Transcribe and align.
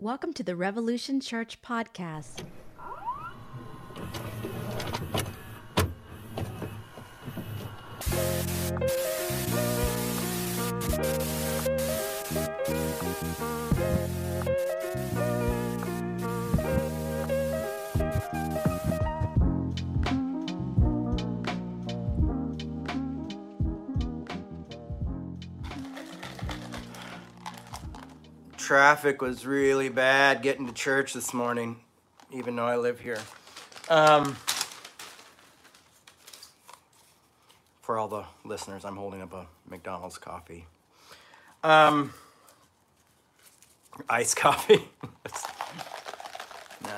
Welcome 0.00 0.34
to 0.34 0.42
the 0.42 0.54
Revolution 0.54 1.20
Church 1.20 1.62
podcast. 1.62 2.44
Traffic 28.66 29.22
was 29.22 29.46
really 29.46 29.88
bad 29.88 30.42
getting 30.42 30.66
to 30.66 30.72
church 30.72 31.12
this 31.12 31.32
morning, 31.32 31.76
even 32.32 32.56
though 32.56 32.66
I 32.66 32.76
live 32.76 32.98
here. 32.98 33.20
Um, 33.88 34.36
for 37.80 37.96
all 37.96 38.08
the 38.08 38.24
listeners, 38.44 38.84
I'm 38.84 38.96
holding 38.96 39.22
up 39.22 39.32
a 39.32 39.46
McDonald's 39.70 40.18
coffee. 40.18 40.66
Um, 41.62 42.12
iced 44.10 44.34
coffee. 44.36 44.82
Nah. 46.82 46.90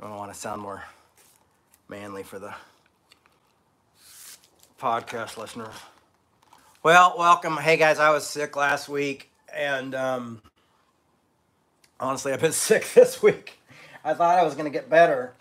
I 0.00 0.06
don't 0.06 0.16
want 0.16 0.32
to 0.32 0.38
sound 0.38 0.62
more 0.62 0.84
manly 1.86 2.22
for 2.22 2.38
the 2.38 2.54
podcast 4.80 5.36
listeners. 5.36 5.74
Well, 6.82 7.14
welcome. 7.18 7.58
Hey 7.58 7.76
guys, 7.76 7.98
I 7.98 8.08
was 8.08 8.26
sick 8.26 8.56
last 8.56 8.88
week 8.88 9.28
and 9.54 9.94
um, 9.94 10.42
honestly, 12.00 12.32
I've 12.32 12.40
been 12.40 12.52
sick 12.68 12.92
this 12.94 13.22
week. 13.22 13.60
I 14.04 14.14
thought 14.14 14.38
I 14.38 14.44
was 14.44 14.54
going 14.54 14.64
to 14.64 14.70
get 14.70 14.88
better, 14.88 15.34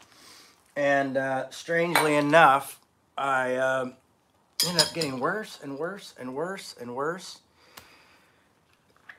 and 0.75 1.17
uh, 1.17 1.49
strangely 1.49 2.15
enough, 2.15 2.79
I 3.17 3.55
uh, 3.55 3.91
ended 4.65 4.81
up 4.81 4.93
getting 4.93 5.19
worse 5.19 5.59
and 5.61 5.77
worse 5.77 6.13
and 6.19 6.33
worse 6.33 6.75
and 6.79 6.95
worse. 6.95 7.39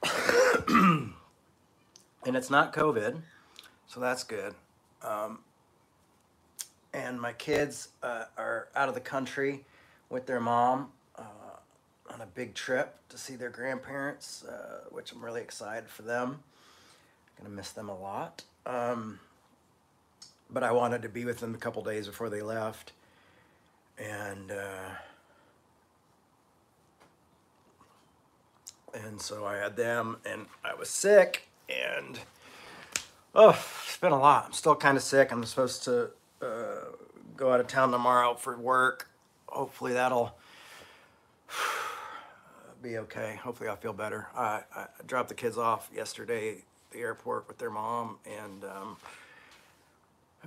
and 0.69 1.12
it's 2.25 2.50
not 2.50 2.73
COVID, 2.73 3.20
so 3.86 4.00
that's 4.00 4.25
good. 4.25 4.55
Um, 5.02 5.41
and 6.92 7.20
my 7.20 7.33
kids 7.33 7.89
uh, 8.02 8.25
are 8.36 8.69
out 8.75 8.89
of 8.89 8.95
the 8.95 9.00
country 9.00 9.64
with 10.11 10.27
their 10.27 10.41
mom 10.41 10.89
on 12.12 12.20
a 12.20 12.27
big 12.27 12.55
trip 12.55 12.97
to 13.09 13.19
see 13.19 13.37
their 13.37 13.51
grandparents, 13.51 14.45
uh, 14.45 14.84
which 14.91 15.12
I'm 15.12 15.25
really 15.25 15.41
excited 15.41 15.89
for 15.89 16.03
them. 16.03 16.41
Gonna 17.39 17.51
miss 17.51 17.70
them 17.70 17.89
a 17.89 17.97
lot. 17.97 18.42
Um, 18.67 19.20
but 20.51 20.62
I 20.62 20.73
wanted 20.73 21.03
to 21.03 21.09
be 21.09 21.25
with 21.25 21.41
them 21.41 21.55
a 21.55 21.59
couple 21.59 21.83
days 21.83 22.06
before 22.06 22.29
they 22.31 22.42
left, 22.42 22.92
and 23.98 24.51
uh, 24.51 24.91
and 28.95 29.20
so 29.20 29.45
I 29.45 29.56
had 29.56 29.77
them, 29.77 30.17
and 30.25 30.47
I 30.64 30.75
was 30.75 30.89
sick, 30.89 31.48
and 31.69 32.19
oh, 33.34 33.59
it's 33.86 33.98
been 33.98 34.12
a 34.12 34.19
lot. 34.19 34.47
I'm 34.47 34.53
still 34.53 34.75
kind 34.75 34.97
of 34.97 35.03
sick. 35.03 35.31
I'm 35.31 35.45
supposed 35.45 35.84
to 35.84 36.11
uh, 36.42 36.84
go 37.36 37.53
out 37.53 37.61
of 37.61 37.67
town 37.67 37.91
tomorrow 37.91 38.34
for 38.34 38.56
work. 38.59 39.09
Hopefully 39.48 39.92
that'll 39.92 40.34
be 42.82 42.98
okay. 42.98 43.38
Hopefully, 43.42 43.68
I'll 43.68 43.76
feel 43.76 43.92
better. 43.92 44.28
I, 44.36 44.62
I 44.74 44.86
dropped 45.06 45.28
the 45.28 45.34
kids 45.34 45.58
off 45.58 45.90
yesterday 45.94 46.50
at 46.50 46.56
the 46.90 47.00
airport 47.00 47.48
with 47.48 47.58
their 47.58 47.70
mom 47.70 48.18
and 48.26 48.64
um, 48.64 48.96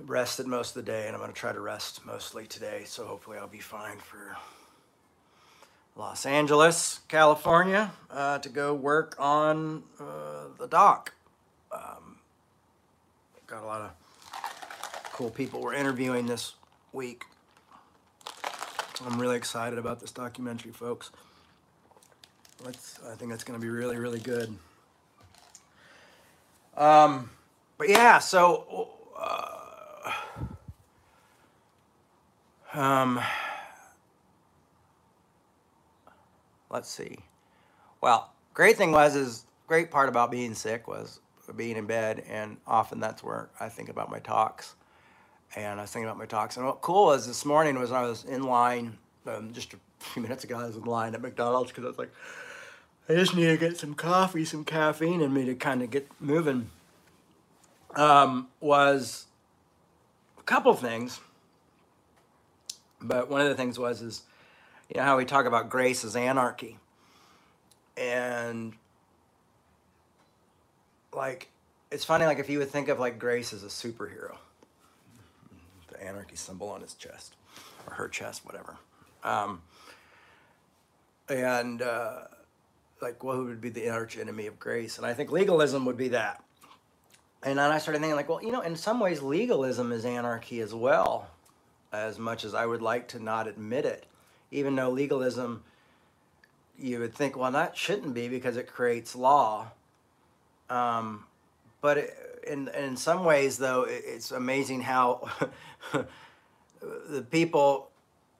rested 0.00 0.46
most 0.46 0.76
of 0.76 0.84
the 0.84 0.90
day, 0.90 1.06
and 1.06 1.14
I'm 1.14 1.20
going 1.20 1.32
to 1.32 1.38
try 1.38 1.52
to 1.52 1.60
rest 1.60 2.04
mostly 2.04 2.46
today. 2.46 2.82
So 2.84 3.04
hopefully, 3.04 3.38
I'll 3.38 3.46
be 3.46 3.58
fine 3.58 3.98
for 3.98 4.36
Los 5.96 6.24
Angeles, 6.24 7.00
California, 7.08 7.92
uh, 8.10 8.38
to 8.38 8.48
go 8.48 8.74
work 8.74 9.14
on 9.18 9.82
uh, 10.00 10.46
the 10.58 10.66
dock. 10.66 11.12
Um, 11.70 12.16
got 13.46 13.62
a 13.62 13.66
lot 13.66 13.82
of 13.82 13.90
cool 15.12 15.30
people 15.30 15.60
we're 15.60 15.74
interviewing 15.74 16.26
this 16.26 16.54
week. 16.92 17.24
I'm 19.04 19.20
really 19.20 19.36
excited 19.36 19.78
about 19.78 20.00
this 20.00 20.10
documentary, 20.10 20.72
folks. 20.72 21.10
Let's, 22.64 23.00
I 23.10 23.14
think 23.16 23.30
that's 23.30 23.42
going 23.42 23.58
to 23.58 23.64
be 23.64 23.70
really, 23.70 23.96
really 23.96 24.20
good. 24.20 24.56
Um, 26.76 27.30
but 27.76 27.88
yeah, 27.88 28.18
so 28.20 28.88
uh, 29.18 30.12
um, 32.72 33.20
let's 36.70 36.88
see. 36.88 37.16
Well, 38.00 38.30
great 38.54 38.76
thing 38.76 38.92
was 38.92 39.16
is 39.16 39.44
great 39.66 39.90
part 39.90 40.08
about 40.08 40.30
being 40.30 40.54
sick 40.54 40.86
was 40.86 41.20
being 41.56 41.76
in 41.76 41.86
bed, 41.86 42.24
and 42.28 42.56
often 42.66 43.00
that's 43.00 43.22
where 43.22 43.50
I 43.58 43.68
think 43.68 43.88
about 43.88 44.10
my 44.10 44.20
talks. 44.20 44.74
And 45.56 45.80
I 45.80 45.82
was 45.82 45.90
thinking 45.90 46.06
about 46.06 46.18
my 46.18 46.26
talks, 46.26 46.56
and 46.56 46.64
what 46.64 46.80
cool 46.80 47.06
was 47.06 47.26
this 47.26 47.44
morning 47.44 47.78
was 47.78 47.92
I 47.92 48.02
was 48.02 48.24
in 48.24 48.44
line 48.44 48.96
um, 49.26 49.52
just 49.52 49.74
a 49.74 49.76
few 49.98 50.22
minutes 50.22 50.44
ago. 50.44 50.58
I 50.58 50.66
was 50.66 50.76
in 50.76 50.84
line 50.84 51.14
at 51.14 51.20
McDonald's 51.20 51.70
because 51.70 51.84
I 51.84 51.88
was 51.88 51.98
like 51.98 52.12
I 53.08 53.14
just 53.14 53.34
need 53.34 53.46
to 53.46 53.56
get 53.56 53.76
some 53.76 53.94
coffee, 53.94 54.44
some 54.44 54.64
caffeine 54.64 55.20
in 55.20 55.34
me 55.34 55.44
to 55.46 55.54
kind 55.54 55.82
of 55.82 55.90
get 55.90 56.08
moving. 56.20 56.70
Um, 57.96 58.48
was 58.60 59.26
a 60.38 60.42
couple 60.42 60.72
things, 60.74 61.20
but 63.00 63.28
one 63.28 63.40
of 63.40 63.48
the 63.48 63.54
things 63.54 63.78
was 63.78 64.00
is 64.00 64.22
you 64.88 64.98
know 64.98 65.04
how 65.04 65.18
we 65.18 65.24
talk 65.24 65.46
about 65.46 65.68
grace 65.68 66.04
as 66.04 66.16
anarchy, 66.16 66.78
and 67.98 68.72
like 71.12 71.50
it's 71.90 72.04
funny 72.04 72.24
like 72.24 72.38
if 72.38 72.48
you 72.48 72.60
would 72.60 72.70
think 72.70 72.88
of 72.88 72.98
like 72.98 73.18
grace 73.18 73.52
as 73.52 73.62
a 73.62 73.66
superhero, 73.66 74.36
the 75.88 76.02
anarchy 76.02 76.36
symbol 76.36 76.70
on 76.70 76.80
his 76.80 76.94
chest 76.94 77.34
or 77.86 77.94
her 77.94 78.08
chest, 78.08 78.46
whatever, 78.46 78.76
um, 79.24 79.60
and. 81.28 81.82
Uh, 81.82 82.20
like, 83.02 83.22
well, 83.22 83.36
who 83.36 83.44
would 83.46 83.60
be 83.60 83.68
the 83.68 83.90
arch 83.90 84.16
enemy 84.16 84.46
of 84.46 84.58
grace? 84.58 84.96
And 84.96 85.06
I 85.06 85.12
think 85.12 85.30
legalism 85.30 85.84
would 85.84 85.96
be 85.96 86.08
that. 86.08 86.42
And 87.42 87.58
then 87.58 87.70
I 87.70 87.78
started 87.78 87.98
thinking, 87.98 88.14
like, 88.14 88.28
well, 88.28 88.42
you 88.42 88.52
know, 88.52 88.60
in 88.60 88.76
some 88.76 89.00
ways, 89.00 89.20
legalism 89.20 89.90
is 89.90 90.04
anarchy 90.04 90.60
as 90.60 90.72
well, 90.72 91.26
as 91.92 92.18
much 92.18 92.44
as 92.44 92.54
I 92.54 92.64
would 92.64 92.80
like 92.80 93.08
to 93.08 93.18
not 93.18 93.48
admit 93.48 93.84
it. 93.84 94.06
Even 94.52 94.76
though 94.76 94.90
legalism, 94.90 95.64
you 96.78 97.00
would 97.00 97.14
think, 97.14 97.36
well, 97.36 97.50
that 97.50 97.76
shouldn't 97.76 98.14
be 98.14 98.28
because 98.28 98.56
it 98.56 98.68
creates 98.68 99.16
law. 99.16 99.72
Um, 100.70 101.24
but 101.80 101.98
it, 101.98 102.16
in 102.46 102.68
in 102.68 102.96
some 102.96 103.24
ways, 103.24 103.58
though, 103.58 103.82
it, 103.82 104.02
it's 104.06 104.30
amazing 104.30 104.82
how 104.82 105.28
the 107.08 107.22
people 107.22 107.90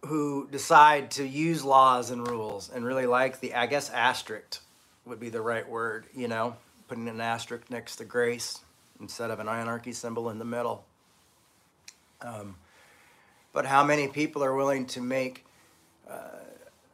who 0.06 0.48
decide 0.50 1.12
to 1.12 1.26
use 1.26 1.64
laws 1.64 2.10
and 2.10 2.26
rules 2.26 2.68
and 2.68 2.84
really 2.84 3.06
like 3.06 3.40
the, 3.40 3.54
I 3.54 3.66
guess, 3.66 3.88
asterisk 3.90 4.60
would 5.04 5.20
be 5.20 5.28
the 5.28 5.40
right 5.40 5.68
word, 5.68 6.06
you 6.14 6.28
know, 6.28 6.56
putting 6.88 7.08
an 7.08 7.20
asterisk 7.20 7.70
next 7.70 7.96
to 7.96 8.04
grace 8.04 8.60
instead 9.00 9.30
of 9.30 9.38
an 9.38 9.48
anarchy 9.48 9.92
symbol 9.92 10.28
in 10.30 10.38
the 10.38 10.44
middle. 10.44 10.84
Um, 12.20 12.56
but 13.52 13.66
how 13.66 13.84
many 13.84 14.08
people 14.08 14.42
are 14.42 14.54
willing 14.54 14.86
to 14.86 15.00
make, 15.00 15.44
uh, 16.10 16.38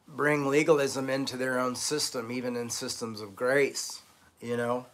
bring 0.06 0.46
legalism 0.46 1.08
into 1.08 1.36
their 1.36 1.58
own 1.58 1.76
system, 1.76 2.30
even 2.30 2.56
in 2.56 2.68
systems 2.68 3.20
of 3.20 3.36
grace, 3.36 4.02
you 4.40 4.56
know, 4.56 4.86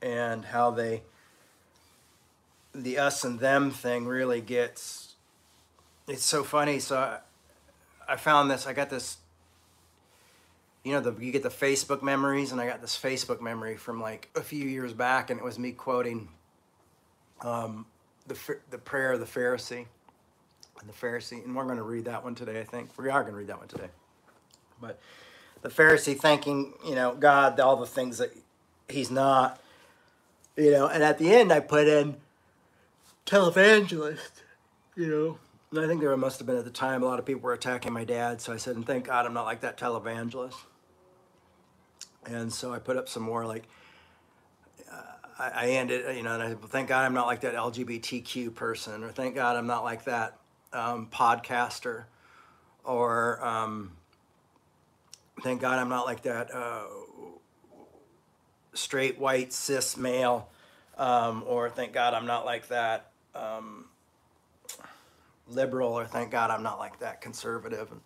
and 0.00 0.44
how 0.44 0.70
they, 0.70 1.02
the 2.74 2.98
us 2.98 3.24
and 3.24 3.40
them 3.40 3.70
thing 3.70 4.06
really 4.06 4.40
gets, 4.40 5.14
it's 6.08 6.24
so 6.24 6.42
funny. 6.42 6.78
So, 6.78 6.98
I, 6.98 7.18
I 8.08 8.16
found 8.16 8.50
this. 8.50 8.66
I 8.66 8.72
got 8.72 8.90
this. 8.90 9.18
You 10.84 10.92
know, 10.92 11.00
the, 11.00 11.24
you 11.24 11.30
get 11.30 11.44
the 11.44 11.48
Facebook 11.48 12.02
memories, 12.02 12.50
and 12.50 12.60
I 12.60 12.66
got 12.66 12.80
this 12.80 12.98
Facebook 12.98 13.40
memory 13.40 13.76
from 13.76 14.00
like 14.00 14.28
a 14.34 14.42
few 14.42 14.66
years 14.68 14.92
back, 14.92 15.30
and 15.30 15.38
it 15.38 15.44
was 15.44 15.58
me 15.58 15.72
quoting 15.72 16.28
um, 17.42 17.86
the 18.26 18.36
the 18.70 18.78
prayer 18.78 19.12
of 19.12 19.20
the 19.20 19.26
Pharisee, 19.26 19.86
and 20.80 20.88
the 20.88 20.92
Pharisee, 20.92 21.44
and 21.44 21.54
we're 21.54 21.64
going 21.64 21.76
to 21.76 21.82
read 21.82 22.06
that 22.06 22.24
one 22.24 22.34
today. 22.34 22.60
I 22.60 22.64
think 22.64 22.90
we 22.98 23.08
are 23.08 23.22
going 23.22 23.32
to 23.32 23.38
read 23.38 23.48
that 23.48 23.58
one 23.58 23.68
today. 23.68 23.88
But 24.80 24.98
the 25.62 25.68
Pharisee 25.68 26.18
thanking, 26.18 26.74
you 26.84 26.94
know, 26.94 27.14
God 27.14 27.58
all 27.60 27.76
the 27.76 27.86
things 27.86 28.18
that 28.18 28.36
he's 28.88 29.10
not, 29.10 29.60
you 30.56 30.72
know, 30.72 30.88
and 30.88 31.02
at 31.02 31.18
the 31.18 31.32
end 31.32 31.52
I 31.52 31.60
put 31.60 31.86
in 31.86 32.16
televangelist, 33.26 34.30
you 34.96 35.06
know, 35.06 35.38
I 35.74 35.86
think 35.86 36.00
there 36.02 36.14
must 36.18 36.38
have 36.38 36.46
been 36.46 36.58
at 36.58 36.64
the 36.64 36.70
time 36.70 37.02
a 37.02 37.06
lot 37.06 37.18
of 37.18 37.24
people 37.24 37.42
were 37.42 37.54
attacking 37.54 37.92
my 37.94 38.04
dad. 38.04 38.42
So 38.42 38.52
I 38.52 38.58
said, 38.58 38.76
and 38.76 38.86
thank 38.86 39.06
God 39.06 39.24
I'm 39.24 39.32
not 39.32 39.46
like 39.46 39.62
that 39.62 39.78
televangelist. 39.78 40.54
And 42.26 42.52
so 42.52 42.74
I 42.74 42.78
put 42.78 42.96
up 42.96 43.08
some 43.08 43.22
more 43.22 43.46
like, 43.46 43.64
uh, 44.90 45.02
I, 45.38 45.50
I 45.54 45.66
ended, 45.70 46.14
you 46.14 46.22
know, 46.22 46.34
and 46.34 46.42
I 46.42 46.48
said, 46.50 46.62
thank 46.66 46.88
God 46.88 47.04
I'm 47.04 47.14
not 47.14 47.26
like 47.26 47.40
that 47.40 47.54
LGBTQ 47.54 48.54
person, 48.54 49.02
or 49.02 49.10
thank 49.10 49.34
God 49.34 49.56
I'm 49.56 49.66
not 49.66 49.82
like 49.82 50.04
that 50.04 50.38
um, 50.74 51.08
podcaster, 51.10 52.04
or 52.84 53.44
um, 53.44 53.92
thank 55.42 55.62
God 55.62 55.78
I'm 55.78 55.88
not 55.88 56.04
like 56.04 56.22
that 56.22 56.54
uh, 56.54 56.84
straight 58.74 59.18
white 59.18 59.52
cis 59.52 59.96
male, 59.96 60.48
um, 60.98 61.42
or 61.46 61.70
thank 61.70 61.92
God 61.92 62.12
I'm 62.12 62.26
not 62.26 62.44
like 62.44 62.68
that 62.68 63.10
um, 63.34 63.86
liberal, 65.54 65.92
or 65.92 66.06
thank 66.06 66.30
God 66.30 66.50
I'm 66.50 66.62
not 66.62 66.78
like 66.78 67.00
that 67.00 67.20
conservative, 67.20 67.90
and 67.90 68.00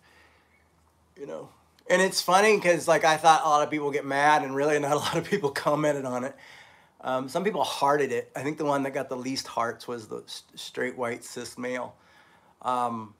you 1.15 1.25
know. 1.25 1.49
And 1.89 2.01
it's 2.01 2.21
funny 2.21 2.55
because 2.55 2.87
like 2.87 3.05
I 3.05 3.17
thought 3.17 3.43
a 3.45 3.49
lot 3.49 3.63
of 3.63 3.69
people 3.69 3.91
get 3.91 4.05
mad, 4.05 4.43
and 4.43 4.55
really 4.55 4.77
not 4.79 4.93
a 4.93 4.97
lot 4.97 5.17
of 5.17 5.25
people 5.25 5.49
commented 5.49 6.05
on 6.05 6.23
it. 6.23 6.35
Um, 7.01 7.29
some 7.29 7.43
people 7.43 7.63
hearted 7.63 8.11
it. 8.11 8.31
I 8.35 8.41
think 8.41 8.57
the 8.57 8.65
one 8.65 8.83
that 8.83 8.91
got 8.91 9.09
the 9.09 9.17
least 9.17 9.47
hearts 9.47 9.87
was 9.87 10.07
the 10.07 10.23
straight 10.55 10.97
white 10.97 11.23
cis 11.23 11.57
male. 11.57 11.95
Um, 12.63 13.13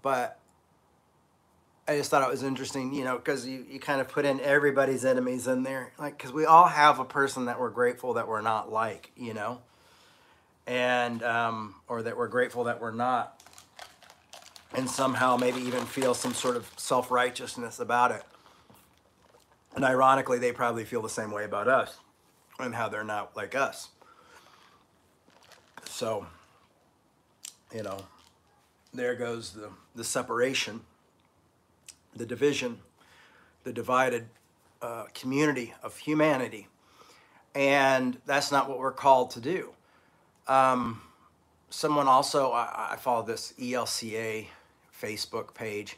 but 0.00 0.38
I 1.86 1.96
just 1.96 2.10
thought 2.10 2.22
it 2.22 2.30
was 2.30 2.42
interesting, 2.42 2.94
you 2.94 3.04
know, 3.04 3.16
because 3.16 3.46
you, 3.46 3.66
you 3.68 3.78
kind 3.78 4.00
of 4.00 4.08
put 4.08 4.24
in 4.24 4.40
everybody's 4.40 5.04
enemies 5.04 5.46
in 5.46 5.64
there. 5.64 5.92
Like, 5.98 6.16
because 6.16 6.32
we 6.32 6.46
all 6.46 6.66
have 6.66 6.98
a 6.98 7.04
person 7.04 7.46
that 7.46 7.60
we're 7.60 7.70
grateful 7.70 8.14
that 8.14 8.26
we're 8.26 8.40
not 8.40 8.72
like, 8.72 9.10
you 9.16 9.34
know, 9.34 9.60
and, 10.66 11.22
um, 11.22 11.74
or 11.88 12.02
that 12.02 12.16
we're 12.16 12.28
grateful 12.28 12.64
that 12.64 12.80
we're 12.80 12.92
not. 12.92 13.42
And 14.74 14.88
somehow 14.90 15.36
maybe 15.36 15.60
even 15.60 15.84
feel 15.84 16.14
some 16.14 16.34
sort 16.34 16.56
of 16.56 16.70
self 16.76 17.10
righteousness 17.10 17.78
about 17.78 18.10
it. 18.10 18.22
And 19.76 19.84
ironically, 19.84 20.38
they 20.38 20.52
probably 20.52 20.84
feel 20.84 21.02
the 21.02 21.08
same 21.08 21.30
way 21.30 21.44
about 21.44 21.68
us 21.68 21.98
and 22.58 22.74
how 22.74 22.88
they're 22.88 23.04
not 23.04 23.36
like 23.36 23.54
us. 23.54 23.88
So, 25.84 26.26
you 27.74 27.82
know, 27.82 27.98
there 28.92 29.14
goes 29.14 29.52
the, 29.52 29.70
the 29.94 30.04
separation, 30.04 30.80
the 32.14 32.26
division, 32.26 32.78
the 33.64 33.72
divided 33.72 34.26
uh, 34.82 35.04
community 35.14 35.74
of 35.82 35.96
humanity. 35.96 36.68
And 37.54 38.18
that's 38.26 38.52
not 38.52 38.68
what 38.68 38.78
we're 38.78 38.92
called 38.92 39.30
to 39.32 39.40
do. 39.40 39.70
Um, 40.46 41.00
someone 41.70 42.06
also, 42.06 42.52
I, 42.52 42.90
I 42.92 42.96
follow 42.96 43.22
this 43.22 43.54
ELCA 43.58 44.46
Facebook 45.00 45.54
page, 45.54 45.96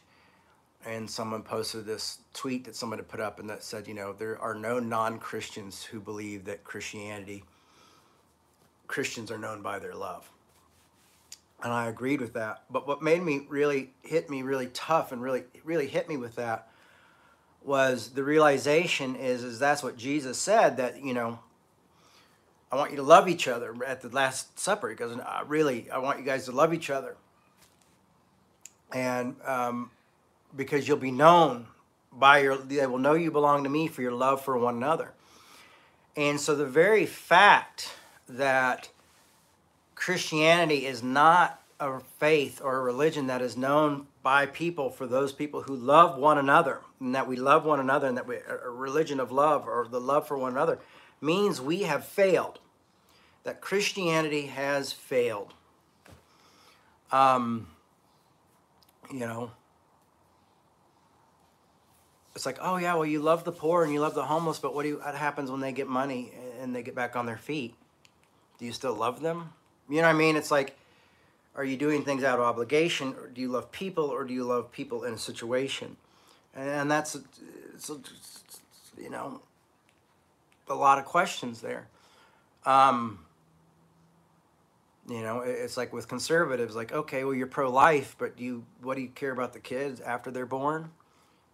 and 0.85 1.09
someone 1.11 1.43
posted 1.43 1.85
this 1.85 2.19
tweet 2.33 2.65
that 2.65 2.77
someone 2.77 2.99
had 2.99 3.09
put 3.09 3.21
up 3.21 3.41
and 3.41 3.51
that 3.51 3.65
said, 3.65 3.89
you 3.89 3.95
know, 3.95 4.13
there 4.13 4.39
are 4.39 4.55
no 4.55 4.79
non-Christians 4.79 5.83
who 5.85 6.01
believe 6.01 6.45
that 6.45 6.63
Christianity, 6.63 7.45
Christians 8.87 9.31
are 9.31 9.39
known 9.39 9.63
by 9.63 9.79
their 9.81 9.95
love. 9.95 10.31
And 11.63 11.73
I 11.73 11.89
agreed 11.89 12.21
with 12.21 12.35
that. 12.35 12.63
But 12.71 12.87
what 12.87 13.03
made 13.03 13.23
me 13.23 13.47
really 13.49 13.91
hit 14.03 14.31
me 14.31 14.43
really 14.43 14.69
tough 14.69 15.11
and 15.11 15.23
really 15.23 15.45
really 15.65 15.87
hit 15.87 16.09
me 16.09 16.17
with 16.17 16.37
that 16.37 16.69
was 17.65 18.11
the 18.11 18.23
realization 18.23 19.17
is 19.17 19.43
is 19.43 19.59
that's 19.59 19.83
what 19.83 19.97
Jesus 19.97 20.39
said 20.39 20.77
that, 20.77 21.03
you 21.03 21.15
know, 21.15 21.39
I 22.71 22.77
want 22.77 22.91
you 22.91 22.97
to 22.97 23.03
love 23.03 23.29
each 23.29 23.47
other 23.47 23.75
at 23.87 24.01
the 24.01 24.09
last 24.09 24.59
supper 24.59 24.89
because 24.89 25.19
I 25.19 25.43
really 25.47 25.91
I 25.91 25.99
want 25.99 26.19
you 26.19 26.25
guys 26.25 26.47
to 26.47 26.53
love 26.53 26.75
each 26.75 26.91
other. 26.91 27.17
And 28.93 29.37
um, 29.45 29.91
because 30.55 30.87
you'll 30.87 30.97
be 30.97 31.11
known 31.11 31.67
by 32.13 32.39
your 32.39 32.57
they 32.57 32.87
will 32.87 32.99
know 32.99 33.15
you 33.15 33.31
belong 33.31 33.65
to 33.65 33.71
me 33.71 33.87
for 33.87 34.03
your 34.03 34.13
love 34.13 34.43
for 34.43 34.57
one 34.57 34.77
another 34.77 35.13
and 36.17 36.41
so 36.41 36.55
the 36.55 36.67
very 36.67 37.05
fact 37.05 37.93
that 38.29 38.89
christianity 39.95 40.87
is 40.87 41.03
not 41.03 41.61
a 41.79 42.01
faith 42.19 42.61
or 42.65 42.79
a 42.79 42.83
religion 42.83 43.27
that 43.27 43.43
is 43.43 43.57
known 43.57 44.07
by 44.23 44.47
people 44.47 44.89
for 44.89 45.07
those 45.07 45.33
people 45.33 45.63
who 45.63 45.77
love 45.77 46.19
one 46.19 46.39
another 46.39 46.81
and 47.01 47.15
that 47.15 47.29
we 47.29 47.37
love 47.37 47.67
one 47.67 47.81
another 47.81 48.09
and 48.09 48.17
that 48.17 48.27
we 48.27 48.37
a 48.37 48.71
religion 48.71 49.21
of 49.21 49.31
love 49.31 49.67
or 49.67 49.87
the 49.91 50.01
love 50.01 50.27
for 50.27 50.39
one 50.39 50.53
another 50.53 50.79
means 51.21 51.61
we 51.61 51.83
have 51.83 52.05
failed 52.05 52.59
that 53.45 53.61
christianity 53.61 54.47
has 54.47 54.93
failed 54.93 55.55
um 57.13 57.67
you 59.13 59.21
know 59.21 59.51
it's 62.37 62.45
like, 62.45 62.59
oh 62.61 62.77
yeah, 62.77 62.95
well 62.95 63.07
you 63.07 63.21
love 63.21 63.45
the 63.45 63.51
poor 63.51 63.83
and 63.83 63.91
you 63.91 63.99
love 63.99 64.15
the 64.15 64.27
homeless, 64.27 64.59
but 64.59 64.75
what 64.75 64.83
do 64.83 64.91
you, 64.91 64.97
what 64.99 65.15
happens 65.15 65.51
when 65.51 65.61
they 65.61 65.73
get 65.73 65.89
money 65.89 66.33
and 66.61 66.77
they 66.77 66.83
get 66.83 66.95
back 66.95 67.17
on 67.17 67.25
their 67.25 67.39
feet? 67.39 67.75
Do 68.59 68.67
you 68.67 68.73
still 68.73 68.95
love 68.95 69.23
them? 69.23 69.53
You 69.89 69.97
know 69.97 70.03
what 70.03 70.17
I 70.17 70.19
mean? 70.19 70.37
It's 70.37 70.51
like, 70.51 70.77
are 71.55 71.65
you 71.65 71.79
doing 71.79 72.05
things 72.05 72.23
out 72.23 72.39
of 72.39 72.45
obligation, 72.45 73.15
or 73.19 73.29
do 73.29 73.41
you 73.41 73.49
love 73.49 73.73
people, 73.73 74.05
or 74.05 74.25
do 74.25 74.35
you 74.35 74.45
love 74.45 74.71
people 74.71 75.05
in 75.05 75.15
a 75.15 75.19
situation? 75.19 75.97
And 76.55 76.91
that's, 76.91 77.17
you 78.99 79.09
know, 79.09 79.41
a 80.69 80.75
lot 80.75 80.99
of 80.99 81.05
questions 81.05 81.61
there. 81.61 81.89
Um, 82.65 83.21
you 85.09 85.23
know, 85.23 85.41
it's 85.41 85.77
like 85.77 85.93
with 85.93 86.09
conservatives, 86.09 86.75
like, 86.75 86.93
okay, 86.93 87.25
well, 87.25 87.35
you're 87.35 87.47
pro-life, 87.47 88.17
but 88.19 88.37
do 88.37 88.45
you, 88.45 88.65
what 88.83 88.97
do 88.97 89.03
you 89.03 89.09
care 89.09 89.31
about 89.31 89.53
the 89.53 89.61
kids 89.61 90.01
after 90.01 90.31
they're 90.31 90.47
born? 90.47 90.91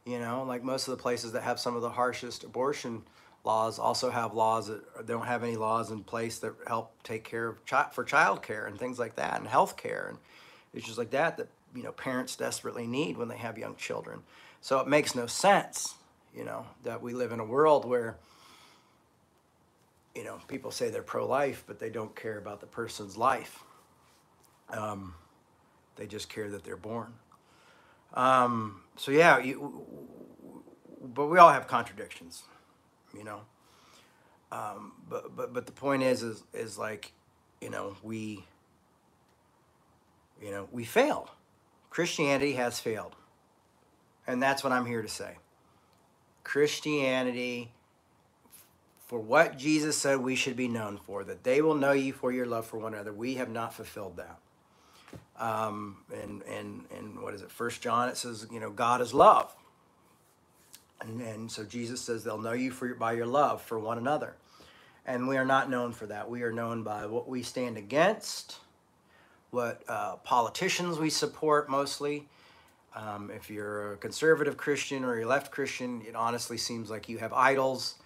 You 0.06 0.18
know, 0.18 0.44
like 0.44 0.64
most 0.64 0.88
of 0.88 0.96
the 0.96 1.02
places 1.02 1.32
that 1.32 1.42
have 1.42 1.60
some 1.60 1.76
of 1.76 1.82
the 1.82 1.90
harshest 1.90 2.44
abortion 2.44 3.02
laws 3.44 3.78
also 3.78 4.10
have 4.10 4.34
laws 4.34 4.68
that 4.68 5.06
don't 5.06 5.26
have 5.26 5.42
any 5.42 5.56
laws 5.56 5.90
in 5.90 6.02
place 6.02 6.38
that 6.38 6.54
help 6.66 6.92
take 7.02 7.24
care 7.24 7.48
of 7.48 7.92
for 7.92 8.04
child 8.04 8.42
care 8.42 8.66
and 8.66 8.78
things 8.78 8.98
like 8.98 9.16
that 9.16 9.38
and 9.38 9.48
health 9.48 9.76
care 9.76 10.06
and 10.08 10.18
issues 10.72 10.96
like 10.96 11.10
that 11.10 11.36
that 11.36 11.48
you 11.74 11.82
know 11.82 11.92
parents 11.92 12.36
desperately 12.36 12.86
need 12.86 13.16
when 13.16 13.28
they 13.28 13.36
have 13.36 13.58
young 13.58 13.74
children. 13.76 14.20
So 14.60 14.78
it 14.78 14.86
makes 14.86 15.14
no 15.14 15.26
sense, 15.26 15.94
you 16.34 16.44
know, 16.44 16.66
that 16.84 17.02
we 17.02 17.14
live 17.14 17.32
in 17.32 17.40
a 17.40 17.44
world 17.44 17.84
where 17.84 18.16
you 20.14 20.24
know 20.24 20.38
people 20.48 20.70
say 20.70 20.90
they're 20.90 21.02
pro-life, 21.02 21.64
but 21.66 21.78
they 21.78 21.90
don't 21.90 22.14
care 22.14 22.38
about 22.38 22.60
the 22.60 22.66
person's 22.66 23.16
life. 23.16 23.64
Um, 24.70 25.14
they 25.96 26.06
just 26.06 26.28
care 26.28 26.48
that 26.50 26.64
they're 26.64 26.76
born. 26.76 27.12
Um, 28.14 28.82
so 28.96 29.10
yeah, 29.12 29.38
you, 29.38 29.86
but 31.02 31.26
we 31.26 31.38
all 31.38 31.50
have 31.50 31.66
contradictions, 31.66 32.42
you 33.16 33.24
know. 33.24 33.40
Um, 34.50 34.92
but 35.08 35.34
but 35.34 35.52
but 35.52 35.66
the 35.66 35.72
point 35.72 36.02
is 36.02 36.22
is 36.22 36.42
is 36.52 36.78
like, 36.78 37.12
you 37.60 37.70
know, 37.70 37.96
we 38.02 38.44
you 40.42 40.50
know, 40.50 40.68
we 40.72 40.84
failed. 40.84 41.30
Christianity 41.88 42.54
has 42.54 42.80
failed. 42.80 43.14
And 44.26 44.42
that's 44.42 44.64
what 44.64 44.72
I'm 44.72 44.86
here 44.86 45.02
to 45.02 45.08
say. 45.08 45.36
Christianity 46.42 47.72
for 49.12 49.18
what 49.18 49.58
Jesus 49.58 49.98
said 49.98 50.20
we 50.20 50.34
should 50.34 50.56
be 50.56 50.68
known 50.68 50.96
for, 50.96 51.22
that 51.22 51.44
they 51.44 51.60
will 51.60 51.74
know 51.74 51.92
you 51.92 52.14
for 52.14 52.32
your 52.32 52.46
love 52.46 52.64
for 52.64 52.78
one 52.78 52.94
another. 52.94 53.12
We 53.12 53.34
have 53.34 53.50
not 53.50 53.74
fulfilled 53.74 54.16
that. 54.16 54.38
Um, 55.38 55.98
and, 56.10 56.40
and, 56.44 56.86
and 56.96 57.20
what 57.20 57.34
is 57.34 57.42
it? 57.42 57.50
First 57.50 57.82
John, 57.82 58.08
it 58.08 58.16
says, 58.16 58.46
you 58.50 58.58
know, 58.58 58.70
God 58.70 59.02
is 59.02 59.12
love. 59.12 59.54
And, 61.02 61.20
and 61.20 61.52
so 61.52 61.62
Jesus 61.62 62.00
says 62.00 62.24
they'll 62.24 62.40
know 62.40 62.54
you 62.54 62.70
for 62.70 62.86
your, 62.86 62.94
by 62.94 63.12
your 63.12 63.26
love 63.26 63.60
for 63.60 63.78
one 63.78 63.98
another. 63.98 64.34
And 65.04 65.28
we 65.28 65.36
are 65.36 65.44
not 65.44 65.68
known 65.68 65.92
for 65.92 66.06
that. 66.06 66.30
We 66.30 66.42
are 66.42 66.52
known 66.52 66.82
by 66.82 67.04
what 67.04 67.28
we 67.28 67.42
stand 67.42 67.76
against, 67.76 68.60
what 69.50 69.82
uh, 69.88 70.16
politicians 70.24 70.98
we 70.98 71.10
support 71.10 71.68
mostly. 71.68 72.28
Um, 72.96 73.30
if 73.30 73.50
you're 73.50 73.92
a 73.92 73.96
conservative 73.98 74.56
Christian 74.56 75.04
or 75.04 75.16
you're 75.16 75.26
left 75.26 75.52
Christian, 75.52 76.00
it 76.08 76.16
honestly 76.16 76.56
seems 76.56 76.88
like 76.88 77.10
you 77.10 77.18
have 77.18 77.34
idols 77.34 77.96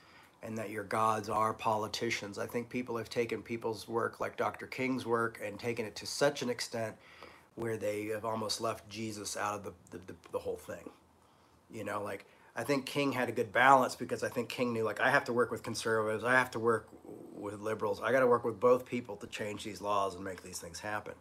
and 0.46 0.56
that 0.56 0.70
your 0.70 0.84
gods 0.84 1.28
are 1.28 1.52
politicians. 1.52 2.38
I 2.38 2.46
think 2.46 2.68
people 2.68 2.96
have 2.96 3.10
taken 3.10 3.42
people's 3.42 3.88
work, 3.88 4.20
like 4.20 4.36
Dr. 4.36 4.66
King's 4.66 5.04
work, 5.04 5.40
and 5.44 5.58
taken 5.58 5.84
it 5.84 5.96
to 5.96 6.06
such 6.06 6.40
an 6.40 6.48
extent 6.48 6.94
where 7.56 7.76
they 7.76 8.06
have 8.06 8.24
almost 8.24 8.60
left 8.60 8.88
Jesus 8.88 9.36
out 9.36 9.56
of 9.56 9.64
the, 9.64 9.72
the, 9.90 9.98
the, 10.06 10.14
the 10.32 10.38
whole 10.38 10.56
thing. 10.56 10.90
You 11.68 11.82
know, 11.82 12.00
like 12.00 12.26
I 12.54 12.62
think 12.62 12.86
King 12.86 13.10
had 13.10 13.28
a 13.28 13.32
good 13.32 13.52
balance 13.52 13.96
because 13.96 14.22
I 14.22 14.28
think 14.28 14.48
King 14.48 14.72
knew 14.72 14.84
like 14.84 15.00
I 15.00 15.10
have 15.10 15.24
to 15.24 15.32
work 15.32 15.50
with 15.50 15.64
conservatives, 15.64 16.22
I 16.22 16.34
have 16.34 16.52
to 16.52 16.60
work 16.60 16.88
with 17.34 17.58
liberals, 17.60 18.00
I 18.00 18.12
got 18.12 18.20
to 18.20 18.28
work 18.28 18.44
with 18.44 18.60
both 18.60 18.86
people 18.86 19.16
to 19.16 19.26
change 19.26 19.64
these 19.64 19.82
laws 19.82 20.14
and 20.14 20.22
make 20.22 20.42
these 20.44 20.58
things 20.58 20.78
happen. 20.78 21.14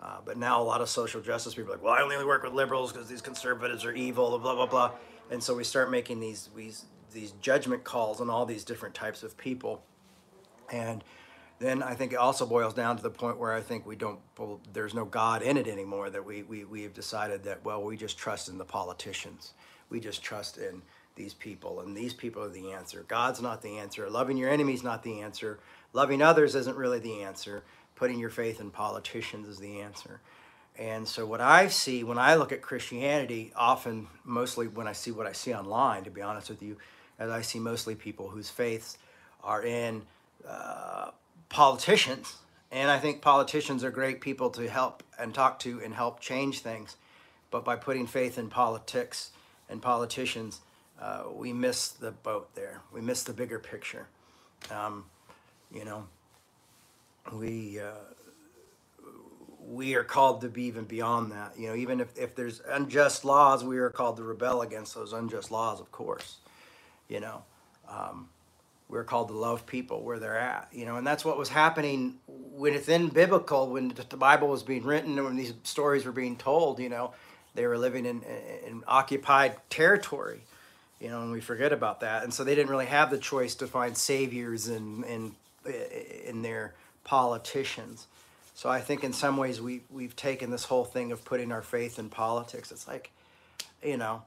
Uh, 0.00 0.18
but 0.24 0.36
now 0.36 0.60
a 0.60 0.62
lot 0.62 0.80
of 0.82 0.88
social 0.90 1.20
justice 1.20 1.54
people 1.54 1.72
are 1.72 1.76
like, 1.76 1.84
well, 1.84 1.94
I 1.94 2.02
only 2.02 2.22
work 2.24 2.44
with 2.44 2.52
liberals 2.52 2.92
because 2.92 3.08
these 3.08 3.22
conservatives 3.22 3.84
are 3.86 3.92
evil, 3.92 4.38
blah 4.38 4.54
blah 4.54 4.66
blah, 4.66 4.92
and 5.30 5.42
so 5.42 5.56
we 5.56 5.64
start 5.64 5.90
making 5.90 6.20
these 6.20 6.50
these 6.54 6.84
these 7.12 7.32
judgment 7.40 7.84
calls 7.84 8.20
on 8.20 8.30
all 8.30 8.46
these 8.46 8.64
different 8.64 8.94
types 8.94 9.22
of 9.22 9.36
people, 9.36 9.82
and 10.72 11.02
then 11.58 11.82
I 11.82 11.94
think 11.94 12.12
it 12.12 12.16
also 12.16 12.46
boils 12.46 12.74
down 12.74 12.96
to 12.96 13.02
the 13.02 13.10
point 13.10 13.38
where 13.38 13.52
I 13.52 13.60
think 13.60 13.84
we 13.84 13.96
don't, 13.96 14.20
well, 14.38 14.60
there's 14.72 14.94
no 14.94 15.04
God 15.04 15.42
in 15.42 15.56
it 15.56 15.66
anymore, 15.66 16.08
that 16.10 16.24
we, 16.24 16.42
we, 16.42 16.64
we 16.64 16.82
have 16.82 16.94
decided 16.94 17.42
that, 17.44 17.64
well, 17.64 17.82
we 17.82 17.96
just 17.96 18.16
trust 18.16 18.48
in 18.48 18.58
the 18.58 18.64
politicians. 18.64 19.54
We 19.90 19.98
just 19.98 20.22
trust 20.22 20.58
in 20.58 20.82
these 21.16 21.34
people, 21.34 21.80
and 21.80 21.96
these 21.96 22.14
people 22.14 22.42
are 22.44 22.48
the 22.48 22.70
answer. 22.72 23.04
God's 23.08 23.42
not 23.42 23.60
the 23.60 23.78
answer. 23.78 24.08
Loving 24.08 24.36
your 24.36 24.50
enemies 24.50 24.84
not 24.84 25.02
the 25.02 25.20
answer. 25.20 25.58
Loving 25.92 26.22
others 26.22 26.54
isn't 26.54 26.76
really 26.76 27.00
the 27.00 27.22
answer. 27.22 27.64
Putting 27.96 28.20
your 28.20 28.30
faith 28.30 28.60
in 28.60 28.70
politicians 28.70 29.48
is 29.48 29.58
the 29.58 29.80
answer. 29.80 30.20
And 30.78 31.08
so 31.08 31.26
what 31.26 31.40
I 31.40 31.66
see 31.66 32.04
when 32.04 32.18
I 32.18 32.36
look 32.36 32.52
at 32.52 32.62
Christianity, 32.62 33.52
often, 33.56 34.06
mostly 34.24 34.68
when 34.68 34.86
I 34.86 34.92
see 34.92 35.10
what 35.10 35.26
I 35.26 35.32
see 35.32 35.52
online, 35.52 36.04
to 36.04 36.10
be 36.10 36.22
honest 36.22 36.50
with 36.50 36.62
you, 36.62 36.76
as 37.18 37.30
I 37.30 37.42
see 37.42 37.58
mostly 37.58 37.94
people 37.94 38.28
whose 38.28 38.50
faiths 38.50 38.98
are 39.42 39.62
in 39.62 40.02
uh, 40.46 41.10
politicians. 41.48 42.36
And 42.70 42.90
I 42.90 42.98
think 42.98 43.22
politicians 43.22 43.82
are 43.82 43.90
great 43.90 44.20
people 44.20 44.50
to 44.50 44.68
help 44.68 45.02
and 45.18 45.34
talk 45.34 45.58
to 45.60 45.80
and 45.82 45.94
help 45.94 46.20
change 46.20 46.60
things. 46.60 46.96
But 47.50 47.64
by 47.64 47.76
putting 47.76 48.06
faith 48.06 48.38
in 48.38 48.48
politics 48.48 49.30
and 49.70 49.80
politicians, 49.80 50.60
uh, 51.00 51.24
we 51.32 51.52
miss 51.52 51.88
the 51.88 52.10
boat 52.10 52.54
there. 52.54 52.82
We 52.92 53.00
miss 53.00 53.22
the 53.22 53.32
bigger 53.32 53.58
picture. 53.58 54.06
Um, 54.70 55.04
you 55.72 55.84
know, 55.84 56.06
we 57.32 57.80
uh, 57.80 57.92
we 59.68 59.94
are 59.94 60.04
called 60.04 60.40
to 60.40 60.48
be 60.48 60.64
even 60.64 60.84
beyond 60.84 61.32
that. 61.32 61.52
You 61.58 61.68
know, 61.68 61.74
even 61.74 62.00
if, 62.00 62.16
if 62.18 62.34
there's 62.34 62.60
unjust 62.68 63.24
laws, 63.24 63.64
we 63.64 63.78
are 63.78 63.90
called 63.90 64.16
to 64.16 64.22
rebel 64.22 64.62
against 64.62 64.94
those 64.94 65.12
unjust 65.12 65.50
laws, 65.50 65.80
of 65.80 65.92
course. 65.92 66.38
You 67.08 67.20
know, 67.20 67.42
um, 67.88 68.28
we're 68.88 69.04
called 69.04 69.28
to 69.28 69.34
love 69.34 69.66
people 69.66 70.02
where 70.02 70.18
they're 70.18 70.38
at. 70.38 70.68
You 70.72 70.86
know, 70.86 70.96
and 70.96 71.06
that's 71.06 71.24
what 71.24 71.38
was 71.38 71.48
happening 71.48 72.18
within 72.26 73.08
biblical 73.08 73.68
when 73.68 73.94
the 74.08 74.16
Bible 74.16 74.48
was 74.48 74.62
being 74.62 74.84
written 74.84 75.16
and 75.18 75.26
when 75.26 75.36
these 75.36 75.54
stories 75.62 76.04
were 76.04 76.12
being 76.12 76.36
told. 76.36 76.78
You 76.78 76.88
know, 76.88 77.12
they 77.54 77.66
were 77.66 77.78
living 77.78 78.06
in, 78.06 78.22
in 78.66 78.82
occupied 78.86 79.56
territory. 79.70 80.40
You 81.00 81.08
know, 81.10 81.22
and 81.22 81.30
we 81.30 81.40
forget 81.40 81.72
about 81.72 82.00
that. 82.00 82.24
And 82.24 82.34
so 82.34 82.42
they 82.42 82.56
didn't 82.56 82.70
really 82.70 82.86
have 82.86 83.10
the 83.10 83.18
choice 83.18 83.54
to 83.56 83.66
find 83.66 83.96
saviors 83.96 84.68
in 84.68 85.04
in 85.04 85.34
in 86.26 86.42
their 86.42 86.74
politicians. 87.04 88.06
So 88.54 88.68
I 88.68 88.80
think 88.80 89.04
in 89.04 89.12
some 89.12 89.36
ways 89.36 89.60
we 89.60 89.82
we've 89.90 90.16
taken 90.16 90.50
this 90.50 90.64
whole 90.64 90.84
thing 90.84 91.12
of 91.12 91.24
putting 91.24 91.52
our 91.52 91.62
faith 91.62 91.98
in 91.98 92.08
politics. 92.10 92.72
It's 92.72 92.88
like, 92.88 93.12
you 93.82 93.96
know, 93.96 94.22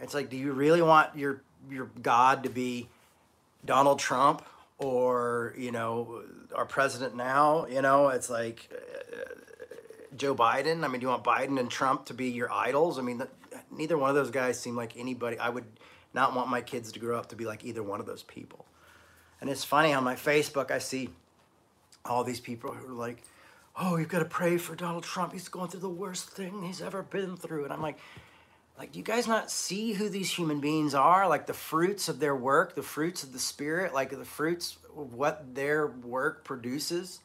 it's 0.00 0.14
like, 0.14 0.30
do 0.30 0.36
you 0.36 0.52
really 0.52 0.82
want 0.82 1.16
your 1.16 1.42
your 1.70 1.90
God 2.02 2.44
to 2.44 2.50
be 2.50 2.88
Donald 3.64 3.98
Trump 3.98 4.44
or 4.78 5.54
you 5.58 5.72
know 5.72 6.22
our 6.54 6.66
president 6.66 7.16
now? 7.16 7.66
You 7.66 7.82
know, 7.82 8.08
it's 8.08 8.30
like 8.30 8.70
uh, 8.72 9.34
Joe 10.16 10.34
Biden. 10.34 10.84
I 10.84 10.88
mean, 10.88 11.00
do 11.00 11.06
you 11.06 11.08
want 11.08 11.24
Biden 11.24 11.58
and 11.58 11.70
Trump 11.70 12.06
to 12.06 12.14
be 12.14 12.28
your 12.30 12.50
idols? 12.52 12.98
I 12.98 13.02
mean, 13.02 13.22
neither 13.70 13.98
one 13.98 14.10
of 14.10 14.16
those 14.16 14.30
guys 14.30 14.58
seem 14.58 14.76
like 14.76 14.96
anybody. 14.96 15.38
I 15.38 15.48
would 15.48 15.66
not 16.12 16.34
want 16.34 16.48
my 16.48 16.60
kids 16.60 16.92
to 16.92 16.98
grow 16.98 17.18
up 17.18 17.28
to 17.28 17.36
be 17.36 17.44
like 17.44 17.64
either 17.64 17.82
one 17.82 18.00
of 18.00 18.06
those 18.06 18.22
people. 18.22 18.66
And 19.40 19.48
it's 19.48 19.64
funny 19.64 19.92
on 19.92 20.04
my 20.04 20.16
Facebook, 20.16 20.70
I 20.70 20.78
see 20.78 21.10
all 22.04 22.24
these 22.24 22.40
people 22.40 22.72
who 22.72 22.92
are 22.92 22.96
like, 22.96 23.22
oh, 23.78 23.96
you've 23.96 24.08
got 24.08 24.18
to 24.18 24.24
pray 24.24 24.58
for 24.58 24.74
Donald 24.74 25.04
Trump. 25.04 25.32
He's 25.32 25.48
going 25.48 25.70
through 25.70 25.80
the 25.80 25.88
worst 25.88 26.30
thing 26.30 26.62
he's 26.62 26.82
ever 26.82 27.02
been 27.02 27.36
through. 27.36 27.64
And 27.64 27.72
I'm 27.72 27.80
like, 27.80 27.98
like, 28.80 28.92
do 28.92 28.98
you 28.98 29.04
guys 29.04 29.28
not 29.28 29.50
see 29.50 29.92
who 29.92 30.08
these 30.08 30.30
human 30.30 30.58
beings 30.58 30.94
are? 30.94 31.28
Like 31.28 31.46
the 31.46 31.52
fruits 31.52 32.08
of 32.08 32.18
their 32.18 32.34
work, 32.34 32.74
the 32.74 32.82
fruits 32.82 33.22
of 33.22 33.34
the 33.34 33.38
spirit, 33.38 33.92
like 33.92 34.08
the 34.08 34.24
fruits 34.24 34.78
of 34.96 35.12
what 35.12 35.54
their 35.54 35.88
work 35.88 36.44
produces, 36.44 37.20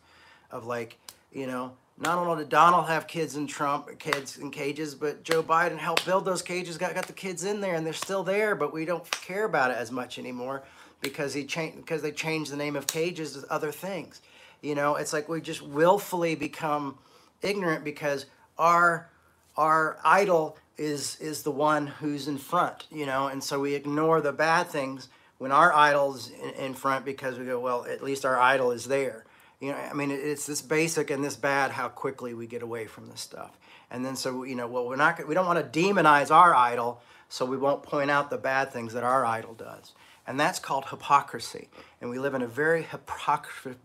of 0.52 0.66
like, 0.66 0.98
you 1.32 1.48
know, 1.48 1.72
not 1.98 2.18
only 2.18 2.44
did 2.44 2.50
Donald 2.50 2.88
have 2.88 3.08
kids 3.08 3.38
in 3.38 3.48
Trump, 3.48 3.88
kids 4.00 4.38
in 4.38 4.52
cages, 4.52 4.96
but 4.96 5.24
Joe 5.24 5.42
Biden 5.42 5.78
helped 5.78 6.06
build 6.06 6.26
those 6.26 6.42
cages, 6.42 6.78
got, 6.78 6.94
got 6.94 7.08
the 7.08 7.14
kids 7.14 7.46
in 7.46 7.62
there, 7.62 7.76
and 7.76 7.86
they're 7.86 7.94
still 7.94 8.26
there, 8.26 8.54
but 8.54 8.74
we 8.74 8.84
don't 8.84 9.10
care 9.10 9.46
about 9.46 9.72
it 9.72 9.78
as 9.78 9.94
much 9.94 10.20
anymore 10.20 10.64
because 11.00 11.34
he 11.34 11.46
changed 11.46 11.78
because 11.78 12.02
they 12.02 12.12
changed 12.12 12.52
the 12.52 12.58
name 12.58 12.76
of 12.76 12.86
cages 12.86 13.32
to 13.32 13.50
other 13.50 13.72
things. 13.72 14.22
You 14.62 14.76
know, 14.76 14.96
it's 14.98 15.14
like 15.14 15.30
we 15.30 15.40
just 15.40 15.62
willfully 15.62 16.36
become 16.36 16.98
ignorant 17.42 17.86
because 17.86 18.26
our 18.58 19.10
our 19.56 19.98
idol 20.04 20.58
is 20.78 21.18
is 21.20 21.44
the 21.44 21.52
one 21.52 21.88
who's 21.88 22.28
in 22.28 22.38
front, 22.38 22.86
you 22.92 23.06
know, 23.06 23.28
and 23.28 23.44
so 23.44 23.60
we 23.60 23.76
ignore 23.76 24.22
the 24.22 24.34
bad 24.34 24.68
things 24.68 25.08
when 25.38 25.52
our 25.52 25.74
idol's 25.74 26.30
in, 26.30 26.50
in 26.52 26.74
front 26.74 27.06
because 27.06 27.38
we 27.38 27.46
go, 27.46 27.60
well, 27.60 27.86
at 27.86 28.04
least 28.04 28.26
our 28.26 28.40
idol 28.40 28.72
is 28.72 28.86
there. 28.86 29.26
You 29.60 29.72
know, 29.72 29.78
I 29.78 29.94
mean, 29.94 30.12
it's 30.12 30.46
this 30.46 30.62
basic 30.62 31.10
and 31.10 31.24
this 31.24 31.36
bad 31.36 31.72
how 31.72 31.88
quickly 31.88 32.34
we 32.34 32.46
get 32.46 32.62
away 32.62 32.88
from 32.88 33.10
this 33.10 33.22
stuff. 33.22 33.58
And 33.90 34.06
then 34.06 34.16
so 34.16 34.44
you 34.44 34.56
know, 34.56 34.68
well, 34.68 34.88
we're 34.88 34.96
not 34.96 35.26
we 35.28 35.34
don't 35.34 35.46
want 35.46 35.74
to 35.74 35.80
demonize 35.80 36.32
our 36.32 36.54
idol, 36.54 37.02
so 37.30 37.46
we 37.46 37.58
won't 37.58 37.84
point 37.84 38.12
out 38.12 38.30
the 38.30 38.38
bad 38.38 38.72
things 38.72 38.94
that 38.94 39.04
our 39.04 39.26
idol 39.26 39.54
does. 39.54 39.94
And 40.28 40.40
that's 40.40 40.60
called 40.60 40.86
hypocrisy. 40.86 41.70
And 42.02 42.10
we 42.10 42.18
live 42.18 42.34
in 42.34 42.42
a 42.42 42.48
very 42.48 42.82
hypocrisy 42.84 43.76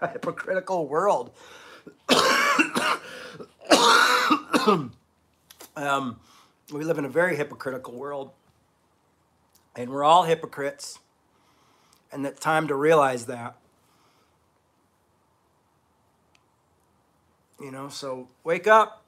hypocritical 0.00 0.86
world. 0.86 1.32
Um, 5.76 6.18
we 6.72 6.84
live 6.84 6.98
in 6.98 7.04
a 7.04 7.08
very 7.08 7.36
hypocritical 7.36 7.94
world, 7.94 8.30
and 9.76 9.90
we're 9.90 10.04
all 10.04 10.24
hypocrites, 10.24 10.98
and 12.12 12.24
it's 12.26 12.40
time 12.40 12.68
to 12.68 12.74
realize 12.74 13.26
that. 13.26 13.56
You 17.60 17.70
know, 17.70 17.88
so 17.88 18.28
wake 18.42 18.66
up, 18.66 19.04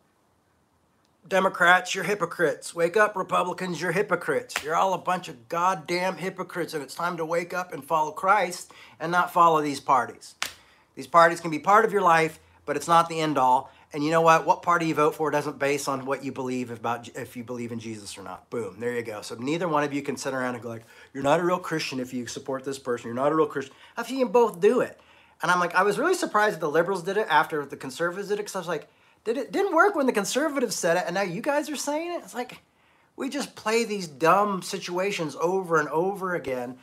Democrats, 1.29 1.95
you're 1.95 2.05
hypocrites. 2.05 2.75
Wake 2.75 2.97
up, 2.97 3.17
Republicans, 3.17 3.81
you're 3.81 3.93
hypocrites. 3.93 4.63
You're 4.63 4.77
all 4.77 4.95
a 4.95 4.99
bunch 4.99 5.29
of 5.29 5.49
goddamn 5.49 6.17
hypocrites, 6.17 6.73
and 6.73 6.83
it's 6.83 6.95
time 6.95 7.17
to 7.17 7.25
wake 7.25 7.53
up 7.53 7.73
and 7.73 7.85
follow 7.85 8.13
Christ 8.13 8.73
and 9.01 9.11
not 9.11 9.33
follow 9.33 9.61
these 9.61 9.81
parties. 9.81 10.37
These 10.95 11.09
parties 11.09 11.41
can 11.41 11.51
be 11.51 11.59
part 11.59 11.85
of 11.85 11.93
your 11.93 12.03
life, 12.03 12.39
but 12.65 12.77
it's 12.77 12.89
not 12.89 13.09
the 13.09 13.21
end 13.21 13.39
all. 13.39 13.73
And 13.97 14.05
you 14.05 14.11
know 14.11 14.21
what? 14.21 14.45
What 14.45 14.61
party 14.61 14.89
you 14.89 14.95
vote 14.95 15.15
for 15.15 15.31
doesn't 15.31 15.59
base 15.59 15.89
on 15.89 16.05
what 16.05 16.23
you 16.23 16.31
believe 16.31 16.71
about 16.71 17.09
if 17.17 17.35
you 17.35 17.43
believe 17.43 17.73
in 17.73 17.81
Jesus 17.81 18.19
or 18.19 18.23
not. 18.23 18.51
Boom, 18.51 18.77
there 18.79 18.93
you 18.93 19.01
go. 19.01 19.23
So 19.23 19.37
neither 19.37 19.67
one 19.67 19.85
of 19.85 19.95
you 19.95 20.03
can 20.03 20.19
sit 20.19 20.35
around 20.35 20.53
and 20.53 20.63
go 20.63 20.69
like, 20.69 20.85
"You're 21.15 21.23
not 21.23 21.41
a 21.41 21.43
real 21.43 21.59
Christian 21.59 21.99
if 21.99 22.13
you 22.13 22.27
support 22.27 22.63
this 22.63 22.79
person. 22.79 23.07
You're 23.07 23.15
not 23.15 23.33
a 23.33 23.35
real 23.35 23.47
Christian." 23.47 23.75
How 23.95 24.05
you 24.05 24.19
can 24.19 24.33
both 24.33 24.61
do 24.61 24.81
it? 24.83 25.01
And 25.41 25.51
I'm 25.51 25.61
like, 25.61 25.75
I 25.75 25.83
was 25.83 25.99
really 25.99 26.13
surprised 26.13 26.57
that 26.57 26.61
the 26.61 26.69
liberals 26.69 27.05
did 27.05 27.17
it 27.17 27.27
after 27.31 27.65
the 27.65 27.79
conservatives 27.79 28.29
did 28.29 28.35
it, 28.35 28.43
because 28.43 28.55
I 28.55 28.59
was 28.59 28.69
like, 28.69 28.87
did 29.25 29.39
it 29.39 29.51
didn't 29.51 29.75
work 29.75 29.95
when 29.95 30.05
the 30.05 30.13
conservatives 30.13 30.77
said 30.77 30.99
it, 30.99 31.05
and 31.07 31.15
now 31.15 31.23
you 31.23 31.41
guys 31.41 31.71
are 31.71 31.75
saying 31.75 32.13
it? 32.13 32.23
It's 32.23 32.35
like 32.35 32.61
we 33.17 33.31
just 33.31 33.57
play 33.57 33.85
these 33.85 34.07
dumb 34.07 34.61
situations 34.61 35.35
over 35.41 35.81
and 35.81 35.89
over 35.89 36.35
again 36.35 36.77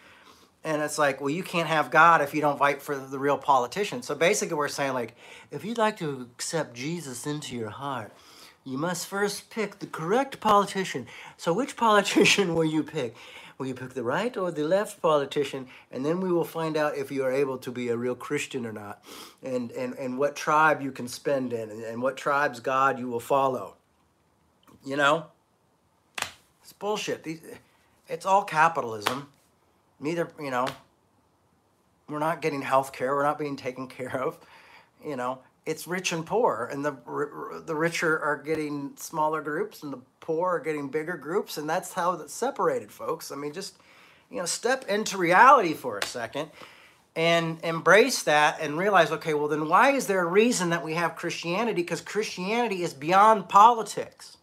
and 0.64 0.82
it's 0.82 0.98
like, 0.98 1.20
well, 1.20 1.30
you 1.30 1.44
can't 1.44 1.68
have 1.68 1.92
God 1.92 2.22
if 2.22 2.34
you 2.34 2.40
don't 2.40 2.58
fight 2.58 2.82
for 2.82 2.98
the 2.98 3.20
real 3.20 3.38
politician. 3.38 4.02
So 4.02 4.16
basically, 4.16 4.56
we're 4.56 4.70
saying, 4.70 4.94
like, 4.94 5.16
if 5.52 5.66
you'd 5.66 5.78
like 5.78 5.98
to 5.98 6.30
accept 6.34 6.74
Jesus 6.74 7.28
into 7.28 7.56
your 7.56 7.70
heart, 7.70 8.14
you 8.64 8.78
must 8.78 9.08
first 9.08 9.50
pick 9.50 9.80
the 9.80 9.88
correct 9.88 10.40
politician. 10.40 11.08
So, 11.36 11.52
which 11.52 11.76
politician 11.88 12.56
will 12.56 12.66
you 12.66 12.84
pick? 12.84 13.16
Will 13.58 13.68
you 13.68 13.76
pick 13.76 13.94
the 13.94 14.04
right 14.04 14.36
or 14.36 14.52
the 14.52 14.64
left 14.64 15.02
politician? 15.02 15.68
And 15.92 16.06
then 16.06 16.22
we 16.22 16.32
will 16.32 16.46
find 16.46 16.76
out 16.78 16.98
if 16.98 17.12
you 17.12 17.24
are 17.24 17.32
able 17.32 17.58
to 17.60 17.72
be 17.72 17.90
a 17.90 17.98
real 17.98 18.16
Christian 18.16 18.66
or 18.66 18.72
not, 18.72 19.04
and, 19.44 19.70
and, 19.72 19.94
and 19.96 20.18
what 20.18 20.36
tribe 20.36 20.82
you 20.82 20.92
can 20.92 21.08
spend 21.08 21.54
in, 21.54 21.70
and, 21.70 21.84
and 21.84 22.02
what 22.02 22.18
tribe's 22.18 22.62
God 22.62 23.00
you 23.00 23.10
will 23.10 23.20
follow. 23.20 23.76
You 24.84 24.96
know? 24.96 25.26
It's 26.62 26.74
bullshit. 26.74 27.28
It's 28.08 28.26
all 28.26 28.44
capitalism 28.44 29.28
neither, 30.04 30.30
you 30.40 30.52
know, 30.52 30.68
we're 32.10 32.20
not 32.20 32.42
getting 32.42 32.62
health 32.62 32.94
care, 32.94 33.16
we're 33.16 33.24
not 33.24 33.40
being 33.40 33.56
taken 33.58 33.88
care 34.00 34.22
of, 34.22 34.38
you 35.06 35.16
know, 35.16 35.40
it's 35.66 35.88
rich 35.88 36.12
and 36.12 36.26
poor, 36.26 36.70
and 36.72 36.84
the 36.86 36.98
the 37.66 37.76
richer 37.76 38.20
are 38.20 38.38
getting 38.38 38.94
smaller 38.98 39.42
groups, 39.42 39.84
and 39.84 39.94
the 39.94 40.00
poor 40.20 40.58
are 40.58 40.60
getting 40.60 40.90
bigger 40.90 41.18
groups, 41.18 41.58
and 41.58 41.70
that's 41.70 41.94
how 41.94 42.14
it's 42.14 42.34
separated, 42.34 42.92
folks. 42.92 43.32
I 43.32 43.36
mean, 43.36 43.54
just 43.54 43.78
you 44.30 44.40
know, 44.40 44.46
step 44.46 44.86
into 44.90 45.18
reality 45.18 45.74
for 45.74 46.00
a 46.00 46.06
second, 46.06 46.50
and 47.16 47.60
embrace 47.64 48.24
that, 48.24 48.60
and 48.62 48.78
realize, 48.78 49.12
okay, 49.12 49.34
well, 49.36 49.48
then 49.48 49.70
why 49.70 49.92
is 49.92 50.08
there 50.08 50.22
a 50.22 50.28
reason 50.28 50.72
that 50.72 50.84
we 50.84 50.96
have 50.96 51.16
Christianity? 51.16 51.82
Because 51.82 52.02
Christianity 52.02 52.84
is 52.84 52.94
beyond 52.94 53.50
politics. 53.50 54.38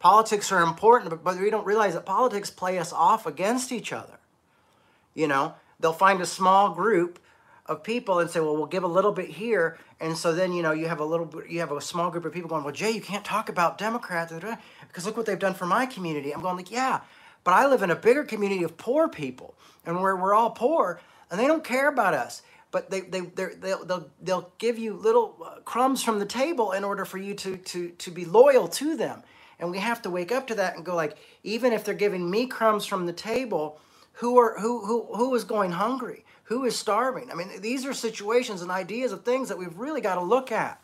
Politics 0.00 0.52
are 0.52 0.62
important, 0.62 1.10
but, 1.10 1.24
but 1.24 1.38
we 1.40 1.50
don't 1.50 1.66
realize 1.66 1.94
that 1.94 2.06
politics 2.06 2.50
play 2.50 2.78
us 2.78 2.92
off 2.92 3.26
against 3.26 3.72
each 3.72 3.92
other. 3.92 4.18
You 5.14 5.28
know, 5.28 5.54
they'll 5.80 5.92
find 5.92 6.20
a 6.20 6.26
small 6.26 6.70
group 6.70 7.18
of 7.66 7.82
people 7.82 8.18
and 8.18 8.30
say, 8.30 8.40
well, 8.40 8.56
we'll 8.56 8.66
give 8.66 8.84
a 8.84 8.88
little 8.88 9.12
bit 9.12 9.30
here. 9.30 9.78
And 10.00 10.16
so 10.16 10.34
then, 10.34 10.52
you 10.52 10.62
know, 10.62 10.72
you 10.72 10.86
have 10.88 11.00
a 11.00 11.04
little 11.04 11.30
you 11.48 11.60
have 11.60 11.72
a 11.72 11.80
small 11.80 12.10
group 12.10 12.24
of 12.24 12.32
people 12.32 12.48
going, 12.48 12.64
well, 12.64 12.74
Jay, 12.74 12.90
you 12.90 13.00
can't 13.00 13.24
talk 13.24 13.48
about 13.48 13.78
Democrats 13.78 14.32
because 14.88 15.06
look 15.06 15.16
what 15.16 15.26
they've 15.26 15.38
done 15.38 15.54
for 15.54 15.66
my 15.66 15.86
community. 15.86 16.32
I'm 16.32 16.42
going 16.42 16.56
like, 16.56 16.70
yeah, 16.70 17.00
but 17.42 17.54
I 17.54 17.66
live 17.66 17.82
in 17.82 17.90
a 17.90 17.96
bigger 17.96 18.24
community 18.24 18.64
of 18.64 18.76
poor 18.76 19.08
people 19.08 19.54
and 19.86 20.00
where 20.00 20.16
we're 20.16 20.34
all 20.34 20.50
poor 20.50 21.00
and 21.30 21.40
they 21.40 21.46
don't 21.46 21.64
care 21.64 21.88
about 21.88 22.14
us. 22.14 22.42
But 22.70 22.90
they, 22.90 23.00
they, 23.00 23.20
they'll, 23.20 23.84
they'll, 23.84 24.10
they'll 24.20 24.52
give 24.58 24.78
you 24.78 24.94
little 24.94 25.36
uh, 25.44 25.60
crumbs 25.60 26.02
from 26.02 26.18
the 26.18 26.26
table 26.26 26.72
in 26.72 26.82
order 26.82 27.04
for 27.04 27.18
you 27.18 27.34
to, 27.34 27.56
to, 27.56 27.90
to 27.90 28.10
be 28.10 28.24
loyal 28.24 28.66
to 28.68 28.96
them. 28.96 29.22
And 29.60 29.70
we 29.70 29.78
have 29.78 30.02
to 30.02 30.10
wake 30.10 30.32
up 30.32 30.48
to 30.48 30.56
that 30.56 30.74
and 30.74 30.84
go 30.84 30.96
like, 30.96 31.16
even 31.44 31.72
if 31.72 31.84
they're 31.84 31.94
giving 31.94 32.28
me 32.28 32.46
crumbs 32.46 32.84
from 32.84 33.06
the 33.06 33.12
table, 33.12 33.78
who 34.14 34.38
are 34.38 34.58
who 34.58 34.84
who 34.84 35.08
who 35.14 35.34
is 35.34 35.44
going 35.44 35.72
hungry? 35.72 36.24
Who 36.44 36.64
is 36.64 36.76
starving? 36.76 37.30
I 37.30 37.34
mean, 37.34 37.60
these 37.60 37.86
are 37.86 37.94
situations 37.94 38.62
and 38.62 38.70
ideas 38.70 39.12
of 39.12 39.24
things 39.24 39.48
that 39.48 39.58
we've 39.58 39.76
really 39.78 40.00
got 40.00 40.16
to 40.16 40.22
look 40.22 40.52
at. 40.52 40.80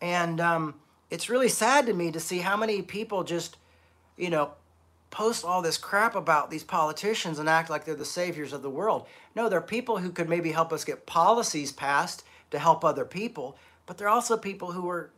And 0.00 0.40
um, 0.40 0.74
it's 1.10 1.30
really 1.30 1.48
sad 1.48 1.86
to 1.86 1.94
me 1.94 2.12
to 2.12 2.20
see 2.20 2.38
how 2.38 2.56
many 2.56 2.82
people 2.82 3.24
just, 3.24 3.56
you 4.16 4.28
know, 4.28 4.52
post 5.10 5.44
all 5.44 5.62
this 5.62 5.78
crap 5.78 6.14
about 6.14 6.50
these 6.50 6.64
politicians 6.64 7.38
and 7.38 7.48
act 7.48 7.70
like 7.70 7.84
they're 7.84 7.94
the 7.94 8.04
saviors 8.04 8.52
of 8.52 8.62
the 8.62 8.70
world. 8.70 9.06
No, 9.34 9.48
they're 9.48 9.60
people 9.60 9.98
who 9.98 10.10
could 10.10 10.28
maybe 10.28 10.52
help 10.52 10.72
us 10.72 10.84
get 10.84 11.06
policies 11.06 11.72
passed 11.72 12.24
to 12.50 12.58
help 12.58 12.84
other 12.84 13.04
people, 13.04 13.56
but 13.86 13.96
they're 13.96 14.08
also 14.08 14.36
people 14.36 14.72
who 14.72 14.88
are 14.88 15.10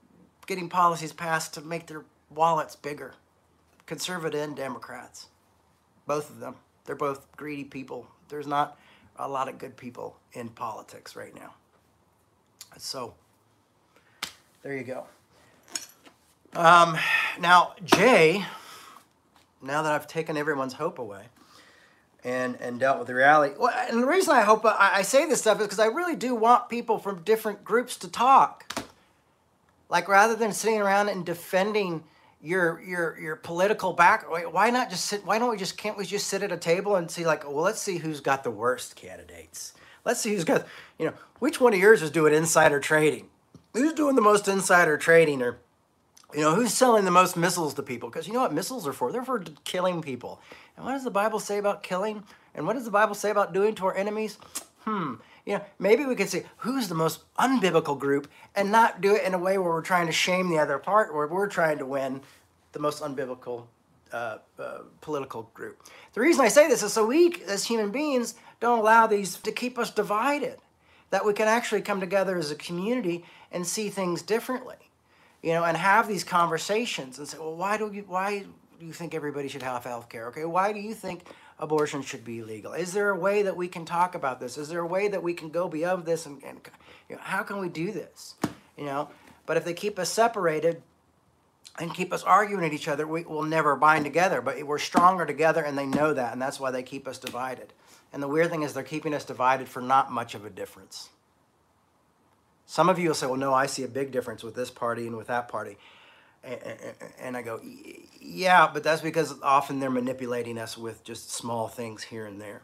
getting 0.46 0.68
policies 0.68 1.12
passed 1.12 1.54
to 1.54 1.60
make 1.60 1.86
their 1.86 2.04
wallets 2.30 2.76
bigger. 2.76 3.14
Conservative 3.86 4.40
and 4.40 4.56
Democrats, 4.56 5.28
both 6.06 6.30
of 6.30 6.40
them. 6.40 6.56
They're 6.84 6.96
both 6.96 7.30
greedy 7.36 7.64
people. 7.64 8.06
There's 8.28 8.46
not 8.46 8.78
a 9.16 9.28
lot 9.28 9.48
of 9.48 9.58
good 9.58 9.76
people 9.76 10.16
in 10.32 10.48
politics 10.48 11.16
right 11.16 11.34
now. 11.34 11.54
So, 12.76 13.14
there 14.62 14.76
you 14.76 14.84
go. 14.84 15.04
Um, 16.54 16.96
now, 17.40 17.74
Jay 17.84 18.44
now 19.64 19.82
that 19.82 19.92
I've 19.92 20.06
taken 20.06 20.36
everyone's 20.36 20.74
hope 20.74 20.98
away 20.98 21.24
and 22.22 22.56
and 22.60 22.78
dealt 22.78 22.98
with 22.98 23.08
the 23.08 23.14
reality. 23.14 23.54
Well, 23.58 23.72
and 23.88 24.02
the 24.02 24.06
reason 24.06 24.34
I 24.34 24.42
hope 24.42 24.64
I, 24.64 24.90
I 24.94 25.02
say 25.02 25.26
this 25.26 25.40
stuff 25.40 25.58
is 25.60 25.66
because 25.66 25.78
I 25.78 25.86
really 25.86 26.16
do 26.16 26.34
want 26.34 26.68
people 26.68 26.98
from 26.98 27.22
different 27.22 27.64
groups 27.64 27.96
to 27.98 28.08
talk. 28.08 28.84
Like 29.88 30.08
rather 30.08 30.34
than 30.34 30.52
sitting 30.52 30.80
around 30.80 31.08
and 31.08 31.24
defending 31.24 32.04
your 32.44 32.80
your 32.82 33.18
your 33.18 33.36
political 33.36 33.92
back, 33.92 34.24
why 34.28 34.70
not 34.70 34.90
just 34.90 35.06
sit? 35.06 35.24
Why 35.24 35.38
don't 35.38 35.50
we 35.50 35.56
just 35.56 35.76
can't 35.78 35.96
we 35.96 36.04
just 36.04 36.26
sit 36.26 36.42
at 36.42 36.52
a 36.52 36.56
table 36.56 36.96
and 36.96 37.10
see 37.10 37.24
like, 37.24 37.44
well, 37.44 37.62
let's 37.62 37.80
see 37.80 37.98
who's 37.98 38.20
got 38.20 38.44
the 38.44 38.50
worst 38.50 38.96
candidates. 38.96 39.72
Let's 40.04 40.20
see 40.20 40.34
who's 40.34 40.44
got 40.44 40.66
you 40.98 41.06
know 41.06 41.14
which 41.38 41.60
one 41.60 41.72
of 41.72 41.80
yours 41.80 42.02
is 42.02 42.10
doing 42.10 42.34
insider 42.34 42.80
trading. 42.80 43.28
Who's 43.72 43.94
doing 43.94 44.14
the 44.14 44.22
most 44.22 44.46
insider 44.46 44.96
trading 44.96 45.42
or 45.42 45.58
you 46.34 46.40
know, 46.40 46.54
who's 46.54 46.74
selling 46.74 47.04
the 47.04 47.10
most 47.10 47.36
missiles 47.36 47.74
to 47.74 47.82
people? 47.82 48.08
Because 48.10 48.26
you 48.26 48.32
know 48.32 48.40
what 48.40 48.52
missiles 48.52 48.86
are 48.86 48.92
for? 48.92 49.12
They're 49.12 49.24
for 49.24 49.44
killing 49.62 50.02
people. 50.02 50.40
And 50.76 50.84
what 50.84 50.92
does 50.92 51.04
the 51.04 51.10
Bible 51.10 51.38
say 51.38 51.58
about 51.58 51.82
killing? 51.82 52.24
And 52.54 52.66
what 52.66 52.74
does 52.74 52.84
the 52.84 52.90
Bible 52.90 53.14
say 53.14 53.30
about 53.30 53.52
doing 53.52 53.74
to 53.76 53.86
our 53.86 53.96
enemies? 53.96 54.38
Hmm. 54.80 55.14
You 55.44 55.54
know, 55.54 55.64
maybe 55.78 56.06
we 56.06 56.14
could 56.14 56.28
say 56.30 56.46
who's 56.58 56.88
the 56.88 56.94
most 56.94 57.20
unbiblical 57.36 57.98
group 57.98 58.30
and 58.54 58.72
not 58.72 59.00
do 59.00 59.14
it 59.14 59.24
in 59.24 59.34
a 59.34 59.38
way 59.38 59.58
where 59.58 59.70
we're 59.70 59.82
trying 59.82 60.06
to 60.06 60.12
shame 60.12 60.48
the 60.48 60.58
other 60.58 60.78
part, 60.78 61.14
where 61.14 61.26
we're 61.26 61.48
trying 61.48 61.78
to 61.78 61.86
win 61.86 62.22
the 62.72 62.78
most 62.78 63.02
unbiblical 63.02 63.64
uh, 64.12 64.38
uh, 64.58 64.78
political 65.00 65.50
group. 65.54 65.82
The 66.14 66.20
reason 66.20 66.44
I 66.44 66.48
say 66.48 66.68
this 66.68 66.82
is 66.82 66.92
so 66.92 67.06
we, 67.06 67.36
as 67.46 67.64
human 67.64 67.90
beings, 67.90 68.34
don't 68.60 68.78
allow 68.78 69.06
these 69.06 69.36
to 69.36 69.52
keep 69.52 69.78
us 69.78 69.90
divided. 69.90 70.58
That 71.10 71.24
we 71.24 71.34
can 71.34 71.46
actually 71.46 71.82
come 71.82 72.00
together 72.00 72.38
as 72.38 72.50
a 72.50 72.56
community 72.56 73.24
and 73.52 73.66
see 73.66 73.90
things 73.90 74.22
differently 74.22 74.76
you 75.44 75.52
know, 75.52 75.62
and 75.62 75.76
have 75.76 76.08
these 76.08 76.24
conversations 76.24 77.18
and 77.18 77.28
say, 77.28 77.36
well, 77.36 77.54
why 77.54 77.76
do 77.76 77.92
you, 77.92 78.02
why 78.08 78.46
do 78.80 78.86
you 78.86 78.94
think 78.94 79.14
everybody 79.14 79.46
should 79.46 79.62
have 79.62 79.84
health 79.84 80.08
care? 80.08 80.28
Okay, 80.28 80.46
why 80.46 80.72
do 80.72 80.80
you 80.80 80.94
think 80.94 81.24
abortion 81.58 82.02
should 82.02 82.24
be 82.24 82.42
legal? 82.42 82.72
Is 82.72 82.92
there 82.92 83.10
a 83.10 83.18
way 83.18 83.42
that 83.42 83.56
we 83.56 83.68
can 83.68 83.84
talk 83.84 84.14
about 84.14 84.40
this? 84.40 84.58
Is 84.58 84.68
there 84.68 84.80
a 84.80 84.86
way 84.86 85.08
that 85.08 85.22
we 85.22 85.34
can 85.34 85.50
go 85.50 85.68
beyond 85.68 86.04
this 86.04 86.26
and, 86.26 86.42
and 86.44 86.60
you 87.08 87.16
know, 87.16 87.22
how 87.22 87.42
can 87.42 87.58
we 87.58 87.68
do 87.68 87.92
this? 87.92 88.34
You 88.76 88.84
know, 88.84 89.08
but 89.46 89.56
if 89.56 89.64
they 89.64 89.74
keep 89.74 89.98
us 89.98 90.10
separated 90.10 90.82
and 91.78 91.92
keep 91.92 92.12
us 92.12 92.22
arguing 92.22 92.64
at 92.64 92.72
each 92.72 92.88
other, 92.88 93.06
we 93.06 93.24
will 93.24 93.42
never 93.42 93.76
bind 93.76 94.04
together. 94.04 94.40
But 94.40 94.62
we're 94.64 94.78
stronger 94.78 95.26
together, 95.26 95.62
and 95.62 95.76
they 95.76 95.86
know 95.86 96.14
that, 96.14 96.32
and 96.32 96.40
that's 96.40 96.60
why 96.60 96.70
they 96.70 96.82
keep 96.82 97.08
us 97.08 97.18
divided. 97.18 97.72
And 98.12 98.22
the 98.22 98.28
weird 98.28 98.50
thing 98.50 98.62
is, 98.62 98.74
they're 98.74 98.84
keeping 98.84 99.12
us 99.12 99.24
divided 99.24 99.68
for 99.68 99.80
not 99.80 100.12
much 100.12 100.34
of 100.34 100.44
a 100.44 100.50
difference. 100.50 101.08
Some 102.66 102.88
of 102.88 102.98
you 102.98 103.08
will 103.08 103.14
say, 103.14 103.26
well, 103.26 103.36
no, 103.36 103.52
I 103.52 103.66
see 103.66 103.82
a 103.82 103.88
big 103.88 104.12
difference 104.12 104.42
with 104.42 104.54
this 104.54 104.70
party 104.70 105.06
and 105.06 105.16
with 105.16 105.26
that 105.26 105.48
party. 105.48 105.76
And 107.18 107.36
I 107.36 107.42
go, 107.42 107.60
yeah, 108.20 108.68
but 108.72 108.82
that's 108.82 109.02
because 109.02 109.34
often 109.42 109.80
they're 109.80 109.90
manipulating 109.90 110.58
us 110.58 110.76
with 110.76 111.04
just 111.04 111.30
small 111.30 111.68
things 111.68 112.02
here 112.02 112.26
and 112.26 112.40
there. 112.40 112.62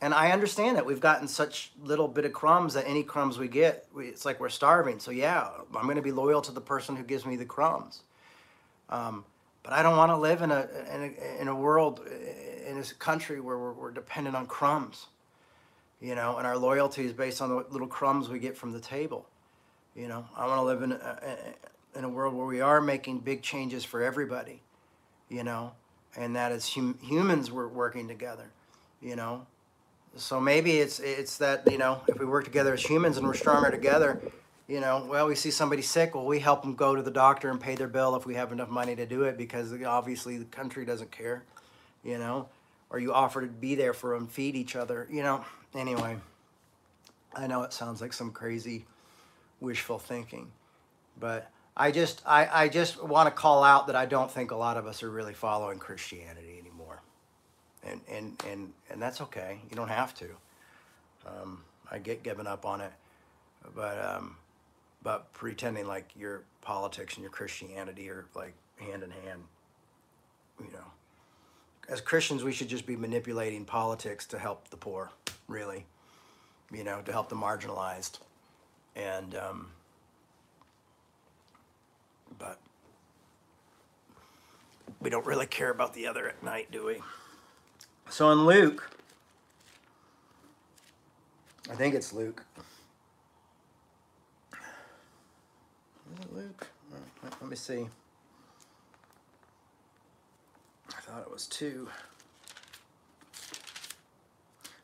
And 0.00 0.14
I 0.14 0.30
understand 0.30 0.76
that 0.76 0.86
we've 0.86 1.00
gotten 1.00 1.26
such 1.26 1.72
little 1.82 2.06
bit 2.06 2.24
of 2.24 2.32
crumbs 2.32 2.74
that 2.74 2.86
any 2.86 3.02
crumbs 3.02 3.36
we 3.38 3.48
get, 3.48 3.86
it's 3.96 4.24
like 4.24 4.38
we're 4.38 4.48
starving. 4.48 5.00
So 5.00 5.10
yeah, 5.10 5.48
I'm 5.74 5.84
going 5.84 5.96
to 5.96 6.02
be 6.02 6.12
loyal 6.12 6.40
to 6.42 6.52
the 6.52 6.60
person 6.60 6.94
who 6.94 7.02
gives 7.02 7.26
me 7.26 7.36
the 7.36 7.44
crumbs. 7.44 8.02
Um, 8.90 9.24
but 9.64 9.72
I 9.72 9.82
don't 9.82 9.96
want 9.96 10.10
to 10.10 10.16
live 10.16 10.42
in 10.42 10.52
a, 10.52 10.68
in 10.94 11.02
a, 11.02 11.40
in 11.40 11.48
a 11.48 11.54
world, 11.54 12.06
in 12.66 12.78
a 12.78 12.84
country 12.98 13.40
where 13.40 13.58
we're, 13.58 13.72
we're 13.72 13.90
dependent 13.90 14.36
on 14.36 14.46
crumbs 14.46 15.06
you 16.00 16.14
know, 16.14 16.36
and 16.38 16.46
our 16.46 16.56
loyalty 16.56 17.04
is 17.04 17.12
based 17.12 17.42
on 17.42 17.48
the 17.48 17.64
little 17.70 17.86
crumbs 17.86 18.28
we 18.28 18.38
get 18.38 18.56
from 18.56 18.72
the 18.72 18.80
table. 18.80 19.26
You 19.96 20.08
know, 20.08 20.24
I 20.36 20.46
want 20.46 20.58
to 20.58 20.62
live 20.62 20.82
in 20.82 20.92
a, 20.92 21.18
in 21.98 22.04
a 22.04 22.08
world 22.08 22.34
where 22.34 22.46
we 22.46 22.60
are 22.60 22.80
making 22.80 23.18
big 23.18 23.42
changes 23.42 23.84
for 23.84 24.02
everybody, 24.02 24.62
you 25.28 25.44
know, 25.44 25.72
and 26.16 26.36
that 26.36 26.52
as 26.52 26.72
hum, 26.72 26.98
humans 27.02 27.50
we're 27.50 27.68
working 27.68 28.08
together, 28.08 28.46
you 29.02 29.16
know. 29.16 29.46
So 30.16 30.40
maybe 30.40 30.78
it's 30.78 31.00
it's 31.00 31.36
that 31.38 31.70
you 31.70 31.76
know 31.76 32.00
if 32.08 32.18
we 32.18 32.24
work 32.24 32.44
together 32.44 32.72
as 32.72 32.82
humans 32.82 33.18
and 33.18 33.26
we're 33.26 33.34
stronger 33.34 33.70
together, 33.70 34.20
you 34.66 34.80
know, 34.80 35.06
well 35.08 35.26
we 35.26 35.34
see 35.34 35.50
somebody 35.50 35.82
sick, 35.82 36.14
well 36.14 36.24
we 36.24 36.38
help 36.38 36.62
them 36.62 36.74
go 36.74 36.94
to 36.96 37.02
the 37.02 37.10
doctor 37.10 37.50
and 37.50 37.60
pay 37.60 37.74
their 37.74 37.88
bill 37.88 38.16
if 38.16 38.24
we 38.24 38.34
have 38.36 38.52
enough 38.52 38.70
money 38.70 38.96
to 38.96 39.04
do 39.04 39.24
it 39.24 39.36
because 39.36 39.74
obviously 39.82 40.38
the 40.38 40.46
country 40.46 40.86
doesn't 40.86 41.10
care, 41.10 41.42
you 42.02 42.16
know, 42.16 42.48
or 42.88 42.98
you 42.98 43.12
offer 43.12 43.42
to 43.42 43.48
be 43.48 43.74
there 43.74 43.92
for 43.92 44.14
them, 44.14 44.26
feed 44.26 44.56
each 44.56 44.76
other, 44.76 45.06
you 45.10 45.22
know 45.22 45.44
Anyway, 45.74 46.16
I 47.34 47.46
know 47.46 47.62
it 47.62 47.72
sounds 47.72 48.00
like 48.00 48.12
some 48.12 48.30
crazy 48.30 48.86
wishful 49.60 49.98
thinking, 49.98 50.50
but 51.20 51.50
I 51.78 51.90
just 51.92 52.22
I, 52.26 52.64
I 52.64 52.68
just 52.68 53.02
want 53.02 53.28
to 53.28 53.30
call 53.30 53.62
out 53.62 53.86
that 53.86 53.96
I 53.96 54.06
don't 54.06 54.30
think 54.30 54.50
a 54.50 54.56
lot 54.56 54.76
of 54.76 54.86
us 54.86 55.02
are 55.02 55.10
really 55.10 55.34
following 55.34 55.78
Christianity 55.78 56.58
anymore, 56.60 57.00
and 57.84 58.00
and 58.10 58.42
and 58.50 58.72
and 58.90 59.00
that's 59.00 59.20
okay. 59.22 59.60
You 59.70 59.76
don't 59.76 59.88
have 59.88 60.14
to. 60.16 60.26
Um, 61.26 61.62
I 61.90 61.98
get 61.98 62.22
given 62.22 62.46
up 62.46 62.66
on 62.66 62.80
it, 62.80 62.92
but 63.74 63.98
um, 64.04 64.36
but 65.02 65.32
pretending 65.32 65.86
like 65.86 66.10
your 66.16 66.42
politics 66.62 67.14
and 67.14 67.22
your 67.22 67.30
Christianity 67.30 68.10
are 68.10 68.26
like 68.34 68.54
hand 68.76 69.02
in 69.02 69.10
hand, 69.10 69.42
you 70.60 70.72
know. 70.72 70.84
As 71.88 72.02
Christians, 72.02 72.44
we 72.44 72.52
should 72.52 72.68
just 72.68 72.86
be 72.86 72.96
manipulating 72.96 73.64
politics 73.64 74.26
to 74.26 74.38
help 74.38 74.68
the 74.68 74.76
poor 74.76 75.10
really, 75.48 75.86
you 76.70 76.84
know, 76.84 77.00
to 77.02 77.12
help 77.12 77.28
the 77.28 77.36
marginalized. 77.36 78.18
And, 78.94 79.34
um, 79.34 79.70
but 82.38 82.58
we 85.08 85.10
don't 85.10 85.24
really 85.24 85.46
care 85.46 85.70
about 85.70 85.94
the 85.94 86.06
other 86.06 86.28
at 86.28 86.42
night, 86.42 86.70
do 86.70 86.84
we? 86.84 86.98
So 88.10 88.30
in 88.30 88.44
Luke, 88.44 88.90
I 91.70 91.74
think 91.74 91.94
it's 91.94 92.12
Luke. 92.12 92.44
Is 94.52 94.58
it 96.20 96.36
Luke? 96.36 96.66
Let 97.40 97.48
me 97.48 97.56
see. 97.56 97.88
I 100.90 101.00
thought 101.00 101.22
it 101.22 101.32
was 101.32 101.46
two. 101.46 101.88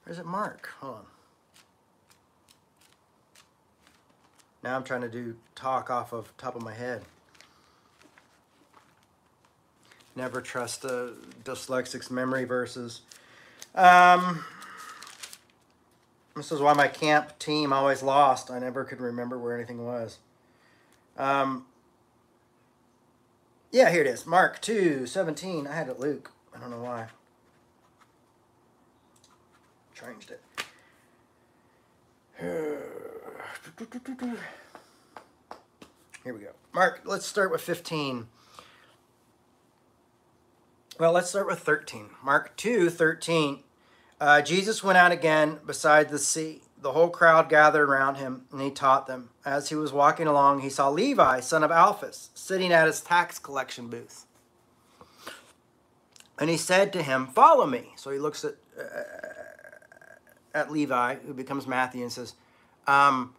Or 0.07 0.13
is 0.13 0.19
it 0.19 0.25
Mark? 0.25 0.71
Hold 0.81 0.95
on. 0.95 1.05
Now 4.63 4.75
I'm 4.75 4.85
trying 4.85 5.03
to 5.03 5.11
do 5.11 5.37
talk 5.55 5.91
off 5.91 6.15
of 6.15 6.35
top 6.39 6.57
of 6.57 6.63
my 6.63 6.73
head. 6.73 7.03
Never 10.17 10.41
trust 10.41 10.85
a 10.85 11.13
dyslexic's 11.43 12.11
memory 12.11 12.45
verses. 12.45 13.01
Um, 13.75 14.45
this 16.37 16.53
is 16.53 16.61
why 16.61 16.73
my 16.73 16.89
camp 16.89 17.39
team 17.39 17.73
always 17.73 18.03
lost. 18.03 18.51
I 18.51 18.59
never 18.59 18.85
could 18.85 19.01
remember 19.01 19.39
where 19.39 19.57
anything 19.57 19.85
was. 19.85 20.19
Um, 21.17 21.67
yeah, 23.73 23.91
here 23.91 24.03
it 24.03 24.07
is. 24.07 24.25
Mark 24.25 24.61
2, 24.61 25.07
17. 25.07 25.67
I 25.67 25.75
had 25.75 25.89
it 25.89 25.99
Luke. 25.99 26.31
I 26.55 26.61
don't 26.61 26.71
know 26.71 26.83
why 26.83 27.09
changed 30.05 30.31
it. 30.31 30.41
Here 36.25 36.33
we 36.33 36.41
go. 36.41 36.51
Mark, 36.73 37.03
let's 37.05 37.27
start 37.27 37.51
with 37.53 37.61
15. 37.61 38.27
Well, 40.97 41.11
let's 41.11 41.31
start 41.31 41.49
with 41.49 41.59
13. 41.59 42.11
Mark 42.23 42.57
2 42.57 42.89
13. 42.89 43.65
Uh, 44.21 44.41
Jesus 44.43 44.85
went 44.85 44.97
out 44.97 45.11
again 45.11 45.59
beside 45.67 46.09
the 46.09 46.21
sea. 46.21 46.63
the 46.81 46.93
whole 46.93 47.09
crowd 47.09 47.49
gathered 47.49 47.89
around 47.89 48.17
him, 48.17 48.45
and 48.53 48.61
he 48.61 48.71
taught 48.71 49.09
them. 49.09 49.31
As 49.45 49.71
he 49.71 49.75
was 49.75 49.93
walking 49.93 50.29
along, 50.29 50.61
he 50.61 50.71
saw 50.71 50.89
Levi, 50.89 51.41
son 51.41 51.65
of 51.65 51.73
Alphaeus, 51.73 52.31
sitting 52.35 52.73
at 52.73 52.87
his 52.87 53.01
tax 53.01 53.41
collection 53.41 53.89
booth. 53.89 54.27
And 56.39 56.49
he 56.49 56.57
said 56.57 56.93
to 56.93 57.03
him, 57.03 57.27
Follow 57.27 57.67
me. 57.67 57.95
So 57.97 58.11
he 58.11 58.19
looks 58.19 58.45
at, 58.45 58.55
uh, 58.79 59.03
at 60.55 60.71
Levi, 60.71 61.17
who 61.27 61.35
becomes 61.35 61.67
Matthew, 61.67 62.03
and 62.03 62.13
says, 62.13 62.35
um, 62.87 63.35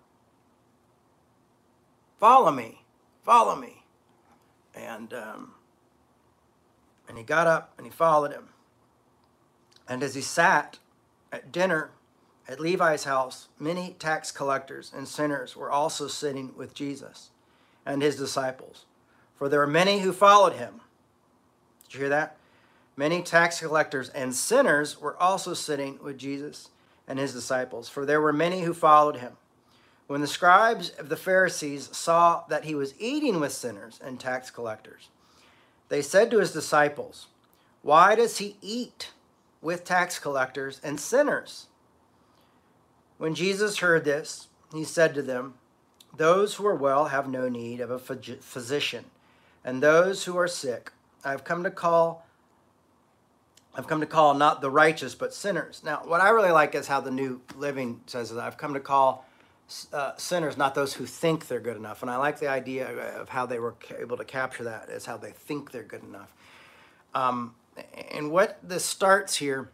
Follow 2.20 2.52
me, 2.52 2.82
follow 3.24 3.56
me. 3.56 3.84
And, 4.76 5.14
um, 5.14 5.55
and 7.08 7.18
he 7.18 7.24
got 7.24 7.48
up 7.48 7.74
and 7.78 7.86
he 7.86 7.92
followed 7.92 8.32
him. 8.32 8.50
And 9.88 10.02
as 10.04 10.16
he 10.16 10.22
sat 10.22 10.80
at 11.32 11.52
dinner 11.52 11.92
at 12.48 12.60
Levi's 12.60 13.04
house, 13.04 13.48
many 13.60 13.96
tax 14.00 14.32
collectors 14.32 14.92
and 14.96 15.08
sinners 15.08 15.56
were 15.56 15.72
also 15.72 16.08
sitting 16.08 16.54
with 16.56 16.74
Jesus 16.74 17.32
and 17.86 18.02
his 18.02 18.16
disciples. 18.16 18.86
For 19.36 19.50
there 19.50 19.60
were 19.60 19.68
many 19.68 20.00
who 20.00 20.14
followed 20.14 20.54
him. 20.54 20.82
Did 21.84 21.94
you 21.94 22.00
hear 22.02 22.10
that? 22.10 22.38
Many 22.98 23.22
tax 23.22 23.60
collectors 23.60 24.10
and 24.10 24.34
sinners 24.34 25.00
were 25.00 25.22
also 25.22 25.54
sitting 25.54 26.00
with 26.02 26.18
Jesus 26.18 26.70
and 27.08 27.20
his 27.20 27.34
disciples, 27.34 27.90
for 27.90 28.06
there 28.06 28.22
were 28.22 28.34
many 28.34 28.62
who 28.62 28.74
followed 28.74 29.18
him. 29.18 29.34
When 30.08 30.22
the 30.22 30.28
scribes 30.28 30.92
of 30.92 31.10
the 31.10 31.18
Pharisees 31.18 31.90
saw 31.96 32.44
that 32.48 32.66
he 32.66 32.76
was 32.76 32.94
eating 33.00 33.40
with 33.40 33.52
sinners 33.52 34.00
and 34.04 34.20
tax 34.20 34.50
collectors, 34.50 35.10
they 35.90 36.02
said 36.02 36.32
to 36.32 36.40
his 36.40 36.52
disciples, 36.52 37.28
Why 37.82 38.16
does 38.16 38.38
he 38.38 38.58
eat 38.62 39.12
with 39.62 39.84
tax 39.84 40.20
collectors 40.20 40.82
and 40.84 41.00
sinners? 41.00 41.68
When 43.18 43.36
Jesus 43.36 43.78
heard 43.78 44.04
this, 44.04 44.48
he 44.74 44.84
said 44.84 45.14
to 45.16 45.22
them, 45.22 45.56
Those 46.16 46.56
who 46.56 46.68
are 46.68 46.76
well 46.76 47.06
have 47.06 47.28
no 47.28 47.48
need 47.50 47.80
of 47.80 47.92
a 47.92 48.00
physician, 48.00 49.06
and 49.64 49.82
those 49.82 50.26
who 50.26 50.38
are 50.38 50.48
sick 50.48 50.92
I 51.24 51.32
have 51.32 51.44
come 51.44 51.64
to 51.64 51.72
call 51.72 52.26
I've 53.78 53.88
come 53.88 54.00
to 54.00 54.06
call 54.06 54.34
not 54.36 54.62
the 54.62 54.72
righteous, 54.72 55.16
but 55.16 55.34
sinners. 55.34 55.82
Now, 55.84 56.02
what 56.06 56.22
I 56.22 56.30
really 56.30 56.52
like 56.52 56.76
is 56.76 56.88
how 56.88 57.02
the 57.02 57.12
New 57.12 57.42
Living 57.58 58.00
says 58.06 58.30
that 58.30 58.42
I've 58.42 58.58
come 58.58 58.74
to 58.74 58.80
call 58.80 59.25
uh, 59.92 60.16
sinners, 60.18 60.58
not 60.58 60.76
those 60.76 60.94
who 60.94 61.06
think 61.06 61.48
they're 61.48 61.60
good 61.60 61.78
enough. 61.78 62.02
And 62.02 62.12
I 62.12 62.18
like 62.18 62.40
the 62.40 62.48
idea 62.48 62.88
of 63.20 63.30
how 63.30 63.46
they 63.46 63.60
were 63.60 63.76
able 64.00 64.18
to 64.18 64.26
capture 64.26 64.64
that 64.66 64.90
as 64.90 65.06
how 65.06 65.18
they 65.18 65.32
think 65.32 65.72
they're 65.72 65.84
good 65.84 66.04
enough. 66.04 66.34
Um, 67.14 67.56
and 68.12 68.32
what 68.32 68.60
this 68.64 68.86
starts 68.86 69.36
here 69.36 69.72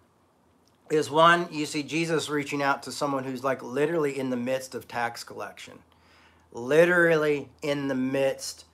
is 0.90 1.10
one, 1.10 1.48
you 1.52 1.66
see 1.66 1.84
Jesus 1.84 2.30
reaching 2.30 2.62
out 2.62 2.84
to 2.84 2.92
someone 2.92 3.24
who's 3.24 3.44
like 3.44 3.64
literally 3.64 4.18
in 4.18 4.30
the 4.30 4.38
midst 4.38 4.76
of 4.76 4.88
tax 4.88 5.24
collection, 5.24 5.80
literally 6.52 7.50
in 7.62 7.88
the 7.88 7.96
midst 7.96 8.66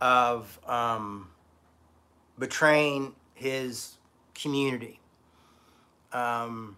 of 0.00 0.58
um, 0.66 1.28
betraying 2.38 3.14
his 3.34 3.96
community. 4.34 5.00
Um, 6.12 6.76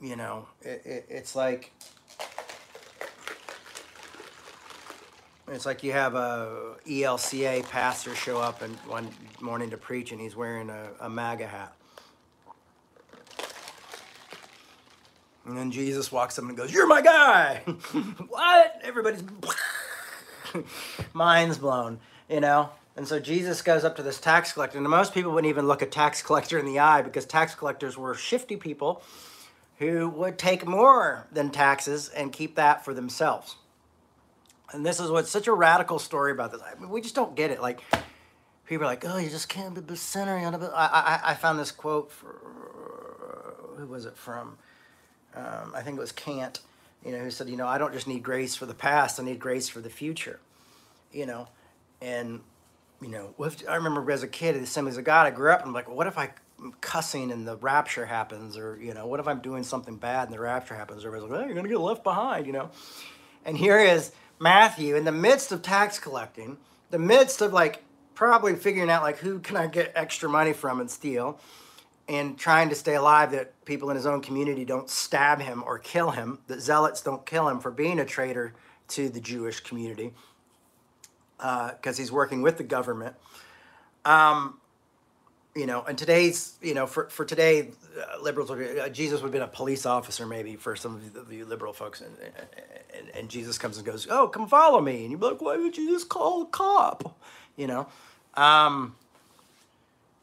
you 0.00 0.16
know, 0.16 0.46
it, 0.62 0.82
it, 0.84 1.06
it's 1.08 1.34
like 1.34 1.72
it's 5.48 5.66
like 5.66 5.82
you 5.82 5.92
have 5.92 6.14
a 6.14 6.76
ELCA 6.86 7.68
pastor 7.68 8.14
show 8.14 8.38
up 8.38 8.62
and 8.62 8.74
one 8.80 9.08
morning 9.40 9.70
to 9.70 9.76
preach, 9.76 10.12
and 10.12 10.20
he's 10.20 10.34
wearing 10.34 10.70
a, 10.70 10.88
a 11.00 11.08
MAGA 11.08 11.46
hat. 11.46 11.74
And 15.46 15.56
then 15.56 15.70
Jesus 15.70 16.10
walks 16.10 16.38
up 16.38 16.44
and 16.44 16.56
goes, 16.56 16.72
"You're 16.72 16.86
my 16.86 17.02
guy." 17.02 17.56
what? 18.28 18.80
Everybody's 18.82 19.22
minds 21.12 21.58
blown, 21.58 22.00
you 22.28 22.40
know. 22.40 22.70
And 22.96 23.06
so 23.06 23.18
Jesus 23.18 23.60
goes 23.60 23.84
up 23.84 23.96
to 23.96 24.02
this 24.02 24.20
tax 24.20 24.52
collector, 24.52 24.78
and 24.78 24.88
most 24.88 25.12
people 25.12 25.32
wouldn't 25.32 25.50
even 25.50 25.66
look 25.66 25.82
a 25.82 25.86
tax 25.86 26.22
collector 26.22 26.58
in 26.58 26.64
the 26.64 26.78
eye 26.78 27.02
because 27.02 27.26
tax 27.26 27.54
collectors 27.54 27.98
were 27.98 28.14
shifty 28.14 28.56
people 28.56 29.02
who 29.78 30.08
would 30.08 30.38
take 30.38 30.66
more 30.66 31.26
than 31.32 31.50
taxes 31.50 32.08
and 32.08 32.32
keep 32.32 32.56
that 32.56 32.84
for 32.84 32.94
themselves. 32.94 33.56
And 34.72 34.84
this 34.84 35.00
is 35.00 35.10
what's 35.10 35.30
such 35.30 35.46
a 35.46 35.52
radical 35.52 35.98
story 35.98 36.32
about 36.32 36.52
this. 36.52 36.60
I 36.62 36.78
mean, 36.80 36.90
we 36.90 37.00
just 37.00 37.14
don't 37.14 37.34
get 37.34 37.50
it. 37.50 37.60
Like, 37.60 37.80
people 38.66 38.84
are 38.84 38.88
like, 38.88 39.04
oh, 39.06 39.18
you 39.18 39.30
just 39.30 39.48
can't 39.48 39.74
be 39.74 39.94
a 39.94 39.96
sinner. 39.96 40.36
I, 40.36 41.20
I, 41.24 41.30
I 41.30 41.34
found 41.34 41.58
this 41.58 41.70
quote 41.70 42.10
for, 42.10 43.74
who 43.76 43.86
was 43.86 44.06
it 44.06 44.16
from? 44.16 44.58
Um, 45.34 45.72
I 45.74 45.82
think 45.82 45.96
it 45.96 46.00
was 46.00 46.12
Kant, 46.12 46.60
you 47.04 47.12
know, 47.12 47.18
who 47.18 47.30
said, 47.30 47.48
you 47.48 47.56
know, 47.56 47.66
I 47.66 47.78
don't 47.78 47.92
just 47.92 48.06
need 48.06 48.22
grace 48.22 48.54
for 48.54 48.66
the 48.66 48.74
past, 48.74 49.18
I 49.18 49.24
need 49.24 49.40
grace 49.40 49.68
for 49.68 49.80
the 49.80 49.90
future, 49.90 50.40
you 51.12 51.26
know. 51.26 51.48
And 52.00 52.40
you 53.00 53.08
know, 53.08 53.34
I 53.68 53.74
remember 53.74 54.10
as 54.10 54.22
a 54.22 54.28
kid, 54.28 54.54
the 54.54 54.60
Assemblies 54.60 54.96
of 54.96 55.04
God, 55.04 55.26
I 55.26 55.30
grew 55.30 55.50
up 55.50 55.60
and 55.60 55.68
I'm 55.68 55.74
like, 55.74 55.88
what 55.88 56.06
if 56.06 56.16
I 56.16 56.30
cussing 56.80 57.30
and 57.30 57.46
the 57.46 57.56
rapture 57.56 58.06
happens? 58.06 58.56
Or, 58.56 58.78
you 58.80 58.94
know, 58.94 59.06
what 59.06 59.20
if 59.20 59.28
I'm 59.28 59.40
doing 59.40 59.64
something 59.64 59.96
bad 59.96 60.28
and 60.28 60.34
the 60.34 60.40
rapture 60.40 60.74
happens? 60.74 61.04
Everybody's 61.04 61.30
like, 61.30 61.40
oh, 61.44 61.46
you're 61.46 61.62
to 61.62 61.68
get 61.68 61.78
left 61.78 62.04
behind, 62.04 62.46
you 62.46 62.52
know? 62.52 62.70
And 63.44 63.56
here 63.56 63.78
is 63.78 64.12
Matthew 64.38 64.96
in 64.96 65.04
the 65.04 65.12
midst 65.12 65.52
of 65.52 65.62
tax 65.62 65.98
collecting, 65.98 66.58
the 66.90 66.98
midst 66.98 67.40
of 67.40 67.52
like 67.52 67.82
probably 68.14 68.54
figuring 68.54 68.90
out 68.90 69.02
like 69.02 69.18
who 69.18 69.38
can 69.38 69.56
I 69.56 69.66
get 69.66 69.92
extra 69.94 70.28
money 70.28 70.52
from 70.52 70.80
and 70.80 70.90
steal 70.90 71.38
and 72.08 72.38
trying 72.38 72.68
to 72.68 72.74
stay 72.74 72.94
alive 72.94 73.32
that 73.32 73.64
people 73.64 73.90
in 73.90 73.96
his 73.96 74.06
own 74.06 74.20
community 74.20 74.64
don't 74.64 74.90
stab 74.90 75.40
him 75.40 75.62
or 75.66 75.78
kill 75.78 76.10
him, 76.10 76.38
that 76.48 76.60
zealots 76.60 77.00
don't 77.00 77.24
kill 77.24 77.48
him 77.48 77.60
for 77.60 77.70
being 77.70 77.98
a 77.98 78.04
traitor 78.04 78.54
to 78.88 79.08
the 79.08 79.20
Jewish 79.20 79.60
community 79.60 80.12
because 81.38 81.98
uh, 81.98 82.00
he's 82.00 82.12
working 82.12 82.42
with 82.42 82.58
the 82.58 82.64
government. 82.64 83.16
Um, 84.04 84.60
you 85.54 85.66
know, 85.66 85.82
and 85.84 85.96
today's, 85.96 86.56
you 86.60 86.74
know, 86.74 86.86
for, 86.86 87.08
for 87.08 87.24
today, 87.24 87.70
uh, 87.96 88.20
liberals, 88.20 88.50
would, 88.50 88.78
uh, 88.78 88.88
Jesus 88.88 89.20
would 89.20 89.28
have 89.28 89.32
been 89.32 89.42
a 89.42 89.46
police 89.46 89.86
officer 89.86 90.26
maybe 90.26 90.56
for 90.56 90.74
some 90.74 90.96
of 90.96 91.12
the, 91.12 91.20
the 91.20 91.44
liberal 91.44 91.72
folks. 91.72 92.00
And, 92.00 92.16
and, 92.96 93.08
and, 93.14 93.28
Jesus 93.28 93.56
comes 93.56 93.76
and 93.76 93.86
goes, 93.86 94.08
oh, 94.10 94.26
come 94.26 94.48
follow 94.48 94.80
me. 94.80 95.02
And 95.02 95.12
you'd 95.12 95.20
be 95.20 95.26
like, 95.26 95.40
why 95.40 95.56
would 95.56 95.76
you 95.76 95.90
just 95.90 96.08
call 96.08 96.42
a 96.42 96.46
cop? 96.46 97.16
You 97.56 97.68
know, 97.68 97.86
um, 98.34 98.96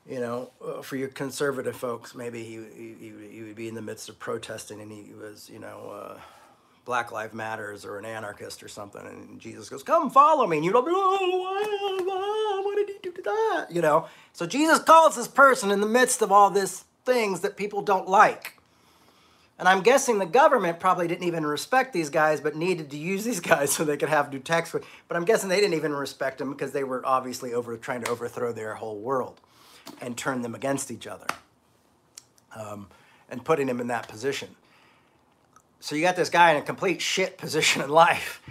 you 0.09 0.19
know, 0.19 0.51
uh, 0.65 0.81
for 0.81 0.97
your 0.97 1.07
conservative 1.07 1.77
folks, 1.77 2.13
maybe 2.13 2.43
he, 2.43 2.59
he, 2.75 3.13
he 3.31 3.41
would 3.43 3.55
be 3.55 3.69
in 3.69 3.75
the 3.75 3.81
midst 3.81 4.09
of 4.09 4.19
protesting 4.19 4.81
and 4.81 4.91
he 4.91 5.13
was, 5.13 5.49
you 5.49 5.59
know, 5.59 5.91
uh, 5.91 6.19
Black 6.83 7.11
Lives 7.11 7.33
Matters 7.33 7.85
or 7.85 7.99
an 7.99 8.05
anarchist 8.05 8.63
or 8.63 8.67
something, 8.67 9.05
and 9.05 9.39
Jesus 9.39 9.69
goes, 9.69 9.83
"Come 9.83 10.09
follow 10.09 10.47
me," 10.47 10.57
and 10.57 10.65
you're 10.65 10.73
like, 10.73 10.85
"Oh, 10.87 12.60
did 12.85 12.97
he 13.03 13.09
do 13.11 13.21
that?" 13.23 13.67
You 13.69 13.81
know. 13.81 14.07
So 14.33 14.45
Jesus 14.45 14.79
calls 14.79 15.15
this 15.15 15.27
person 15.27 15.71
in 15.71 15.81
the 15.81 15.87
midst 15.87 16.21
of 16.21 16.31
all 16.31 16.49
these 16.49 16.85
things 17.05 17.41
that 17.41 17.57
people 17.57 17.81
don't 17.81 18.07
like. 18.07 18.57
And 19.59 19.67
I'm 19.67 19.81
guessing 19.81 20.17
the 20.17 20.25
government 20.25 20.79
probably 20.79 21.07
didn't 21.07 21.25
even 21.25 21.45
respect 21.45 21.93
these 21.93 22.09
guys, 22.09 22.41
but 22.41 22.55
needed 22.55 22.89
to 22.91 22.97
use 22.97 23.23
these 23.23 23.39
guys 23.51 23.71
so 23.71 23.83
they 23.83 23.97
could 23.97 24.09
have 24.09 24.31
new 24.31 24.39
tax. 24.39 24.71
But 24.71 25.17
I'm 25.17 25.25
guessing 25.25 25.49
they 25.49 25.59
didn't 25.59 25.75
even 25.75 25.93
respect 25.93 26.39
them 26.39 26.51
because 26.51 26.71
they 26.71 26.83
were 26.83 27.05
obviously 27.05 27.53
over 27.53 27.77
trying 27.77 28.03
to 28.03 28.11
overthrow 28.11 28.51
their 28.51 28.75
whole 28.75 28.99
world 28.99 29.39
and 29.99 30.17
turn 30.17 30.41
them 30.41 30.55
against 30.55 30.89
each 30.91 31.07
other, 31.07 31.27
um, 32.55 32.87
and 33.29 33.43
putting 33.43 33.67
them 33.67 33.79
in 33.81 33.87
that 33.87 34.07
position 34.07 34.55
so 35.81 35.95
you 35.95 36.03
got 36.03 36.15
this 36.15 36.29
guy 36.29 36.51
in 36.51 36.57
a 36.57 36.61
complete 36.61 37.01
shit 37.01 37.37
position 37.37 37.81
in 37.81 37.89
life, 37.89 38.41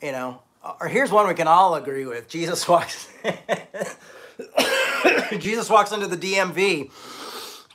you 0.00 0.12
know. 0.12 0.42
Or 0.80 0.88
here's 0.88 1.10
one 1.10 1.28
we 1.28 1.34
can 1.34 1.48
all 1.48 1.74
agree 1.74 2.06
with. 2.06 2.28
Jesus 2.28 2.68
walks 2.68 3.08
Jesus 5.38 5.70
walks 5.70 5.92
into 5.92 6.06
the 6.06 6.16
DMV 6.16 6.90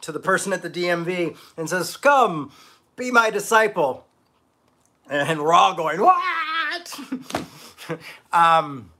to 0.01 0.11
the 0.11 0.19
person 0.19 0.53
at 0.53 0.61
the 0.61 0.69
DMV 0.69 1.35
and 1.57 1.69
says, 1.69 1.97
"Come, 1.97 2.51
be 2.95 3.11
my 3.11 3.29
disciple." 3.29 4.05
And 5.09 5.41
we're 5.41 5.53
all 5.53 5.73
going, 5.73 6.01
"What?" 6.01 6.99
um, 8.33 8.91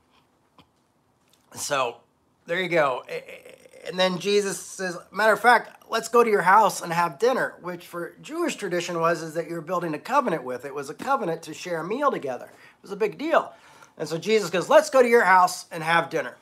so 1.53 1.97
there 2.45 2.61
you 2.61 2.69
go. 2.69 3.03
And 3.87 3.99
then 3.99 4.19
Jesus 4.19 4.59
says, 4.59 4.97
matter 5.11 5.33
of 5.33 5.39
fact, 5.39 5.83
let's 5.89 6.07
go 6.07 6.23
to 6.23 6.29
your 6.29 6.43
house 6.43 6.81
and 6.81 6.93
have 6.93 7.17
dinner, 7.17 7.55
which 7.61 7.87
for 7.87 8.13
Jewish 8.21 8.55
tradition 8.55 8.99
was 8.99 9.23
is 9.23 9.33
that 9.33 9.49
you're 9.49 9.61
building 9.61 9.93
a 9.93 9.99
covenant 9.99 10.43
with. 10.43 10.65
It 10.65 10.75
was 10.75 10.89
a 10.89 10.93
covenant 10.93 11.41
to 11.43 11.53
share 11.53 11.79
a 11.79 11.83
meal 11.83 12.11
together. 12.11 12.45
It 12.45 12.83
was 12.83 12.91
a 12.91 12.95
big 12.95 13.17
deal. 13.17 13.53
And 14.01 14.09
so 14.09 14.17
Jesus 14.17 14.49
goes, 14.49 14.67
let's 14.67 14.89
go 14.89 15.03
to 15.03 15.07
your 15.07 15.25
house 15.25 15.67
and 15.71 15.83
have 15.83 16.09
dinner. 16.09 16.35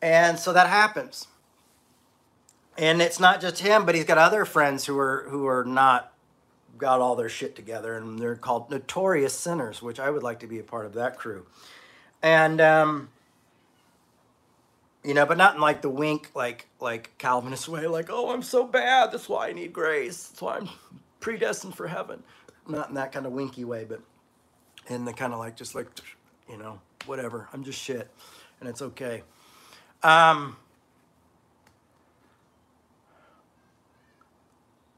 And 0.00 0.38
so 0.38 0.54
that 0.54 0.66
happens. 0.66 1.26
And 2.78 3.02
it's 3.02 3.20
not 3.20 3.42
just 3.42 3.58
him, 3.58 3.84
but 3.84 3.94
he's 3.94 4.06
got 4.06 4.16
other 4.16 4.46
friends 4.46 4.86
who 4.86 4.98
are 4.98 5.26
who 5.28 5.46
are 5.46 5.62
not 5.62 6.14
got 6.78 7.02
all 7.02 7.16
their 7.16 7.28
shit 7.28 7.54
together, 7.54 7.98
and 7.98 8.18
they're 8.18 8.34
called 8.34 8.70
notorious 8.70 9.34
sinners, 9.38 9.82
which 9.82 10.00
I 10.00 10.08
would 10.08 10.22
like 10.22 10.40
to 10.40 10.46
be 10.46 10.58
a 10.58 10.62
part 10.62 10.86
of 10.86 10.94
that 10.94 11.18
crew. 11.18 11.44
And 12.22 12.62
um, 12.62 13.10
you 15.04 15.12
know, 15.12 15.26
but 15.26 15.36
not 15.36 15.56
in 15.56 15.60
like 15.60 15.82
the 15.82 15.90
wink, 15.90 16.30
like 16.34 16.66
like 16.80 17.10
Calvinist 17.18 17.68
way, 17.68 17.86
like, 17.86 18.08
oh, 18.08 18.32
I'm 18.32 18.42
so 18.42 18.64
bad, 18.64 19.12
that's 19.12 19.28
why 19.28 19.48
I 19.48 19.52
need 19.52 19.74
grace, 19.74 20.28
that's 20.28 20.40
why 20.40 20.56
I'm 20.56 20.70
predestined 21.20 21.74
for 21.74 21.88
heaven. 21.88 22.22
Not 22.66 22.88
in 22.88 22.94
that 22.94 23.12
kind 23.12 23.26
of 23.26 23.32
winky 23.32 23.64
way, 23.64 23.84
but 23.84 24.00
in 24.90 25.04
the 25.04 25.12
kind 25.12 25.32
of 25.32 25.38
like, 25.38 25.56
just 25.56 25.74
like, 25.74 25.86
you 26.48 26.58
know, 26.58 26.80
whatever. 27.06 27.48
I'm 27.52 27.64
just 27.64 27.78
shit. 27.78 28.10
And 28.60 28.68
it's 28.68 28.82
okay. 28.82 29.22
Um, 30.02 30.56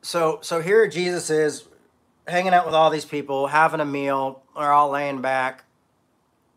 so, 0.01 0.39
so 0.43 0.61
here 0.61 0.87
Jesus 0.89 1.31
is 1.31 1.69
hanging 2.27 2.55
out 2.55 2.67
with 2.67 2.75
all 2.75 2.91
these 2.91 3.05
people, 3.05 3.47
having 3.47 3.81
a 3.81 3.85
meal, 3.85 4.43
they're 4.57 4.73
all 4.73 4.91
laying 4.91 5.21
back. 5.21 5.65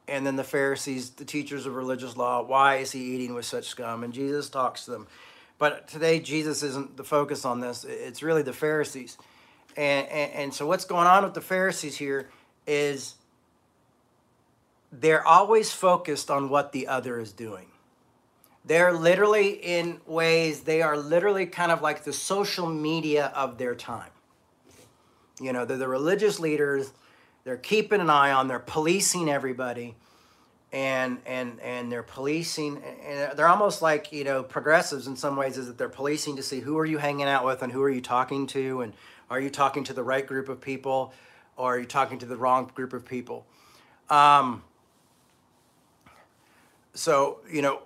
And 0.08 0.26
then 0.26 0.36
the 0.36 0.44
Pharisees, 0.44 1.12
the 1.12 1.26
teachers 1.26 1.66
of 1.66 1.76
religious 1.76 2.16
law, 2.16 2.44
why 2.44 2.76
is 2.76 2.92
he 2.92 3.16
eating 3.16 3.34
with 3.34 3.46
such 3.46 3.66
scum? 3.66 4.04
And 4.04 4.14
Jesus 4.14 4.50
talks 4.50 4.86
to 4.86 4.92
them. 4.92 5.08
But 5.58 5.88
today, 5.88 6.20
Jesus 6.20 6.62
isn't 6.64 6.98
the 6.98 7.04
focus 7.04 7.46
on 7.46 7.60
this. 7.60 7.86
It's 7.86 8.22
really 8.22 8.44
the 8.44 8.54
Pharisees. 8.54 9.18
And, 9.76 10.08
and, 10.10 10.32
and 10.34 10.54
so, 10.54 10.68
what's 10.68 10.86
going 10.86 11.08
on 11.08 11.24
with 11.24 11.34
the 11.34 11.42
Pharisees 11.42 11.98
here 11.98 12.30
is 12.68 13.16
they're 15.02 15.26
always 15.26 15.72
focused 15.72 16.30
on 16.30 16.50
what 16.50 16.72
the 16.72 16.88
other 16.88 17.20
is 17.20 17.32
doing. 17.34 17.68
They're 18.64 18.94
literally, 18.94 19.52
in 19.52 20.02
ways, 20.08 20.62
they 20.62 20.82
are 20.82 20.98
literally 20.98 21.46
kind 21.46 21.72
of 21.72 21.82
like 21.82 22.04
the 22.04 22.14
social 22.14 22.68
media 22.68 23.32
of 23.36 23.58
their 23.58 23.76
time. 23.76 24.10
You 25.40 25.54
know, 25.54 25.66
they're 25.66 25.78
the 25.78 25.88
religious 25.88 26.40
leaders, 26.40 26.92
they're 27.44 27.58
keeping 27.58 28.02
an 28.02 28.10
eye 28.10 28.32
on, 28.32 28.48
they're 28.48 28.60
policing 28.60 29.30
everybody 29.30 29.96
and 30.76 31.20
and 31.26 31.58
and 31.62 31.90
they're 31.90 32.04
policing 32.04 32.84
and 33.08 33.38
they're 33.38 33.48
almost 33.48 33.82
like 33.82 34.12
you 34.12 34.26
know 34.26 34.44
progressives 34.44 35.08
in 35.08 35.16
some 35.16 35.38
ways 35.38 35.58
is 35.58 35.68
that 35.68 35.78
they're 35.78 35.88
policing 35.88 36.36
to 36.36 36.44
see 36.44 36.60
who 36.60 36.78
are 36.78 36.86
you 36.86 36.98
hanging 36.98 37.28
out 37.28 37.46
with 37.46 37.62
and 37.62 37.72
who 37.72 37.82
are 37.82 37.90
you 37.90 38.02
talking 38.02 38.46
to 38.46 38.82
and 38.82 38.92
are 39.30 39.40
you 39.40 39.50
talking 39.50 39.86
to 39.86 39.94
the 39.94 40.04
right 40.04 40.28
group 40.28 40.50
of 40.50 40.60
people 40.60 41.14
or 41.56 41.76
are 41.76 41.80
you 41.80 41.86
talking 41.86 42.20
to 42.20 42.26
the 42.26 42.36
wrong 42.36 42.70
group 42.76 42.92
of 42.92 43.06
people 43.06 43.46
um, 44.10 44.64
so 46.96 47.42
you 47.52 47.62
know 47.62 47.82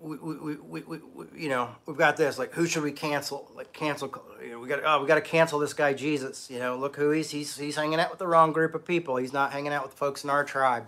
we, 0.00 0.16
we, 0.16 0.56
we, 0.56 0.80
we, 0.80 1.26
you 1.36 1.48
know 1.48 1.70
we've 1.86 1.96
got 1.96 2.16
this 2.16 2.38
like 2.38 2.52
who 2.54 2.66
should 2.66 2.82
we 2.82 2.92
cancel 2.92 3.50
like 3.54 3.72
cancel 3.72 4.12
you 4.42 4.50
know, 4.50 4.58
we 4.58 4.68
got 4.68 4.80
oh 4.84 5.00
we 5.00 5.06
got 5.06 5.16
to 5.16 5.20
cancel 5.20 5.58
this 5.58 5.74
guy 5.74 5.92
jesus 5.92 6.50
you 6.50 6.58
know 6.58 6.76
look 6.76 6.96
who 6.96 7.10
he's 7.10 7.30
he's 7.30 7.56
he's 7.56 7.76
hanging 7.76 8.00
out 8.00 8.10
with 8.10 8.18
the 8.18 8.26
wrong 8.26 8.52
group 8.52 8.74
of 8.74 8.84
people 8.84 9.16
he's 9.16 9.32
not 9.32 9.52
hanging 9.52 9.72
out 9.72 9.82
with 9.82 9.92
the 9.92 9.98
folks 9.98 10.24
in 10.24 10.30
our 10.30 10.44
tribe 10.44 10.86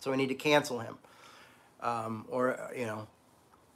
so 0.00 0.10
we 0.10 0.16
need 0.16 0.28
to 0.28 0.34
cancel 0.34 0.80
him. 0.80 0.98
Um, 1.80 2.26
or, 2.28 2.58
you 2.76 2.86
know, 2.86 3.06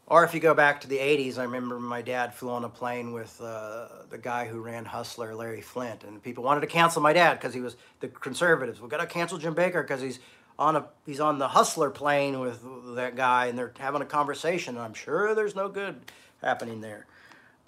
or 0.07 0.25
if 0.25 0.35
you 0.35 0.41
go 0.41 0.53
back 0.53 0.81
to 0.83 0.89
the 0.89 0.99
80s, 0.99 1.39
I 1.39 1.45
remember 1.45 1.79
my 1.79 2.03
dad 2.03 2.35
flew 2.35 2.51
on 2.51 2.65
a 2.65 2.69
plane 2.69 3.13
with 3.13 3.41
uh, 3.41 3.89
the 4.11 4.19
guy 4.19 4.47
who 4.47 4.61
ran 4.61 4.85
Hustler, 4.85 5.35
Larry 5.35 5.63
Flynt 5.63 6.05
and 6.05 6.23
people 6.23 6.45
wanted 6.45 6.61
to 6.61 6.67
cancel 6.67 7.01
my 7.01 7.13
dad 7.13 7.35
because 7.35 7.55
he 7.55 7.61
was 7.61 7.77
the 8.01 8.09
conservatives. 8.09 8.81
We 8.81 8.89
got 8.89 8.99
to 8.99 9.07
cancel 9.07 9.39
Jim 9.39 9.55
Bakker 9.55 9.83
because 9.83 10.03
he's 10.03 10.19
on 10.59 10.77
a 10.77 10.87
he's 11.07 11.21
on 11.21 11.39
the 11.39 11.49
Hustler 11.49 11.91
plane 11.91 12.41
with 12.41 12.63
that 12.95 13.17
guy, 13.17 13.47
and 13.47 13.59
they're 13.59 13.73
having 13.79 14.03
a 14.03 14.07
conversation. 14.07 14.79
I'm 14.79 14.95
sure 14.95 15.35
there's 15.35 15.55
no 15.55 15.69
good 15.69 16.01
happening 16.43 16.81
there. 16.81 17.07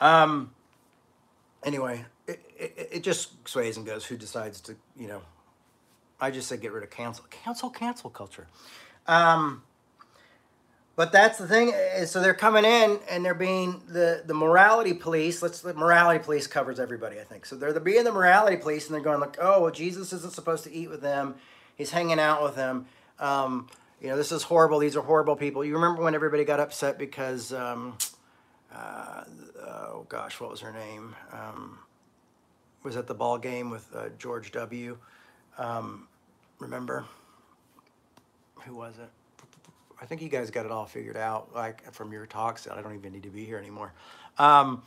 Um, 0.01 0.53
anyway, 1.65 2.05
it, 2.27 2.41
it, 2.59 2.89
it 2.93 3.03
just 3.03 3.49
sways 3.49 3.77
and 3.77 3.87
goes. 3.87 4.05
Who 4.05 4.17
decides 4.17 4.61
to 4.63 4.77
you 4.97 5.09
know 5.09 5.23
I 6.21 6.31
just 6.31 6.49
said 6.49 6.61
get 6.61 6.73
rid 6.73 6.83
of 6.83 6.91
cancel, 6.91 7.25
cancel, 7.31 7.71
cancel 7.71 8.11
culture. 8.11 8.47
Um, 9.07 9.63
but 10.97 11.13
that's 11.13 11.37
the 11.37 11.47
thing. 11.47 11.75
So 12.07 12.23
they're 12.23 12.35
coming 12.35 12.65
in 12.65 12.99
and 13.11 13.23
they're 13.23 13.35
being 13.35 13.83
the 13.87 14.23
the 14.25 14.33
morality 14.33 14.95
police. 14.95 15.43
Let's 15.43 15.61
the 15.61 15.75
morality 15.75 16.25
police 16.25 16.47
covers 16.47 16.81
everybody. 16.81 17.21
I 17.21 17.25
think 17.25 17.45
so. 17.45 17.57
They're 17.57 17.75
the 17.75 17.81
being 17.81 18.05
the 18.05 18.13
morality 18.13 18.57
police 18.57 18.87
and 18.87 18.95
they're 18.95 19.03
going 19.03 19.21
like, 19.21 19.37
oh 19.41 19.63
well, 19.63 19.71
Jesus 19.71 20.13
isn't 20.15 20.33
supposed 20.33 20.65
to 20.65 20.73
eat 20.73 20.89
with 20.89 21.03
them. 21.03 21.35
He's 21.77 21.91
hanging 21.91 22.19
out 22.19 22.43
with 22.43 22.57
them. 22.57 22.87
Um, 23.19 23.69
you 24.01 24.09
know, 24.09 24.17
this 24.17 24.33
is 24.33 24.43
horrible. 24.43 24.79
These 24.79 24.97
are 24.97 25.03
horrible 25.03 25.37
people. 25.37 25.65
You 25.65 25.75
remember 25.75 26.03
when 26.03 26.15
everybody 26.15 26.45
got 26.45 26.61
upset 26.61 26.99
because, 26.99 27.53
um, 27.53 27.97
uh, 28.75 29.25
oh 29.67 30.07
gosh, 30.09 30.41
what 30.41 30.51
was 30.51 30.61
her 30.61 30.73
name? 30.73 31.15
Um, 31.33 31.79
was 32.83 32.97
at 32.97 33.07
the 33.07 33.15
ball 33.15 33.39
game 33.39 33.71
with 33.71 33.89
uh, 33.95 34.09
George 34.19 34.53
W. 34.53 34.97
Um, 35.59 36.09
remember? 36.59 37.05
Who 38.65 38.75
was 38.75 38.95
it? 38.99 39.11
I 40.01 40.05
think 40.05 40.21
you 40.23 40.29
guys 40.29 40.51
got 40.51 40.67
it 40.67 40.73
all 40.73 40.87
figured 40.87 41.17
out, 41.17 41.55
like 41.55 41.93
from 41.93 42.13
your 42.13 42.27
talks. 42.27 42.69
I 42.69 42.81
don't 42.83 42.95
even 42.95 43.13
need 43.13 43.23
to 43.23 43.31
be 43.31 43.45
here 43.45 43.59
anymore. 43.59 43.93
Um, 44.39 44.83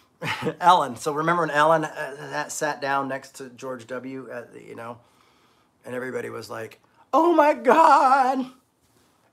Ellen. 0.60 0.96
So 0.96 1.12
remember 1.12 1.42
when 1.42 1.50
Ellen 1.50 1.84
uh, 1.84 2.48
sat 2.48 2.80
down 2.80 3.08
next 3.08 3.36
to 3.36 3.48
George 3.50 3.86
W. 3.88 4.30
At 4.30 4.52
the, 4.54 4.62
you 4.62 4.76
know, 4.76 4.98
and 5.84 5.94
everybody 5.94 6.30
was 6.30 6.50
like, 6.50 6.80
"Oh 7.12 7.32
my 7.32 7.54
God, 7.54 8.46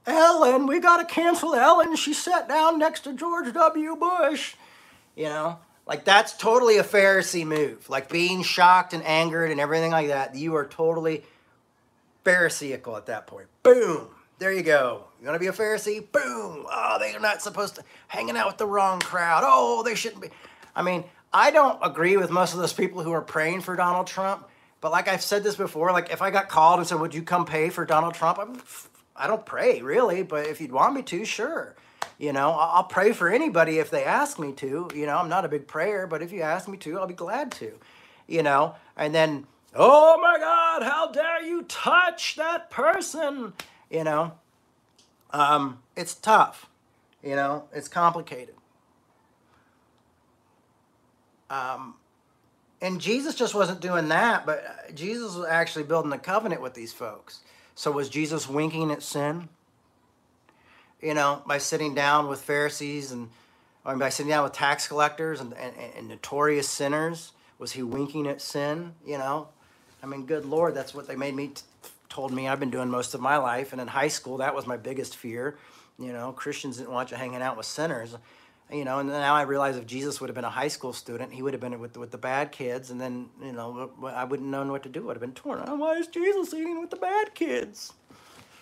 Ellen! 0.06 0.68
We 0.68 0.80
got 0.80 0.98
to 0.98 1.06
cancel 1.06 1.56
Ellen. 1.56 1.96
She 1.96 2.14
sat 2.14 2.48
down 2.48 2.80
next 2.80 3.02
to 3.02 3.14
George 3.14 3.54
W. 3.54 3.96
Bush." 3.96 4.56
You 5.16 5.26
know, 5.26 5.60
like 5.86 6.06
that's 6.06 6.38
totally 6.38 6.78
a 6.78 6.84
Pharisee 6.84 7.46
move. 7.46 7.90
Like 7.90 8.10
being 8.10 8.44
shocked 8.44 8.94
and 8.94 9.04
angered 9.04 9.52
and 9.52 9.60
everything 9.60 9.92
like 9.92 10.08
that. 10.08 10.36
You 10.36 10.56
are 10.56 10.66
totally 10.66 11.24
Pharisaical 12.24 12.96
at 12.96 13.08
that 13.08 13.28
point. 13.28 13.48
Boom. 13.64 14.08
There 14.40 14.54
you 14.54 14.64
go. 14.64 15.04
You 15.20 15.28
want 15.28 15.36
to 15.36 15.40
be 15.40 15.48
a 15.48 15.52
Pharisee? 15.52 16.00
Boom. 16.12 16.66
Oh, 16.72 16.98
they're 17.00 17.20
not 17.20 17.42
supposed 17.42 17.76
to 17.76 17.84
hanging 18.08 18.38
out 18.38 18.48
with 18.48 18.58
the 18.58 18.66
wrong 18.66 19.00
crowd. 19.00 19.44
Oh, 19.46 19.84
they 19.84 19.96
shouldn't 19.96 20.22
be. 20.22 20.30
I 20.76 20.82
mean, 20.82 21.04
I 21.34 21.52
don't 21.52 21.78
agree 21.84 22.16
with 22.16 22.30
most 22.30 22.54
of 22.54 22.60
those 22.60 22.72
people 22.72 23.04
who 23.04 23.12
are 23.12 23.22
praying 23.22 23.62
for 23.62 23.76
Donald 23.76 24.08
Trump. 24.08 24.48
But 24.82 24.92
like 24.92 25.08
I've 25.08 25.22
said 25.22 25.44
this 25.44 25.56
before, 25.56 25.92
like 25.92 26.12
if 26.12 26.22
I 26.22 26.32
got 26.32 26.50
called 26.50 26.80
and 26.80 26.88
said, 26.88 27.00
"Would 27.00 27.14
you 27.14 27.22
come 27.22 27.46
pay 27.46 27.70
for 27.70 27.86
Donald 27.86 28.14
Trump?" 28.14 28.40
I'm, 28.40 28.62
I 29.16 29.28
don't 29.28 29.46
pray 29.46 29.82
really, 29.82 30.24
but 30.24 30.48
if 30.48 30.62
you'd 30.62 30.72
want 30.72 30.96
me 30.96 31.02
to, 31.04 31.26
sure. 31.26 31.76
You 32.18 32.34
know, 32.34 32.52
I'll 32.52 32.84
pray 32.84 33.14
for 33.14 33.30
anybody 33.30 33.80
if 33.80 33.90
they 33.90 34.04
ask 34.04 34.40
me 34.40 34.52
to. 34.54 34.90
You 34.94 35.06
know, 35.06 35.18
I'm 35.18 35.30
not 35.30 35.46
a 35.46 35.50
big 35.50 35.68
prayer, 35.68 36.06
but 36.06 36.22
if 36.22 36.32
you 36.32 36.42
ask 36.42 36.68
me 36.68 36.78
to, 36.80 37.00
I'll 37.00 37.08
be 37.08 37.14
glad 37.14 37.52
to. 37.54 37.72
You 38.28 38.44
know, 38.44 38.76
and 38.96 39.16
then, 39.16 39.48
oh 39.74 40.20
my 40.22 40.38
God, 40.38 40.84
how 40.84 41.12
dare 41.12 41.42
you 41.42 41.64
touch 41.64 42.36
that 42.36 42.70
person? 42.70 43.54
You 43.90 44.04
know, 44.04 44.34
um, 45.32 45.80
it's 45.96 46.14
tough. 46.14 46.68
You 47.24 47.36
know, 47.36 47.66
it's 47.74 47.88
complicated. 47.88 48.56
Um, 51.50 51.96
and 52.82 53.02
Jesus 53.02 53.36
just 53.36 53.54
wasn't 53.54 53.82
doing 53.82 54.08
that, 54.10 54.46
but 54.46 54.64
uh, 54.66 54.92
Jesus 54.94 55.36
was 55.36 55.48
actually 55.48 55.84
building 55.84 56.12
a 56.14 56.18
covenant 56.18 56.62
with 56.62 56.74
these 56.74 56.94
folks. 56.94 57.42
So 57.76 57.92
was 57.92 58.10
Jesus 58.10 58.48
winking 58.50 58.92
at 58.92 59.04
sin? 59.04 59.50
you 61.02 61.14
know, 61.14 61.42
by 61.46 61.58
sitting 61.58 61.96
down 61.96 62.28
with 62.28 62.42
Pharisees 62.42 63.12
and 63.12 63.30
or 63.86 63.96
by 63.96 64.10
sitting 64.10 64.30
down 64.30 64.44
with 64.44 64.54
tax 64.54 64.88
collectors 64.88 65.40
and, 65.40 65.54
and, 65.54 65.74
and 65.98 66.08
notorious 66.08 66.68
sinners? 66.68 67.32
Was 67.58 67.72
he 67.72 67.84
winking 67.84 68.28
at 68.28 68.42
sin? 68.42 68.94
You 69.06 69.18
know, 69.18 69.48
I 70.04 70.06
mean, 70.06 70.26
good 70.26 70.46
Lord, 70.46 70.76
that's 70.76 70.94
what 70.94 71.08
they 71.08 71.16
made 71.16 71.36
me 71.36 71.52
told 72.10 72.34
me 72.34 72.48
I've 72.48 72.60
been 72.60 72.72
doing 72.72 72.90
most 72.90 73.14
of 73.14 73.22
my 73.22 73.38
life. 73.38 73.72
And 73.72 73.82
in 73.82 73.88
high 73.88 74.08
school, 74.08 74.38
that 74.38 74.56
was 74.56 74.66
my 74.68 74.78
biggest 74.78 75.16
fear. 75.16 75.58
You 75.98 76.12
know, 76.14 76.32
Christians 76.32 76.78
didn't 76.78 76.92
want 76.92 77.12
you 77.12 77.18
hanging 77.18 77.42
out 77.42 77.58
with 77.58 77.66
sinners. 77.66 78.16
You 78.72 78.86
know, 78.86 79.00
and 79.00 79.10
now 79.10 79.34
I 79.34 79.44
realize 79.44 79.78
if 79.78 79.88
Jesus 79.88 80.22
would 80.22 80.30
have 80.30 80.36
been 80.36 80.46
a 80.46 80.50
high 80.50 80.68
school 80.68 80.94
student, 80.94 81.34
he 81.34 81.42
would 81.42 81.54
have 81.54 81.62
been 81.62 81.80
with 81.80 81.98
with 81.98 82.12
the 82.12 82.20
bad 82.20 82.52
kids, 82.52 82.92
and 82.92 83.02
then 83.02 83.30
you 83.42 83.52
know 83.52 83.92
I 84.06 84.26
wouldn't 84.26 84.50
known 84.50 84.72
what 84.72 84.84
to 84.84 84.90
do. 84.90 85.02
I 85.02 85.06
would 85.08 85.16
have 85.18 85.22
been 85.22 85.34
torn. 85.34 85.64
Oh, 85.66 85.76
why 85.76 85.94
is 85.96 86.08
Jesus 86.08 86.54
eating 86.54 86.80
with 86.80 86.92
the 86.92 86.98
bad 86.98 87.34
kids? 87.34 87.94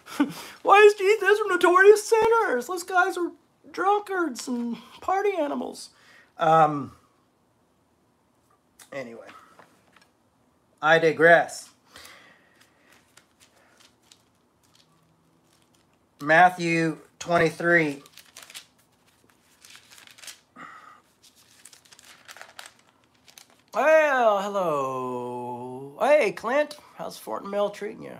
Why 0.63 0.77
is 0.79 0.93
Jesus? 0.93 1.21
Those 1.21 1.39
are 1.41 1.47
notorious 1.49 2.03
sinners. 2.07 2.67
Those 2.67 2.83
guys 2.83 3.17
are 3.17 3.31
drunkards 3.71 4.47
and 4.47 4.77
party 5.01 5.31
animals. 5.37 5.89
Um, 6.37 6.93
anyway, 8.93 9.27
I 10.81 10.99
digress. 10.99 11.69
Matthew 16.21 16.97
23. 17.19 18.01
Well, 23.79 24.41
hello. 24.41 25.97
Hey, 25.99 26.31
Clint. 26.31 26.79
How's 26.95 27.19
Fort 27.19 27.45
Mill 27.45 27.69
treating 27.69 28.01
you? 28.01 28.17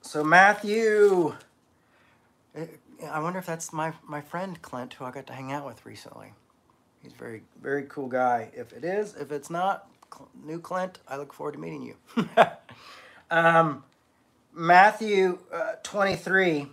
So, 0.00 0.24
Matthew. 0.24 1.36
Eh, 2.56 2.66
I 3.08 3.20
wonder 3.20 3.38
if 3.38 3.46
that's 3.46 3.72
my, 3.72 3.92
my 4.04 4.20
friend 4.20 4.60
Clint, 4.60 4.94
who 4.94 5.04
I 5.04 5.12
got 5.12 5.28
to 5.28 5.34
hang 5.34 5.52
out 5.52 5.64
with 5.64 5.86
recently. 5.86 6.32
He's 7.00 7.12
very, 7.12 7.44
very 7.62 7.84
cool 7.84 8.08
guy. 8.08 8.50
If 8.56 8.72
it 8.72 8.82
is, 8.82 9.14
if 9.14 9.30
it's 9.30 9.48
not, 9.48 9.88
new 10.44 10.58
Clint, 10.58 10.98
I 11.06 11.16
look 11.16 11.32
forward 11.32 11.52
to 11.52 11.60
meeting 11.60 11.82
you. 11.82 11.96
um, 13.30 13.84
Matthew 14.52 15.38
uh, 15.52 15.74
23 15.84 16.66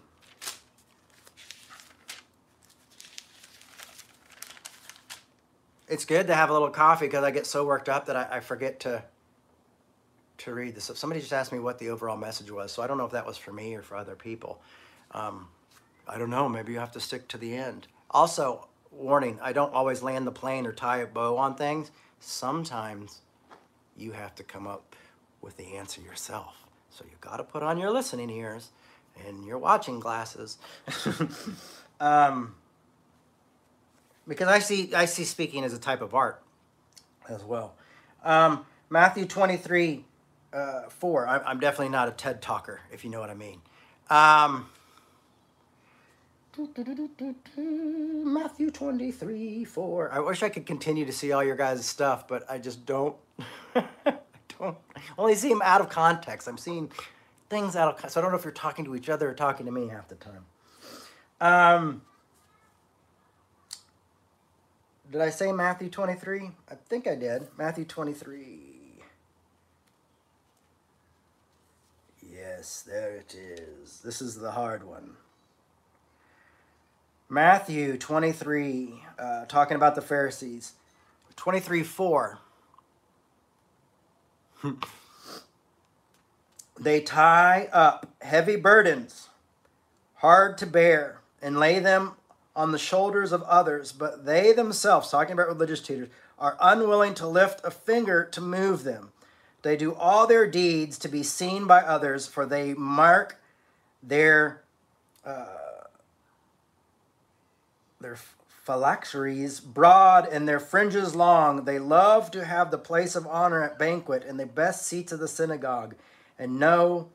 it's 5.90 6.06
good 6.06 6.28
to 6.28 6.36
have 6.36 6.50
a 6.50 6.54
little 6.54 6.70
coffee 6.70 7.08
because 7.08 7.24
I 7.24 7.32
get 7.32 7.46
so 7.46 7.66
worked 7.66 7.90
up 7.90 8.06
that 8.06 8.16
I, 8.16 8.38
I 8.38 8.40
forget 8.40 8.80
to 8.82 9.04
to 10.40 10.54
read 10.54 10.74
this. 10.74 10.90
Somebody 10.96 11.20
just 11.20 11.34
asked 11.34 11.52
me 11.52 11.60
what 11.60 11.80
the 11.80 11.90
overall 11.90 12.16
message 12.16 12.50
was, 12.50 12.72
so 12.72 12.82
I 12.82 12.88
don't 12.88 12.98
know 12.98 13.06
if 13.06 13.12
that 13.12 13.26
was 13.26 13.36
for 13.36 13.52
me 13.52 13.76
or 13.76 13.82
for 13.82 13.98
other 13.98 14.16
people. 14.16 14.62
Um, 15.12 15.50
I 16.08 16.18
don't 16.18 16.30
know. 16.30 16.48
Maybe 16.48 16.72
you 16.72 16.80
have 16.80 16.94
to 16.94 17.02
stick 17.02 17.28
to 17.30 17.38
the 17.38 17.54
end. 17.56 17.88
Also, 18.12 18.68
warning: 18.92 19.40
I 19.42 19.52
don't 19.52 19.74
always 19.74 20.02
land 20.02 20.26
the 20.26 20.32
plane 20.32 20.66
or 20.66 20.72
tie 20.72 21.00
a 21.00 21.08
bow 21.08 21.38
on 21.38 21.56
things. 21.56 21.92
Sometimes 22.20 23.22
you 23.98 24.14
have 24.14 24.36
to 24.36 24.44
come 24.44 24.68
up 24.68 24.96
with 25.42 25.58
the 25.58 25.76
answer 25.76 26.02
yourself. 26.02 26.66
So 26.90 27.04
you 27.06 27.18
got 27.22 27.38
to 27.38 27.44
put 27.44 27.64
on 27.64 27.78
your 27.78 27.92
listening 27.92 28.30
ears 28.30 28.72
and 29.28 29.46
your 29.46 29.58
watching 29.58 30.00
glasses. 30.00 30.58
um, 32.00 32.56
because 34.30 34.48
I 34.48 34.60
see 34.60 34.94
I 34.94 35.06
see 35.06 35.26
speaking 35.26 35.66
as 35.66 35.74
a 35.74 35.80
type 35.80 36.02
of 36.02 36.14
art 36.14 36.42
as 37.28 37.44
well. 37.44 37.76
Um, 38.24 38.66
Matthew 38.90 39.26
23, 39.26 40.06
uh, 40.54 40.84
4. 40.90 41.28
I, 41.28 41.40
I'm 41.40 41.60
definitely 41.60 41.90
not 41.90 42.08
a 42.08 42.12
TED 42.12 42.42
talker, 42.42 42.82
if 42.92 43.04
you 43.04 43.10
know 43.10 43.20
what 43.20 43.30
I 43.30 43.34
mean. 43.34 43.62
Um, 44.10 44.70
Matthew 47.56 48.72
23, 48.72 49.66
4. 49.66 50.12
I 50.12 50.20
wish 50.20 50.44
I 50.44 50.50
could 50.50 50.66
continue 50.66 51.06
to 51.06 51.14
see 51.14 51.32
all 51.32 51.44
your 51.44 51.56
guys' 51.56 51.86
stuff, 51.86 52.28
but 52.28 52.50
I 52.50 52.58
just 52.58 52.86
don't. 52.86 53.16
I 53.76 54.14
don't 54.60 54.78
only 55.18 55.36
see 55.36 55.50
them 55.50 55.62
out 55.64 55.82
of 55.82 55.90
context. 55.90 56.48
I'm 56.48 56.58
seeing 56.58 56.92
things 57.50 57.76
out 57.76 58.04
of 58.04 58.12
so 58.12 58.20
I 58.20 58.22
don't 58.22 58.32
know 58.32 58.38
if 58.38 58.44
you're 58.44 58.52
talking 58.52 58.86
to 58.86 58.96
each 58.96 59.10
other 59.10 59.30
or 59.30 59.34
talking 59.34 59.66
to 59.66 59.72
me 59.72 59.88
half 59.88 60.08
the 60.08 60.16
time. 60.16 60.46
Um, 61.42 62.02
did 65.12 65.22
I 65.22 65.30
say 65.30 65.52
Matthew 65.52 65.90
23? 65.90 66.52
I 66.70 66.76
think 66.76 67.08
I 67.08 67.16
did. 67.16 67.48
Matthew 67.58 67.86
23. 67.86 68.60
Yes, 72.32 72.84
there 72.88 73.16
it 73.16 73.36
is. 73.36 74.02
This 74.02 74.22
is 74.22 74.36
the 74.36 74.52
hard 74.52 74.84
one. 74.84 75.18
Matthew 77.28 77.98
23, 77.98 79.04
uh, 79.18 79.46
talking 79.46 79.76
about 79.76 79.96
the 79.96 80.02
Pharisees. 80.02 80.74
23 81.36 81.84
4. 81.84 82.40
they 86.80 87.02
tie 87.02 87.70
up 87.72 88.08
heavy 88.22 88.56
burdens, 88.58 89.30
hard 90.16 90.58
to 90.58 90.66
bear, 90.66 91.22
and 91.42 91.58
lay 91.58 91.80
them 91.80 92.14
on 92.60 92.74
the 92.74 92.78
shoulders 92.78 93.32
of 93.32 93.42
others, 93.44 93.94
but 93.94 94.26
they 94.26 94.52
themselves, 94.52 95.10
talking 95.10 95.32
about 95.32 95.48
religious 95.48 95.80
teachers, 95.80 96.10
are 96.38 96.58
unwilling 96.60 97.14
to 97.14 97.26
lift 97.26 97.62
a 97.64 97.72
finger 97.72 98.26
to 98.26 98.42
move 98.42 98.84
them. 98.84 99.14
They 99.62 99.78
do 99.78 99.96
all 99.96 100.28
their 100.28 100.46
deeds 100.46 100.98
to 101.00 101.08
be 101.08 101.24
seen 101.24 101.68
by 101.68 101.80
others, 101.80 102.28
for 102.28 102.46
they 102.46 102.74
mark 102.74 103.40
their 104.04 104.62
uh, 105.26 105.86
their 108.02 108.18
phylacteries 108.66 109.62
broad 109.62 110.28
and 110.28 110.46
their 110.46 110.60
fringes 110.60 111.16
long. 111.16 111.64
They 111.64 111.80
love 111.80 112.30
to 112.32 112.44
have 112.44 112.72
the 112.72 112.78
place 112.78 113.16
of 113.16 113.26
honor 113.26 113.64
at 113.64 113.80
banquet 113.80 114.26
and 114.28 114.38
the 114.38 114.46
best 114.46 114.86
seats 114.86 115.14
of 115.14 115.22
the 115.22 115.30
synagogue, 115.30 115.96
and 116.38 116.60
know 116.60 117.08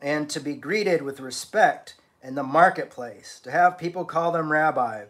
and 0.00 0.30
to 0.30 0.38
be 0.38 0.54
greeted 0.54 1.02
with 1.02 1.18
respect 1.18 1.96
in 2.22 2.34
the 2.34 2.42
marketplace, 2.42 3.40
to 3.44 3.50
have 3.50 3.78
people 3.78 4.04
call 4.04 4.32
them 4.32 4.52
rabbi, 4.52 5.04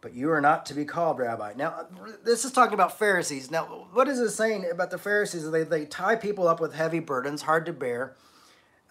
but 0.00 0.14
you 0.14 0.30
are 0.30 0.40
not 0.40 0.66
to 0.66 0.74
be 0.74 0.84
called 0.84 1.18
rabbi. 1.18 1.54
Now, 1.56 1.86
this 2.24 2.44
is 2.44 2.52
talking 2.52 2.74
about 2.74 2.98
Pharisees. 2.98 3.50
Now, 3.50 3.86
what 3.92 4.08
is 4.08 4.18
it 4.18 4.30
saying 4.30 4.68
about 4.70 4.90
the 4.90 4.98
Pharisees? 4.98 5.50
They, 5.50 5.62
they 5.62 5.86
tie 5.86 6.16
people 6.16 6.48
up 6.48 6.60
with 6.60 6.74
heavy 6.74 6.98
burdens, 6.98 7.42
hard 7.42 7.66
to 7.66 7.72
bear. 7.72 8.14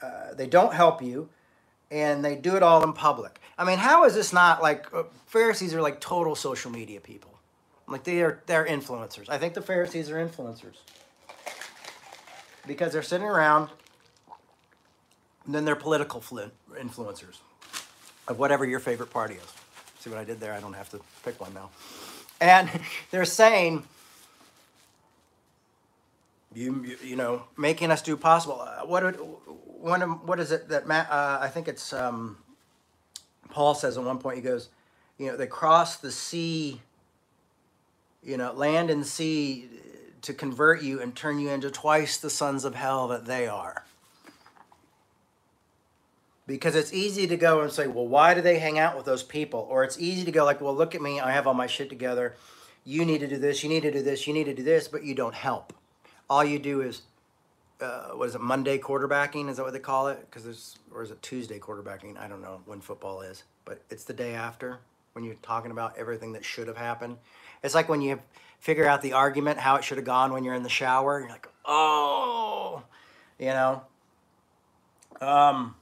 Uh, 0.02 0.34
they 0.34 0.48
don't 0.48 0.74
help 0.74 1.02
you, 1.02 1.30
and 1.92 2.26
they 2.26 2.36
do 2.36 2.56
it 2.56 2.64
all 2.64 2.84
in 2.84 2.94
public. 2.94 3.40
I 3.58 3.64
mean, 3.66 3.78
how 3.78 4.06
is 4.06 4.16
this 4.16 4.34
not 4.34 4.62
like 4.62 4.92
uh, 4.94 5.04
Pharisees 5.28 5.76
are 5.76 5.82
like 5.82 6.00
total 6.00 6.34
social 6.34 6.72
media 6.72 7.00
people? 7.00 7.30
Like 7.88 8.06
they 8.06 8.22
are 8.22 8.42
they're 8.48 8.66
influencers. 8.66 9.30
I 9.30 9.38
think 9.38 9.54
the 9.54 9.62
Pharisees 9.62 10.10
are 10.10 10.16
influencers 10.16 10.78
because 12.66 12.94
they're 12.94 13.04
sitting 13.04 13.28
around, 13.28 13.70
and 15.46 15.54
then 15.54 15.66
they're 15.66 15.76
political 15.76 16.22
influencers 16.22 17.38
of 18.28 18.40
whatever 18.40 18.66
your 18.66 18.80
favorite 18.80 19.10
party 19.10 19.36
is. 19.36 19.54
See 20.00 20.10
what 20.10 20.20
I 20.20 20.24
did 20.24 20.40
there? 20.40 20.54
I 20.54 20.60
don't 20.60 20.74
have 20.74 20.90
to 20.90 21.00
pick 21.24 21.40
one 21.40 21.54
now. 21.54 21.70
And 22.40 22.70
they're 23.12 23.26
saying, 23.26 23.84
you, 26.54 26.84
you, 26.84 26.98
you 27.04 27.16
know, 27.16 27.44
making 27.58 27.92
us 27.92 28.02
do 28.02 28.18
possible. 28.18 28.62
Uh, 28.62 28.86
what, 28.86 29.04
one, 29.80 30.02
what 30.26 30.40
is 30.40 30.52
it 30.52 30.70
that 30.70 30.88
Matt, 30.88 31.10
uh, 31.12 31.40
I 31.42 31.50
think 31.50 31.68
it's 31.68 31.94
um, 31.94 32.38
Paul 33.50 33.76
says 33.76 33.98
at 33.98 34.04
one 34.04 34.18
point, 34.18 34.38
he 34.38 34.42
goes, 34.42 34.70
you 35.18 35.28
know, 35.28 35.38
they 35.38 35.48
cross 35.48 35.98
the 35.98 36.12
sea, 36.12 36.82
you 38.24 38.38
know, 38.38 38.54
land 38.54 38.90
and 38.90 39.06
sea 39.06 39.70
to 40.24 40.34
convert 40.34 40.82
you 40.82 41.02
and 41.02 41.16
turn 41.16 41.40
you 41.40 41.50
into 41.50 41.70
twice 41.70 42.18
the 42.18 42.30
sons 42.30 42.66
of 42.66 42.76
hell 42.76 43.08
that 43.08 43.26
they 43.26 43.48
are 43.48 43.86
because 46.52 46.76
it's 46.76 46.94
easy 46.94 47.28
to 47.28 47.38
go 47.38 47.62
and 47.62 47.72
say, 47.72 47.88
well, 47.88 48.08
why 48.08 48.34
do 48.34 48.42
they 48.42 48.60
hang 48.60 48.78
out 48.78 48.98
with 48.98 49.06
those 49.06 49.24
people? 49.24 49.66
Or 49.70 49.86
it's 49.86 49.98
easy 49.98 50.26
to 50.26 50.32
go 50.32 50.44
like, 50.44 50.60
well, 50.60 50.76
look 50.76 50.94
at 50.96 51.02
me, 51.02 51.20
I 51.20 51.32
have 51.32 51.48
all 51.48 51.54
my 51.54 51.68
shit 51.68 51.90
together. 51.90 52.36
You 52.84 53.06
need 53.06 53.20
to 53.20 53.28
do 53.28 53.38
this, 53.38 53.64
you 53.64 53.70
need 53.70 53.84
to 53.84 53.92
do 53.92 54.02
this, 54.02 54.28
you 54.28 54.34
need 54.34 54.46
to 54.46 54.54
do 54.54 54.62
this, 54.62 54.90
but 54.90 55.04
you 55.04 55.16
don't 55.16 55.34
help. 55.34 55.74
All 56.30 56.44
you 56.44 56.60
do 56.60 56.82
is, 56.82 57.04
uh, 57.80 58.10
what 58.10 58.28
is 58.28 58.36
it, 58.36 58.42
Monday 58.42 58.78
quarterbacking? 58.78 59.50
Is 59.50 59.58
that 59.58 59.64
what 59.64 59.72
they 59.72 59.80
call 59.80 60.10
it? 60.10 60.20
Because 60.30 60.44
there's, 60.44 60.78
or 60.94 61.04
is 61.04 61.12
it 61.12 61.22
Tuesday 61.22 61.58
quarterbacking? 61.58 62.18
I 62.18 62.28
don't 62.28 62.42
know 62.42 62.62
when 62.66 62.82
football 62.82 63.22
is, 63.22 63.44
but 63.64 63.82
it's 63.90 64.04
the 64.04 64.14
day 64.14 64.34
after 64.34 64.80
when 65.14 65.24
you're 65.24 65.36
talking 65.36 65.72
about 65.72 65.98
everything 65.98 66.34
that 66.34 66.44
should 66.44 66.68
have 66.68 66.78
happened. 66.78 67.18
It's 67.64 67.76
like 67.76 67.88
when 67.88 68.02
you 68.02 68.20
figure 68.60 68.88
out 68.88 69.02
the 69.02 69.14
argument, 69.14 69.60
how 69.60 69.76
it 69.76 69.84
should 69.84 69.98
have 69.98 70.06
gone 70.06 70.34
when 70.34 70.44
you're 70.44 70.54
in 70.54 70.64
the 70.64 70.70
shower. 70.70 71.22
You're 71.22 71.30
like, 71.30 71.48
oh, 71.66 72.84
you 73.40 73.48
know. 73.48 73.84
Um, 75.22 75.76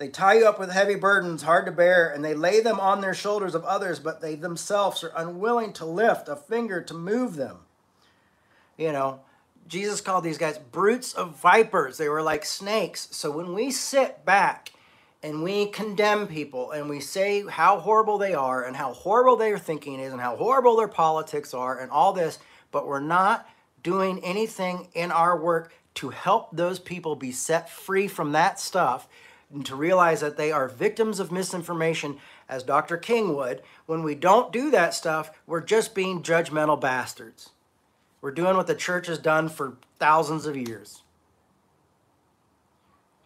they 0.00 0.08
tie 0.08 0.38
you 0.38 0.48
up 0.48 0.58
with 0.58 0.72
heavy 0.72 0.94
burdens, 0.94 1.42
hard 1.42 1.66
to 1.66 1.72
bear, 1.72 2.08
and 2.08 2.24
they 2.24 2.32
lay 2.32 2.62
them 2.62 2.80
on 2.80 3.02
their 3.02 3.12
shoulders 3.12 3.54
of 3.54 3.66
others, 3.66 3.98
but 3.98 4.22
they 4.22 4.34
themselves 4.34 5.04
are 5.04 5.12
unwilling 5.14 5.74
to 5.74 5.84
lift 5.84 6.26
a 6.26 6.36
finger 6.36 6.80
to 6.80 6.94
move 6.94 7.36
them. 7.36 7.58
You 8.78 8.92
know, 8.92 9.20
Jesus 9.68 10.00
called 10.00 10.24
these 10.24 10.38
guys 10.38 10.56
brutes 10.56 11.12
of 11.12 11.36
vipers. 11.36 11.98
They 11.98 12.08
were 12.08 12.22
like 12.22 12.46
snakes. 12.46 13.08
So 13.10 13.30
when 13.30 13.52
we 13.52 13.70
sit 13.70 14.24
back 14.24 14.72
and 15.22 15.42
we 15.42 15.66
condemn 15.66 16.26
people 16.26 16.70
and 16.70 16.88
we 16.88 17.00
say 17.00 17.44
how 17.46 17.78
horrible 17.78 18.16
they 18.16 18.32
are 18.32 18.64
and 18.64 18.76
how 18.76 18.94
horrible 18.94 19.36
their 19.36 19.58
thinking 19.58 20.00
is 20.00 20.14
and 20.14 20.22
how 20.22 20.34
horrible 20.34 20.78
their 20.78 20.88
politics 20.88 21.52
are 21.52 21.78
and 21.78 21.90
all 21.90 22.14
this, 22.14 22.38
but 22.72 22.86
we're 22.86 23.00
not 23.00 23.46
doing 23.82 24.18
anything 24.24 24.88
in 24.94 25.12
our 25.12 25.38
work 25.38 25.74
to 25.92 26.08
help 26.08 26.56
those 26.56 26.78
people 26.78 27.16
be 27.16 27.32
set 27.32 27.68
free 27.68 28.08
from 28.08 28.32
that 28.32 28.58
stuff 28.58 29.06
and 29.52 29.66
to 29.66 29.74
realize 29.74 30.20
that 30.20 30.36
they 30.36 30.52
are 30.52 30.68
victims 30.68 31.18
of 31.18 31.32
misinformation, 31.32 32.18
as 32.48 32.62
Dr. 32.62 32.96
King 32.96 33.34
would. 33.34 33.62
When 33.86 34.02
we 34.02 34.14
don't 34.14 34.52
do 34.52 34.70
that 34.70 34.94
stuff, 34.94 35.30
we're 35.46 35.60
just 35.60 35.94
being 35.94 36.22
judgmental 36.22 36.80
bastards. 36.80 37.50
We're 38.20 38.30
doing 38.30 38.56
what 38.56 38.66
the 38.66 38.74
church 38.74 39.06
has 39.06 39.18
done 39.18 39.48
for 39.48 39.76
thousands 39.98 40.46
of 40.46 40.56
years. 40.56 41.02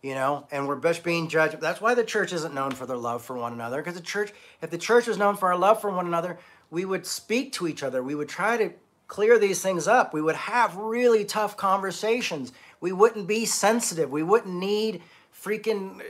You 0.02 0.14
know, 0.14 0.46
and 0.50 0.68
we're 0.68 0.80
just 0.80 1.02
being 1.02 1.28
judged. 1.28 1.60
That's 1.60 1.80
why 1.80 1.94
the 1.94 2.04
church 2.04 2.32
isn't 2.32 2.54
known 2.54 2.72
for 2.72 2.84
their 2.84 2.96
love 2.96 3.24
for 3.24 3.36
one 3.36 3.54
another. 3.54 3.78
Because 3.78 3.94
the 3.94 4.02
church, 4.02 4.32
if 4.60 4.70
the 4.70 4.78
church 4.78 5.06
was 5.06 5.16
known 5.16 5.36
for 5.36 5.48
our 5.48 5.58
love 5.58 5.80
for 5.80 5.90
one 5.90 6.06
another, 6.06 6.38
we 6.70 6.84
would 6.84 7.06
speak 7.06 7.52
to 7.54 7.66
each 7.66 7.82
other. 7.82 8.02
We 8.02 8.14
would 8.14 8.28
try 8.28 8.58
to 8.58 8.72
clear 9.06 9.38
these 9.38 9.62
things 9.62 9.88
up. 9.88 10.12
We 10.12 10.20
would 10.20 10.36
have 10.36 10.76
really 10.76 11.24
tough 11.24 11.56
conversations. 11.56 12.52
We 12.80 12.92
wouldn't 12.92 13.26
be 13.26 13.46
sensitive. 13.46 14.10
We 14.10 14.22
wouldn't 14.22 14.54
need 14.54 15.02
freaking 15.34 16.00
uh, 16.00 16.02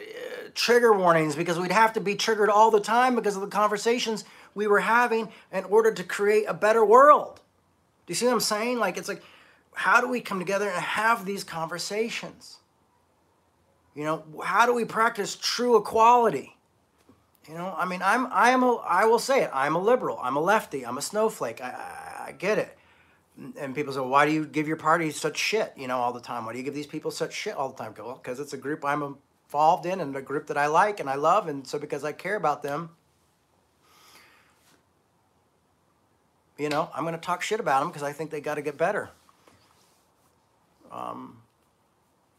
trigger 0.55 0.93
warnings 0.93 1.35
because 1.35 1.59
we'd 1.59 1.73
have 1.73 1.93
to 1.95 2.01
be 2.01 2.15
triggered 2.15 2.51
all 2.51 2.71
the 2.71 2.81
time 2.81 3.15
because 3.15 3.37
of 3.37 3.43
the 3.43 3.49
conversations 3.49 4.25
we 4.55 4.67
were 4.67 4.81
having 4.81 5.29
in 5.53 5.65
order 5.65 5.93
to 5.93 6.05
create 6.05 6.45
a 6.47 6.55
better 6.55 6.85
world. 6.85 7.41
Do 8.07 8.11
you 8.11 8.15
see 8.15 8.27
what 8.27 8.35
I'm 8.35 8.41
saying? 8.41 8.79
Like, 8.79 8.97
it's 8.97 9.09
like, 9.09 9.23
how 9.73 10.01
do 10.01 10.09
we 10.09 10.21
come 10.21 10.39
together 10.39 10.69
and 10.69 10.83
have 10.83 11.25
these 11.25 11.43
conversations? 11.43 12.59
You 13.95 14.05
know, 14.05 14.25
how 14.45 14.67
do 14.67 14.75
we 14.75 14.85
practice 14.85 15.37
true 15.37 15.77
equality? 15.77 16.57
You 17.49 17.55
know, 17.55 17.75
I 17.77 17.85
mean, 17.85 18.01
I'm, 18.03 18.27
I 18.33 18.51
am 18.51 18.63
a, 18.63 18.77
I 18.77 19.05
will 19.05 19.19
say 19.19 19.43
it, 19.43 19.51
I'm 19.53 19.75
a 19.75 19.79
liberal, 19.79 20.19
I'm 20.23 20.37
a 20.37 20.41
lefty, 20.41 20.87
I'm 20.87 20.97
a 20.97 21.03
snowflake, 21.03 21.61
I, 21.61 21.69
I, 21.69 22.29
I 22.29 22.33
get 22.33 22.59
it. 22.59 22.77
And 23.37 23.75
people 23.75 23.93
say, 23.93 23.99
well, 23.99 24.09
why 24.09 24.27
do 24.27 24.33
you 24.33 24.47
give 24.47 24.69
your 24.69 24.77
party 24.77 25.11
such 25.11 25.37
shit, 25.37 25.73
you 25.77 25.89
know, 25.89 25.99
all 25.99 26.13
the 26.13 26.21
time? 26.21 26.47
Why 26.47 26.53
do 26.53 26.59
you 26.59 26.65
give 26.65 26.75
these 26.75 26.87
people 26.87 27.11
such 27.11 27.33
shit 27.33 27.57
all 27.57 27.69
the 27.69 27.77
time? 27.83 27.93
Well, 27.99 28.21
because 28.23 28.39
it's 28.39 28.53
a 28.53 28.57
group 28.57 28.85
I'm 28.85 29.03
involved 29.03 29.87
in 29.87 30.01
and 30.01 30.15
a 30.17 30.23
group 30.23 30.47
that 30.47 30.57
I 30.57 30.67
like 30.67 31.01
and 31.01 31.11
I 31.11 31.17
love. 31.17 31.49
And 31.49 31.67
so 31.67 31.79
because 31.79 32.05
I 32.05 32.13
care 32.13 32.37
about 32.37 32.63
them, 32.63 32.91
you 36.59 36.69
know, 36.69 36.89
I'm 36.95 37.03
going 37.03 37.15
to 37.15 37.21
talk 37.21 37.43
shit 37.43 37.59
about 37.59 37.81
them 37.81 37.89
because 37.89 38.05
I 38.05 38.13
think 38.13 38.31
they 38.31 38.41
got 38.41 38.55
to 38.55 38.63
get 38.63 38.79
better. 38.79 39.11
Um, 40.93 41.39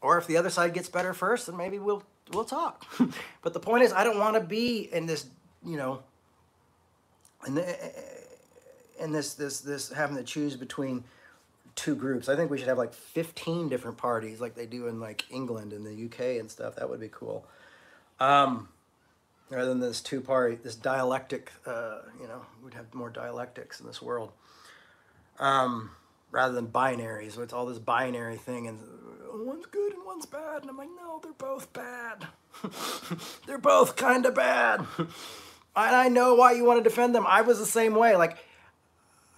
or 0.00 0.16
if 0.16 0.26
the 0.26 0.38
other 0.38 0.50
side 0.50 0.72
gets 0.72 0.88
better 0.88 1.12
first, 1.12 1.46
then 1.46 1.56
maybe 1.56 1.78
we'll 1.78 2.02
we'll 2.32 2.44
talk. 2.44 2.86
but 3.42 3.52
the 3.52 3.60
point 3.60 3.84
is, 3.84 3.92
I 3.92 4.04
don't 4.04 4.18
want 4.18 4.34
to 4.34 4.40
be 4.40 4.88
in 4.92 5.04
this, 5.04 5.26
you 5.64 5.76
know, 5.76 6.02
in 7.46 7.54
the 7.54 7.76
in 8.98 9.12
this 9.12 9.34
this 9.34 9.60
this 9.60 9.90
having 9.90 10.16
to 10.16 10.24
choose 10.24 10.56
between 10.56 11.04
two 11.74 11.94
groups. 11.94 12.28
I 12.28 12.36
think 12.36 12.50
we 12.50 12.58
should 12.58 12.68
have 12.68 12.78
like 12.78 12.94
15 12.94 13.68
different 13.68 13.98
parties 13.98 14.40
like 14.40 14.54
they 14.54 14.66
do 14.66 14.86
in 14.88 14.98
like 14.98 15.24
England 15.30 15.72
and 15.72 15.86
the 15.86 16.06
UK 16.06 16.40
and 16.40 16.50
stuff. 16.50 16.76
That 16.76 16.88
would 16.88 17.00
be 17.00 17.10
cool. 17.10 17.46
Um, 18.18 18.68
rather 19.50 19.68
than 19.68 19.80
this 19.80 20.00
two 20.00 20.22
party, 20.22 20.56
this 20.56 20.74
dialectic, 20.74 21.52
uh, 21.66 21.98
you 22.20 22.26
know, 22.26 22.40
we'd 22.64 22.74
have 22.74 22.92
more 22.94 23.10
dialectics 23.10 23.78
in 23.78 23.86
this 23.86 24.00
world. 24.00 24.32
Um, 25.38 25.90
rather 26.30 26.54
than 26.54 26.68
binaries, 26.68 27.32
so 27.32 27.42
it's 27.42 27.52
all 27.52 27.66
this 27.66 27.78
binary 27.78 28.38
thing 28.38 28.66
and 28.66 28.80
one's 29.34 29.66
good 29.66 29.92
and 29.92 30.04
one's 30.04 30.26
bad. 30.26 30.62
And 30.62 30.70
I'm 30.70 30.78
like, 30.78 30.88
no, 30.96 31.20
they're 31.22 31.32
both 31.32 31.72
bad. 31.74 32.26
they're 33.46 33.58
both 33.58 33.96
kind 33.96 34.24
of 34.24 34.34
bad. 34.34 34.80
and 34.98 35.08
I 35.76 36.08
know 36.08 36.34
why 36.34 36.52
you 36.52 36.64
want 36.64 36.82
to 36.82 36.88
defend 36.88 37.14
them. 37.14 37.26
I 37.26 37.42
was 37.42 37.58
the 37.58 37.66
same 37.66 37.94
way. 37.94 38.16
Like, 38.16 38.38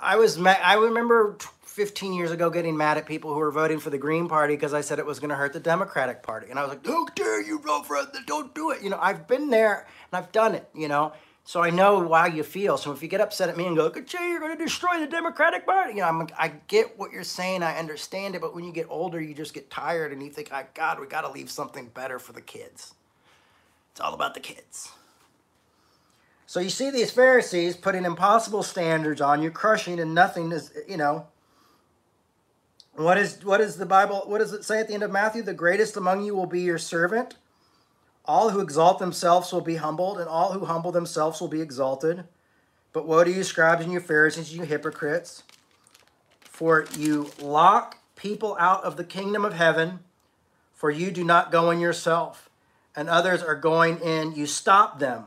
I 0.00 0.16
was, 0.16 0.38
ma- 0.38 0.50
I 0.62 0.74
remember 0.74 1.36
15 1.62 2.12
years 2.12 2.30
ago 2.30 2.50
getting 2.50 2.76
mad 2.76 2.98
at 2.98 3.06
people 3.06 3.32
who 3.32 3.38
were 3.38 3.50
voting 3.50 3.78
for 3.78 3.90
the 3.90 3.98
Green 3.98 4.28
Party 4.28 4.54
because 4.54 4.74
I 4.74 4.80
said 4.80 4.98
it 4.98 5.06
was 5.06 5.20
going 5.20 5.30
to 5.30 5.36
hurt 5.36 5.52
the 5.52 5.60
Democratic 5.60 6.22
Party. 6.22 6.48
And 6.50 6.58
I 6.58 6.62
was 6.62 6.70
like, 6.70 6.86
how 6.86 7.06
dare 7.14 7.42
you 7.42 7.58
vote 7.60 7.86
for 7.86 7.96
it? 7.96 8.06
Don't 8.26 8.54
do 8.54 8.70
it. 8.70 8.82
You 8.82 8.90
know, 8.90 8.98
I've 9.00 9.26
been 9.26 9.50
there 9.50 9.86
and 10.10 10.18
I've 10.24 10.32
done 10.32 10.54
it, 10.54 10.68
you 10.74 10.88
know. 10.88 11.12
So 11.44 11.62
I 11.62 11.70
know 11.70 12.12
how 12.12 12.26
you 12.26 12.42
feel. 12.42 12.76
So 12.76 12.92
if 12.92 13.02
you 13.02 13.08
get 13.08 13.22
upset 13.22 13.48
at 13.48 13.56
me 13.56 13.66
and 13.66 13.74
go, 13.74 13.88
Jay, 13.88 14.28
you're 14.28 14.38
going 14.38 14.56
to 14.56 14.62
destroy 14.62 14.98
the 15.00 15.06
Democratic 15.06 15.64
Party, 15.64 15.94
you 15.94 16.00
know, 16.00 16.06
I'm, 16.08 16.28
I 16.38 16.48
get 16.68 16.98
what 16.98 17.10
you're 17.10 17.24
saying. 17.24 17.62
I 17.62 17.78
understand 17.78 18.34
it. 18.34 18.42
But 18.42 18.54
when 18.54 18.64
you 18.64 18.72
get 18.72 18.86
older, 18.90 19.20
you 19.20 19.32
just 19.32 19.54
get 19.54 19.70
tired 19.70 20.12
and 20.12 20.22
you 20.22 20.30
think, 20.30 20.50
oh, 20.52 20.62
God, 20.74 21.00
we 21.00 21.06
got 21.06 21.22
to 21.22 21.30
leave 21.30 21.50
something 21.50 21.86
better 21.94 22.18
for 22.18 22.32
the 22.32 22.42
kids. 22.42 22.92
It's 23.92 24.00
all 24.00 24.12
about 24.14 24.34
the 24.34 24.40
kids. 24.40 24.92
So 26.48 26.60
you 26.60 26.70
see 26.70 26.90
these 26.90 27.10
Pharisees 27.10 27.76
putting 27.76 28.06
impossible 28.06 28.62
standards 28.62 29.20
on 29.20 29.42
you, 29.42 29.50
crushing, 29.50 30.00
and 30.00 30.14
nothing 30.14 30.50
is, 30.50 30.72
you 30.88 30.96
know. 30.96 31.26
What 32.94 33.18
is 33.18 33.44
what 33.44 33.60
is 33.60 33.76
the 33.76 33.84
Bible? 33.84 34.22
What 34.24 34.38
does 34.38 34.54
it 34.54 34.64
say 34.64 34.80
at 34.80 34.88
the 34.88 34.94
end 34.94 35.02
of 35.02 35.10
Matthew? 35.10 35.42
The 35.42 35.52
greatest 35.52 35.98
among 35.98 36.24
you 36.24 36.34
will 36.34 36.46
be 36.46 36.62
your 36.62 36.78
servant. 36.78 37.36
All 38.24 38.48
who 38.48 38.60
exalt 38.60 38.98
themselves 38.98 39.52
will 39.52 39.60
be 39.60 39.76
humbled, 39.76 40.18
and 40.18 40.26
all 40.26 40.54
who 40.54 40.64
humble 40.64 40.90
themselves 40.90 41.38
will 41.38 41.48
be 41.48 41.60
exalted. 41.60 42.24
But 42.94 43.06
woe 43.06 43.24
to 43.24 43.30
you, 43.30 43.44
scribes 43.44 43.84
and 43.84 43.92
you 43.92 44.00
Pharisees, 44.00 44.56
you 44.56 44.62
hypocrites, 44.62 45.42
for 46.40 46.86
you 46.96 47.30
lock 47.38 47.98
people 48.16 48.56
out 48.58 48.82
of 48.84 48.96
the 48.96 49.04
kingdom 49.04 49.44
of 49.44 49.52
heaven, 49.52 49.98
for 50.72 50.90
you 50.90 51.10
do 51.10 51.24
not 51.24 51.52
go 51.52 51.70
in 51.70 51.78
yourself, 51.78 52.48
and 52.96 53.10
others 53.10 53.42
are 53.42 53.54
going 53.54 53.98
in, 54.00 54.34
you 54.34 54.46
stop 54.46 54.98
them. 54.98 55.26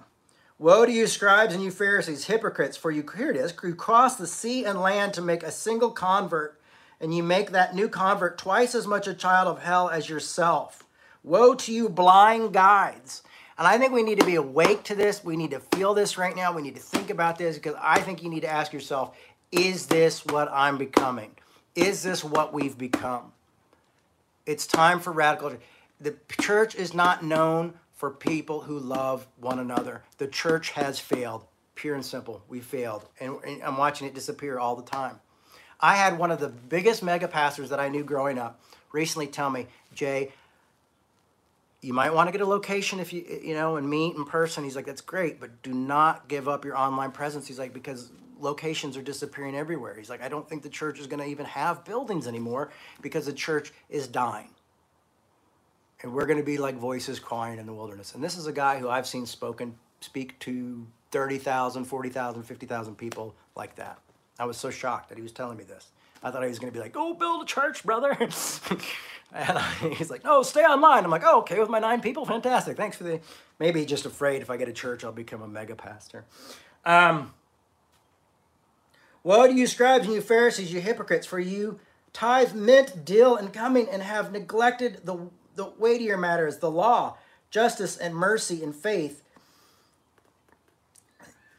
Woe 0.61 0.85
to 0.85 0.91
you, 0.91 1.07
scribes 1.07 1.55
and 1.55 1.63
you 1.63 1.71
Pharisees, 1.71 2.25
hypocrites, 2.25 2.77
for 2.77 2.91
you, 2.91 3.03
here 3.17 3.31
it 3.31 3.35
is, 3.35 3.51
you 3.63 3.73
cross 3.73 4.15
the 4.15 4.27
sea 4.27 4.63
and 4.63 4.79
land 4.79 5.11
to 5.15 5.19
make 5.19 5.41
a 5.41 5.49
single 5.49 5.89
convert, 5.89 6.61
and 6.99 7.15
you 7.15 7.23
make 7.23 7.49
that 7.49 7.73
new 7.73 7.89
convert 7.89 8.37
twice 8.37 8.75
as 8.75 8.85
much 8.85 9.07
a 9.07 9.15
child 9.15 9.47
of 9.47 9.63
hell 9.63 9.89
as 9.89 10.07
yourself. 10.07 10.83
Woe 11.23 11.55
to 11.55 11.73
you, 11.73 11.89
blind 11.89 12.53
guides. 12.53 13.23
And 13.57 13.65
I 13.67 13.79
think 13.79 13.91
we 13.91 14.03
need 14.03 14.19
to 14.19 14.25
be 14.25 14.35
awake 14.35 14.83
to 14.83 14.93
this. 14.93 15.23
We 15.23 15.35
need 15.35 15.49
to 15.49 15.59
feel 15.59 15.95
this 15.95 16.15
right 16.15 16.35
now. 16.35 16.53
We 16.53 16.61
need 16.61 16.75
to 16.75 16.81
think 16.81 17.09
about 17.09 17.39
this 17.39 17.55
because 17.55 17.75
I 17.81 17.99
think 17.99 18.21
you 18.21 18.29
need 18.29 18.41
to 18.41 18.51
ask 18.51 18.71
yourself 18.71 19.17
is 19.51 19.87
this 19.87 20.23
what 20.27 20.47
I'm 20.51 20.77
becoming? 20.77 21.31
Is 21.73 22.03
this 22.03 22.23
what 22.23 22.53
we've 22.53 22.77
become? 22.77 23.31
It's 24.45 24.67
time 24.67 24.99
for 24.99 25.11
radical. 25.11 25.57
The 25.99 26.15
church 26.39 26.75
is 26.75 26.93
not 26.93 27.23
known 27.23 27.73
for 28.01 28.09
people 28.09 28.61
who 28.61 28.79
love 28.79 29.27
one 29.39 29.59
another. 29.59 30.01
The 30.17 30.25
church 30.25 30.71
has 30.71 30.99
failed, 30.99 31.45
pure 31.75 31.93
and 31.93 32.03
simple. 32.03 32.41
We 32.49 32.59
failed. 32.59 33.05
And, 33.19 33.37
I'm 33.63 33.77
watching 33.77 34.07
it 34.07 34.15
disappear 34.15 34.57
all 34.57 34.75
the 34.75 34.81
time. 34.81 35.19
I 35.79 35.95
had 35.97 36.17
one 36.17 36.31
of 36.31 36.39
the 36.39 36.49
biggest 36.49 37.03
mega 37.03 37.27
pastors 37.27 37.69
that 37.69 37.79
I 37.79 37.89
knew 37.89 38.03
growing 38.03 38.39
up 38.39 38.59
recently 38.91 39.27
tell 39.27 39.51
me, 39.51 39.67
Jay, 39.93 40.31
you 41.81 41.93
might 41.93 42.11
want 42.11 42.27
to 42.27 42.31
get 42.31 42.41
a 42.41 42.45
location 42.45 42.99
if 42.99 43.13
you 43.13 43.23
you 43.43 43.53
know 43.53 43.75
and 43.75 43.87
meet 43.87 44.15
in 44.15 44.25
person 44.25 44.63
he's 44.63 44.75
like 44.75 44.85
that's 44.85 45.01
great 45.01 45.39
but 45.39 45.63
do 45.63 45.73
not 45.73 46.27
give 46.27 46.47
up 46.47 46.63
your 46.63 46.77
online 46.77 47.11
presence 47.11 47.47
he's 47.47 47.57
like 47.57 47.73
because 47.73 48.11
locations 48.39 48.95
are 48.95 49.01
disappearing 49.01 49.55
everywhere 49.55 49.95
he's 49.95 50.07
like 50.07 50.21
i 50.21 50.29
don't 50.29 50.47
think 50.47 50.61
the 50.61 50.69
church 50.69 50.99
is 50.99 51.07
going 51.07 51.19
to 51.19 51.25
even 51.25 51.43
have 51.43 51.83
buildings 51.83 52.27
anymore 52.27 52.69
because 53.01 53.25
the 53.25 53.33
church 53.33 53.73
is 53.89 54.07
dying 54.07 54.51
and 56.03 56.13
we're 56.13 56.25
going 56.25 56.39
to 56.39 56.43
be 56.43 56.57
like 56.57 56.75
voices 56.75 57.19
crying 57.19 57.59
in 57.59 57.65
the 57.65 57.73
wilderness 57.73 58.15
and 58.15 58.23
this 58.23 58.37
is 58.37 58.47
a 58.47 58.51
guy 58.51 58.77
who 58.77 58.89
i've 58.89 59.07
seen 59.07 59.25
spoken 59.25 59.75
speak 59.99 60.37
to 60.39 60.85
30,000 61.11 61.85
40,000 61.85 62.43
50,000 62.43 62.95
people 62.95 63.35
like 63.55 63.75
that 63.75 63.99
i 64.39 64.45
was 64.45 64.57
so 64.57 64.69
shocked 64.69 65.09
that 65.09 65.17
he 65.17 65.21
was 65.21 65.31
telling 65.31 65.57
me 65.57 65.63
this 65.63 65.87
i 66.23 66.31
thought 66.31 66.43
he 66.43 66.49
was 66.49 66.59
going 66.59 66.71
to 66.71 66.77
be 66.77 66.81
like 66.81 66.93
go 66.93 67.13
build 67.13 67.43
a 67.43 67.45
church 67.45 67.83
brother 67.83 68.17
And 69.33 69.57
he's 69.93 70.09
like, 70.09 70.23
no, 70.23 70.43
stay 70.43 70.63
online. 70.63 71.05
I'm 71.05 71.11
like, 71.11 71.23
oh, 71.25 71.39
okay, 71.39 71.59
with 71.59 71.69
my 71.69 71.79
nine 71.79 72.01
people, 72.01 72.25
fantastic. 72.25 72.75
Thanks 72.75 72.97
for 72.97 73.03
the. 73.03 73.21
Maybe 73.59 73.85
just 73.85 74.05
afraid 74.05 74.41
if 74.41 74.49
I 74.49 74.57
get 74.57 74.67
a 74.67 74.73
church, 74.73 75.03
I'll 75.03 75.11
become 75.11 75.41
a 75.41 75.47
mega 75.47 75.75
pastor. 75.75 76.25
Um, 76.83 77.33
Woe 79.23 79.47
to 79.47 79.53
you, 79.53 79.67
scribes 79.67 80.05
and 80.05 80.15
you 80.15 80.21
Pharisees, 80.21 80.73
you 80.73 80.81
hypocrites, 80.81 81.27
for 81.27 81.39
you 81.39 81.79
tithe 82.11 82.53
mint, 82.53 83.05
dill, 83.05 83.37
and 83.37 83.53
cumin, 83.53 83.87
and 83.89 84.01
have 84.01 84.33
neglected 84.33 85.05
the, 85.05 85.29
the 85.55 85.71
weightier 85.77 86.17
matters, 86.17 86.57
the 86.57 86.71
law, 86.71 87.17
justice, 87.49 87.97
and 87.97 88.15
mercy, 88.15 88.63
and 88.63 88.75
faith. 88.75 89.23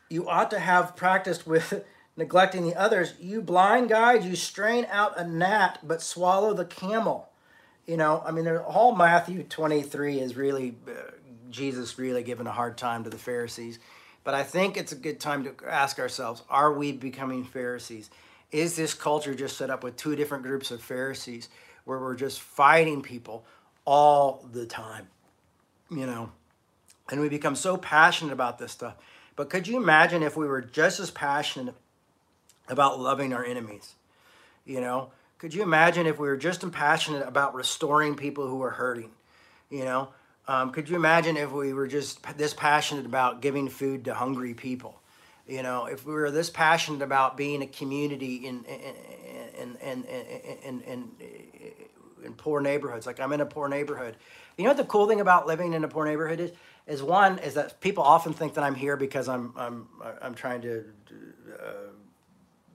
You 0.09 0.29
ought 0.29 0.51
to 0.51 0.59
have 0.59 0.97
practiced 0.97 1.47
with 1.47 1.85
neglecting 2.17 2.65
the 2.65 2.75
others. 2.75 3.15
You 3.21 3.41
blind 3.41 3.89
guides, 3.89 4.27
you 4.27 4.37
strain 4.37 4.87
out 4.91 5.19
a 5.19 5.27
gnat, 5.27 5.79
but 5.83 6.03
swallow 6.03 6.55
the 6.55 6.65
camel 6.65 7.33
you 7.87 7.97
know, 7.97 8.23
I 8.25 8.31
mean, 8.31 8.47
all 8.49 8.95
Matthew 8.95 9.43
23 9.43 10.21
is 10.21 10.37
really 10.37 10.77
uh, 10.87 11.11
Jesus 11.51 11.99
really 11.99 12.23
giving 12.23 12.47
a 12.47 12.53
hard 12.53 12.79
time 12.79 13.05
to 13.05 13.11
the 13.11 13.19
Pharisees. 13.19 13.79
But 14.25 14.35
I 14.35 14.45
think 14.45 14.77
it's 14.77 14.93
a 14.93 14.97
good 14.97 15.19
time 15.19 15.45
to 15.45 15.55
ask 15.69 15.99
ourselves 15.99 16.43
are 16.49 16.73
we 16.73 16.93
becoming 16.93 17.45
Pharisees? 17.45 18.11
Is 18.53 18.77
this 18.77 18.95
culture 18.95 19.35
just 19.35 19.57
set 19.57 19.71
up 19.71 19.83
with 19.83 19.97
two 19.97 20.15
different 20.15 20.45
groups 20.45 20.71
of 20.71 20.81
Pharisees 20.81 21.49
where 21.85 21.99
we're 21.99 22.15
just 22.15 22.41
fighting 22.41 23.03
people 23.03 23.45
all 23.85 24.49
the 24.53 24.67
time? 24.67 25.09
You 25.91 26.07
know, 26.07 26.33
and 27.11 27.21
we 27.21 27.29
become 27.29 27.55
so 27.55 27.77
passionate 27.77 28.33
about 28.33 28.59
this 28.59 28.73
stuff. 28.73 28.95
But 29.37 29.51
could 29.51 29.67
you 29.67 29.77
imagine 29.77 30.23
if 30.23 30.37
we 30.37 30.47
were 30.47 30.61
just 30.61 31.01
as 31.01 31.11
passionate 31.11 31.75
about 32.69 33.01
loving 33.01 33.33
our 33.33 33.45
enemies? 33.45 33.95
You 34.65 34.81
know, 34.81 35.11
could 35.39 35.55
you 35.55 35.63
imagine 35.63 36.07
if 36.07 36.19
we 36.19 36.29
were 36.29 36.37
just 36.37 36.63
as 36.63 36.71
passionate 36.71 37.27
about 37.27 37.55
restoring 37.55 38.15
people 38.15 38.47
who 38.47 38.63
are 38.63 38.71
hurting? 38.71 39.11
You 39.71 39.85
know, 39.85 40.09
um, 40.49 40.71
could 40.71 40.89
you 40.89 40.97
imagine 40.97 41.37
if 41.37 41.51
we 41.51 41.73
were 41.73 41.87
just 41.87 42.21
this 42.37 42.55
passionate 42.55 43.07
about 43.07 43.41
giving 43.41 43.69
food 43.69 44.05
to 44.05 44.15
hungry 44.15 44.55
people? 44.55 45.01
You 45.47 45.63
know, 45.63 45.87
if 45.87 46.07
we 46.07 46.13
were 46.13 46.31
this 46.31 46.51
passionate 46.51 47.03
about 47.03 47.37
being 47.37 47.63
a 47.63 47.67
community 47.67 48.47
in 48.47 48.65
in 48.65 49.77
in 49.83 50.05
in 50.65 50.81
in, 50.83 51.11
in, 52.25 52.35
poor 52.35 52.61
neighborhoods, 52.61 53.07
like 53.07 53.21
I'm 53.21 53.33
in 53.33 53.41
a 53.41 53.47
poor 53.47 53.69
neighborhood. 53.69 54.17
You 54.57 54.65
know 54.65 54.71
what 54.71 54.77
the 54.77 54.85
cool 54.85 55.07
thing 55.07 55.21
about 55.21 55.47
living 55.47 55.73
in 55.73 55.85
a 55.85 55.89
poor 55.89 56.05
neighborhood 56.05 56.41
is? 56.41 56.53
Is 56.87 57.03
one 57.03 57.39
is 57.39 57.55
that 57.55 57.81
people 57.81 58.03
often 58.03 58.33
think 58.33 58.55
that 58.55 58.65
I'm 58.65 58.75
here 58.75 58.97
because 58.97 59.29
I'm 59.29 59.53
I'm 59.57 59.89
I'm 60.21 60.35
trying 60.35 60.63
to. 60.63 60.85
Uh, 61.59 61.73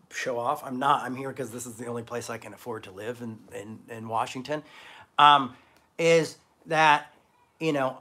show 0.10 0.40
off. 0.40 0.64
I'm 0.66 0.80
not. 0.80 1.04
I'm 1.04 1.16
here 1.16 1.30
because 1.30 1.52
this 1.52 1.66
is 1.66 1.76
the 1.76 1.86
only 1.86 2.02
place 2.02 2.30
I 2.30 2.38
can 2.38 2.54
afford 2.54 2.84
to 2.84 2.92
live 2.92 3.22
in 3.22 3.38
in, 3.54 3.80
in 3.90 4.08
Washington. 4.08 4.64
Um, 5.20 5.56
is 5.98 6.38
that 6.68 7.14
you 7.60 7.74
know, 7.74 8.00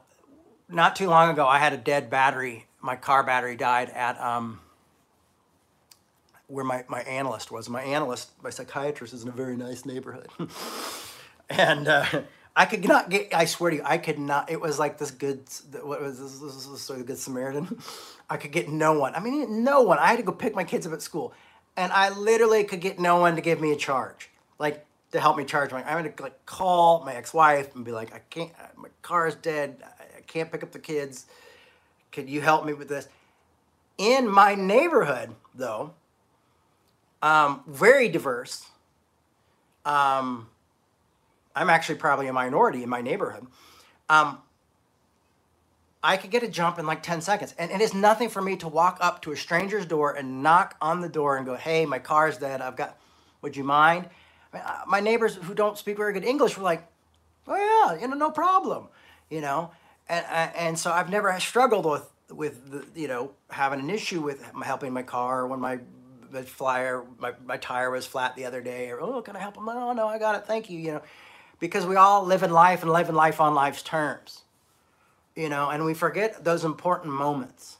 not 0.68 0.96
too 0.96 1.08
long 1.08 1.30
ago 1.30 1.46
I 1.46 1.58
had 1.58 1.72
a 1.72 1.78
dead 1.78 2.10
battery. 2.10 2.66
My 2.80 2.96
car 2.96 3.22
battery 3.22 3.56
died 3.56 3.90
at 3.90 4.20
um, 4.20 4.60
where 6.46 6.64
my, 6.64 6.84
my 6.88 7.00
analyst 7.00 7.50
was. 7.50 7.68
My 7.68 7.82
analyst, 7.82 8.30
my 8.42 8.50
psychiatrist, 8.50 9.14
is 9.14 9.22
in 9.22 9.28
a 9.28 9.32
very 9.32 9.56
nice 9.56 9.84
neighborhood, 9.84 10.28
and. 11.48 11.88
Uh, 11.88 12.22
I 12.58 12.64
could 12.64 12.88
not 12.88 13.10
get. 13.10 13.34
I 13.34 13.44
swear 13.44 13.70
to 13.70 13.76
you, 13.76 13.82
I 13.84 13.98
could 13.98 14.18
not. 14.18 14.50
It 14.50 14.58
was 14.58 14.78
like 14.78 14.96
this 14.96 15.10
good. 15.10 15.42
What 15.82 16.00
was 16.00 16.18
this? 16.18 16.38
This 16.38 16.66
was 16.66 16.86
the 16.86 17.04
good 17.04 17.18
Samaritan. 17.18 17.78
I 18.30 18.38
could 18.38 18.50
get 18.50 18.70
no 18.70 18.98
one. 18.98 19.14
I 19.14 19.20
mean, 19.20 19.62
no 19.62 19.82
one. 19.82 19.98
I 19.98 20.06
had 20.06 20.16
to 20.16 20.22
go 20.22 20.32
pick 20.32 20.54
my 20.54 20.64
kids 20.64 20.86
up 20.86 20.94
at 20.94 21.02
school 21.02 21.34
and 21.76 21.92
I 21.92 22.10
literally 22.10 22.64
could 22.64 22.80
get 22.80 22.98
no 22.98 23.20
one 23.20 23.36
to 23.36 23.42
give 23.42 23.60
me 23.60 23.72
a 23.72 23.76
charge, 23.76 24.30
like 24.58 24.84
to 25.12 25.20
help 25.20 25.36
me 25.36 25.44
charge 25.44 25.72
my. 25.72 25.82
I'm 25.84 26.02
gonna 26.02 26.14
like 26.20 26.46
call 26.46 27.04
my 27.04 27.14
ex-wife 27.14 27.74
and 27.74 27.84
be 27.84 27.92
like, 27.92 28.14
I 28.14 28.20
can't. 28.30 28.52
My 28.76 28.88
car 29.02 29.26
is 29.26 29.34
dead. 29.34 29.76
I 29.82 30.20
can't 30.22 30.50
pick 30.50 30.62
up 30.62 30.72
the 30.72 30.78
kids. 30.78 31.26
Could 32.12 32.30
you 32.30 32.40
help 32.40 32.64
me 32.64 32.72
with 32.72 32.88
this? 32.88 33.08
In 33.98 34.28
my 34.28 34.54
neighborhood, 34.54 35.34
though, 35.54 35.92
um, 37.22 37.62
very 37.66 38.08
diverse. 38.08 38.66
Um, 39.84 40.48
I'm 41.56 41.70
actually 41.70 41.96
probably 41.96 42.28
a 42.28 42.32
minority 42.32 42.82
in 42.82 42.88
my 42.88 43.00
neighborhood. 43.00 43.46
Um, 44.10 44.38
I 46.02 46.18
could 46.18 46.30
get 46.30 46.42
a 46.42 46.48
jump 46.48 46.78
in 46.78 46.86
like 46.86 47.02
10 47.02 47.22
seconds. 47.22 47.54
And 47.58 47.70
it 47.72 47.80
is 47.80 47.94
nothing 47.94 48.28
for 48.28 48.40
me 48.42 48.56
to 48.58 48.68
walk 48.68 48.98
up 49.00 49.22
to 49.22 49.32
a 49.32 49.36
stranger's 49.36 49.86
door 49.86 50.12
and 50.12 50.42
knock 50.42 50.76
on 50.80 51.00
the 51.00 51.08
door 51.08 51.36
and 51.36 51.46
go, 51.46 51.56
hey, 51.56 51.86
my 51.86 51.98
car's 51.98 52.36
dead. 52.36 52.60
I've 52.60 52.76
got, 52.76 52.96
would 53.42 53.56
you 53.56 53.64
mind? 53.64 54.08
Uh, 54.52 54.82
my 54.86 55.00
neighbors 55.00 55.34
who 55.34 55.54
don't 55.54 55.76
speak 55.76 55.96
very 55.96 56.12
good 56.12 56.24
English 56.24 56.56
were 56.56 56.62
like, 56.62 56.86
oh, 57.48 57.56
yeah, 57.56 58.00
you 58.00 58.06
know, 58.06 58.16
no 58.16 58.30
problem, 58.30 58.88
you 59.30 59.40
know? 59.40 59.72
And, 60.08 60.24
uh, 60.26 60.50
and 60.54 60.78
so 60.78 60.92
I've 60.92 61.10
never 61.10 61.38
struggled 61.40 61.86
with, 61.86 62.08
with 62.30 62.70
the, 62.70 63.00
you 63.00 63.08
know, 63.08 63.32
having 63.50 63.80
an 63.80 63.90
issue 63.90 64.20
with 64.20 64.44
helping 64.62 64.92
my 64.92 65.02
car 65.02 65.46
when 65.46 65.58
my 65.58 65.80
flyer, 66.44 67.04
my, 67.18 67.32
my 67.44 67.56
tire 67.56 67.90
was 67.90 68.06
flat 68.06 68.36
the 68.36 68.44
other 68.44 68.60
day, 68.60 68.90
or, 68.90 69.00
oh, 69.00 69.22
can 69.22 69.34
I 69.34 69.40
help 69.40 69.56
him? 69.56 69.68
Oh, 69.68 69.92
no, 69.92 70.06
I 70.06 70.18
got 70.18 70.36
it. 70.36 70.46
Thank 70.46 70.70
you, 70.70 70.78
you 70.78 70.92
know, 70.92 71.02
because 71.58 71.86
we 71.86 71.96
all 71.96 72.24
live 72.24 72.42
in 72.42 72.50
life 72.50 72.82
and 72.82 72.92
live 72.92 73.08
in 73.08 73.14
life 73.14 73.40
on 73.40 73.54
life's 73.54 73.82
terms 73.82 74.42
you 75.36 75.50
know, 75.50 75.68
and 75.68 75.84
we 75.84 75.94
forget 75.94 76.42
those 76.42 76.64
important 76.64 77.12
moments 77.12 77.76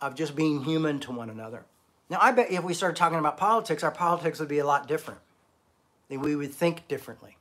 of 0.00 0.14
just 0.14 0.36
being 0.36 0.62
human 0.62 1.00
to 1.00 1.12
one 1.12 1.28
another. 1.28 1.64
Now, 2.08 2.18
I 2.20 2.30
bet 2.30 2.50
if 2.50 2.62
we 2.62 2.72
started 2.72 2.96
talking 2.96 3.18
about 3.18 3.36
politics, 3.36 3.82
our 3.82 3.90
politics 3.90 4.38
would 4.38 4.48
be 4.48 4.60
a 4.60 4.66
lot 4.66 4.86
different. 4.86 5.20
We 6.08 6.36
would 6.36 6.54
think 6.54 6.86
differently. 6.86 7.36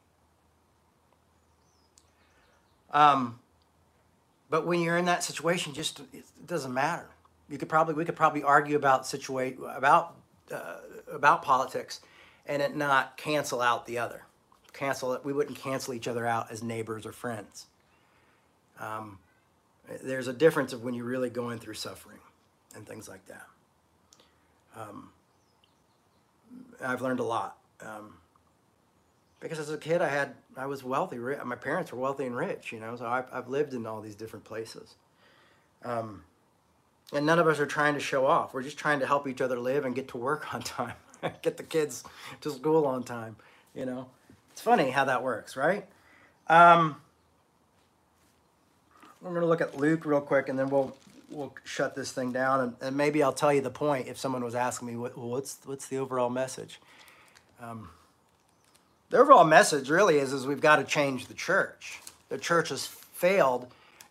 Um, 2.91 3.39
but 4.49 4.65
when 4.65 4.82
you're 4.82 4.97
in 4.97 5.05
that 5.05 5.24
situation, 5.24 5.74
just 5.74 5.99
it 6.11 6.26
doesn't 6.47 6.74
matter. 6.74 7.05
You 7.49 7.59
could 7.59 7.69
probably 7.69 7.93
we 7.93 8.05
could 8.05 8.15
probably 8.15 8.41
argue 8.41 8.76
about 8.76 9.05
situate 9.05 9.59
about 9.76 10.15
uh, 10.51 10.78
about 11.11 11.43
politics, 11.43 12.01
and 12.47 12.61
it 12.61 12.76
not 12.76 13.17
cancel 13.17 13.61
out 13.61 13.86
the 13.86 13.99
other. 13.99 14.24
Cancel 14.74 15.13
it. 15.13 15.24
We 15.24 15.34
wouldn't 15.34 15.57
cancel 15.57 15.93
each 15.93 16.07
other 16.07 16.26
out 16.26 16.51
as 16.51 16.63
neighbors 16.63 17.05
or 17.05 17.11
friends. 17.11 17.67
Um, 18.80 19.19
there's 20.03 20.28
a 20.28 20.34
difference 20.34 20.74
of 20.74 20.84
when 20.84 20.93
you're 20.93 21.05
really 21.05 21.30
going 21.30 21.59
through 21.59 21.76
suffering 21.76 22.19
and 22.76 22.88
things 22.88 23.07
like 23.07 23.26
that. 23.28 23.47
Um, 24.76 25.09
I've 26.84 27.01
learned 27.01 27.19
a 27.19 27.24
lot 27.24 27.57
um, 27.82 28.15
because 29.39 29.59
as 29.59 29.69
a 29.69 29.78
kid 29.78 30.01
I 30.01 30.09
had 30.09 30.34
I 30.55 30.65
was 30.65 30.84
wealthy. 30.84 31.17
My 31.17 31.55
parents 31.55 31.91
were 31.91 31.99
wealthy 31.99 32.26
and 32.26 32.36
rich, 32.36 32.71
you 32.71 32.80
know. 32.80 32.95
So 32.95 33.05
I've, 33.05 33.26
I've 33.32 33.47
lived 33.47 33.74
in 33.74 33.86
all 33.86 34.01
these 34.01 34.15
different 34.15 34.45
places, 34.45 34.95
um, 35.84 36.24
and 37.11 37.26
none 37.26 37.39
of 37.39 37.47
us 37.47 37.59
are 37.59 37.65
trying 37.65 37.93
to 37.93 37.99
show 37.99 38.26
off. 38.26 38.53
We're 38.53 38.63
just 38.63 38.78
trying 38.78 38.99
to 38.99 39.07
help 39.07 39.28
each 39.28 39.41
other 39.41 39.59
live 39.59 39.86
and 39.86 39.95
get 39.95 40.07
to 40.09 40.17
work 40.17 40.53
on 40.53 40.61
time, 40.61 40.95
get 41.41 41.57
the 41.57 41.63
kids 41.63 42.03
to 42.41 42.51
school 42.51 42.86
on 42.86 43.03
time. 43.03 43.36
You 43.76 43.86
know, 43.86 44.07
it's 44.54 44.62
funny 44.62 44.91
how 44.91 45.06
that 45.06 45.24
works, 45.24 45.58
right? 45.58 45.86
Um, 46.47 46.95
we're 49.22 49.32
going 49.32 49.41
to 49.41 49.47
look 49.47 49.62
at 49.62 49.78
Luke 49.78 50.06
real 50.06 50.22
quick, 50.22 50.47
and 50.47 50.58
then 50.58 50.70
we'll 50.70 50.95
we'll 51.32 51.54
shut 51.64 51.95
this 51.95 52.12
thing 52.12 52.32
down, 52.32 52.60
and, 52.60 52.76
and 52.80 52.95
maybe 52.95 53.24
I'll 53.24 53.34
tell 53.34 53.51
you 53.51 53.62
the 53.62 53.72
point 53.72 54.08
if 54.08 54.20
someone 54.20 54.43
was 54.43 54.54
asking 54.54 54.89
me 54.89 54.95
what, 54.95 55.18
what's 55.18 55.58
what's 55.66 55.88
the 55.88 55.97
overall 55.97 56.30
message. 56.30 56.80
Um, 57.60 57.89
the 59.10 59.18
overall 59.18 59.43
message 59.43 59.89
really 59.89 60.18
is 60.18 60.34
is 60.34 60.45
we've 60.45 60.62
got 60.62 60.76
to 60.76 60.84
change 60.84 61.26
the 61.26 61.34
church. 61.34 61.99
The 62.30 62.38
church 62.38 62.70
has 62.70 62.86
failed, 62.86 63.68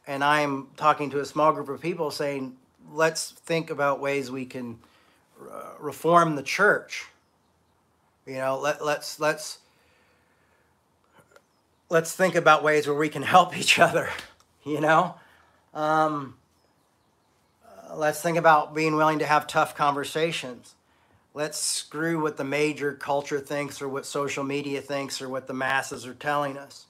and 0.08 0.24
I'm 0.24 0.68
talking 0.76 1.10
to 1.10 1.20
a 1.20 1.24
small 1.24 1.52
group 1.52 1.68
of 1.68 1.80
people 1.80 2.10
saying, 2.10 2.56
let's 2.92 3.30
think 3.30 3.70
about 3.70 4.00
ways 4.00 4.28
we 4.28 4.44
can 4.44 4.78
uh, 5.40 5.74
reform 5.78 6.34
the 6.34 6.42
church. 6.42 7.06
You 8.26 8.34
know, 8.34 8.58
let 8.58 8.84
let's 8.84 9.20
let's 9.20 9.58
let's 11.92 12.12
think 12.12 12.34
about 12.34 12.64
ways 12.64 12.86
where 12.86 12.96
we 12.96 13.08
can 13.08 13.22
help 13.22 13.56
each 13.62 13.78
other 13.78 14.08
you 14.64 14.80
know? 14.80 15.14
Um, 15.74 16.36
uh, 17.64 17.96
let's 17.96 18.20
think 18.20 18.38
about 18.38 18.74
being 18.74 18.96
willing 18.96 19.18
to 19.20 19.26
have 19.26 19.46
tough 19.46 19.74
conversations. 19.74 20.74
Let's 21.34 21.58
screw 21.58 22.20
what 22.20 22.36
the 22.36 22.44
major 22.44 22.92
culture 22.92 23.40
thinks 23.40 23.80
or 23.80 23.88
what 23.88 24.04
social 24.04 24.44
media 24.44 24.80
thinks 24.82 25.22
or 25.22 25.28
what 25.28 25.46
the 25.46 25.54
masses 25.54 26.06
are 26.06 26.14
telling 26.14 26.58
us. 26.58 26.86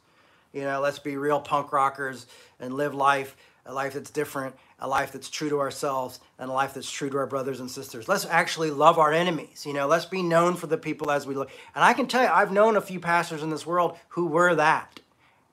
You 0.53 0.63
know, 0.63 0.81
let's 0.81 0.99
be 0.99 1.17
real 1.17 1.41
punk 1.41 1.73
rockers 1.73 2.27
and 2.59 2.75
live 2.75 2.95
life, 2.95 3.37
a 3.65 3.73
life 3.73 3.95
that's 3.95 4.11
different, 4.11 4.57
a 4.83 4.89
life 4.89 5.13
that's 5.13 5.31
true 5.31 5.49
to 5.49 5.61
ourselves, 5.61 6.19
and 6.41 6.51
a 6.51 6.53
life 6.53 6.75
that's 6.75 6.91
true 6.91 7.09
to 7.09 7.17
our 7.17 7.27
brothers 7.27 7.61
and 7.61 7.71
sisters. 7.71 8.09
Let's 8.09 8.27
actually 8.27 8.73
love 8.73 8.99
our 8.99 9.13
enemies. 9.13 9.65
You 9.65 9.73
know, 9.73 9.87
let's 9.87 10.07
be 10.07 10.23
known 10.23 10.57
for 10.57 10.67
the 10.67 10.77
people 10.77 11.13
as 11.13 11.25
we 11.25 11.37
look. 11.37 11.51
And 11.77 11.85
I 11.85 11.93
can 11.93 12.09
tell 12.09 12.25
you, 12.25 12.29
I've 12.29 12.51
known 12.51 12.77
a 12.77 12.81
few 12.81 12.99
pastors 12.99 13.45
in 13.45 13.51
this 13.51 13.65
world 13.65 13.97
who 14.09 14.27
were 14.27 14.57
that, 14.57 14.99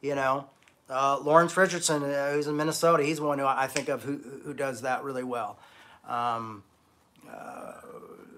you 0.02 0.16
know. 0.16 0.50
Uh, 0.90 1.20
Lawrence 1.20 1.56
Richardson, 1.56 2.04
uh, 2.04 2.32
who's 2.32 2.48
in 2.48 2.58
Minnesota, 2.58 3.04
he's 3.04 3.22
one 3.22 3.38
who 3.38 3.46
I 3.46 3.68
think 3.68 3.88
of 3.88 4.02
who, 4.02 4.20
who 4.44 4.56
does 4.56 4.82
that 4.82 5.04
really 5.04 5.24
well. 5.24 5.60
Um, 6.08 6.64
uh, 7.32 7.74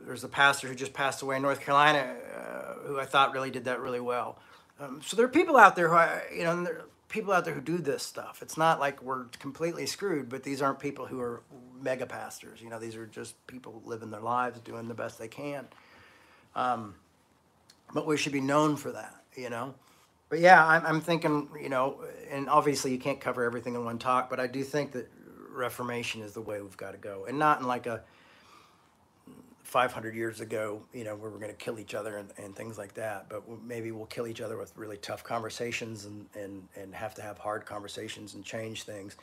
there's 0.06 0.26
a 0.26 0.28
pastor 0.28 0.68
who 0.68 0.76
just 0.76 0.92
passed 0.92 1.22
away 1.22 1.38
in 1.38 1.42
North 1.42 1.62
Carolina 1.62 2.14
uh, 2.36 2.74
who 2.86 3.00
I 3.00 3.06
thought 3.06 3.32
really 3.32 3.50
did 3.50 3.64
that 3.64 3.80
really 3.80 4.02
well. 4.02 4.38
Um, 4.82 5.02
so 5.06 5.16
there 5.16 5.26
are 5.26 5.30
people 5.30 5.56
out 5.56 5.78
there 5.78 5.88
who, 5.88 5.96
I, 5.96 6.24
you 6.36 6.44
know, 6.44 6.68
people 7.12 7.34
out 7.34 7.46
there 7.46 7.54
who 7.54 7.62
do 7.62 7.78
this 7.78 8.02
stuff. 8.02 8.42
It's 8.42 8.58
not 8.58 8.80
like 8.80 9.04
we're 9.04 9.26
completely 9.40 9.86
screwed, 9.86 10.30
but 10.30 10.44
these 10.44 10.62
aren't 10.62 10.80
people 10.80 11.06
who 11.06 11.20
are 11.20 11.44
mega 11.80 12.08
pastors. 12.08 12.62
You 12.62 12.70
know, 12.70 12.80
these 12.80 12.96
are 12.96 13.06
just 13.06 13.36
people 13.46 13.82
living 13.86 14.10
their 14.10 14.22
lives, 14.22 14.60
doing 14.62 14.88
the 14.88 14.94
best 14.94 15.20
they 15.20 15.28
can. 15.28 15.68
Um, 16.56 16.96
but 17.94 18.08
we 18.08 18.18
should 18.18 18.34
be 18.34 18.42
known 18.42 18.76
for 18.76 18.92
that, 18.92 19.24
you 19.36 19.50
know 19.50 19.76
but 20.32 20.40
yeah, 20.40 20.66
I'm, 20.66 20.86
I'm 20.86 21.02
thinking, 21.02 21.50
you 21.62 21.68
know, 21.68 22.06
and 22.30 22.48
obviously 22.50 22.94
you 22.94 22.98
can't 22.98 23.20
cover 23.20 23.44
everything 23.44 23.76
in 23.76 23.84
one 23.84 24.00
talk, 24.00 24.30
but 24.30 24.40
I 24.40 24.48
do 24.48 24.64
think 24.64 24.94
that 24.94 25.12
Reformation 25.50 26.22
is 26.22 26.32
the 26.32 26.40
way 26.40 26.62
we've 26.62 26.78
got 26.78 26.94
to 26.94 26.98
go, 26.98 27.26
and 27.28 27.38
not 27.38 27.60
in 27.60 27.68
like 27.68 27.86
a 27.86 28.02
500 29.72 30.14
years 30.14 30.42
ago, 30.42 30.82
you 30.94 31.06
know, 31.06 31.16
we're 31.16 31.30
going 31.30 31.48
to 31.48 31.54
kill 31.54 31.80
each 31.80 31.96
other 31.96 32.18
and, 32.18 32.30
and 32.36 32.54
things 32.54 32.78
like 32.78 32.94
that. 32.96 33.30
But 33.30 33.44
maybe 33.66 33.94
we'll 33.94 34.06
kill 34.06 34.28
each 34.28 34.42
other 34.42 34.58
with 34.58 34.74
really 34.76 34.98
tough 34.98 35.24
conversations 35.24 36.04
and, 36.04 36.26
and, 36.36 36.68
and 36.76 36.94
have 36.94 37.16
to 37.16 37.22
have 37.22 37.38
hard 37.38 37.66
conversations 37.66 38.34
and 38.34 38.44
change 38.44 38.84
things. 38.84 39.16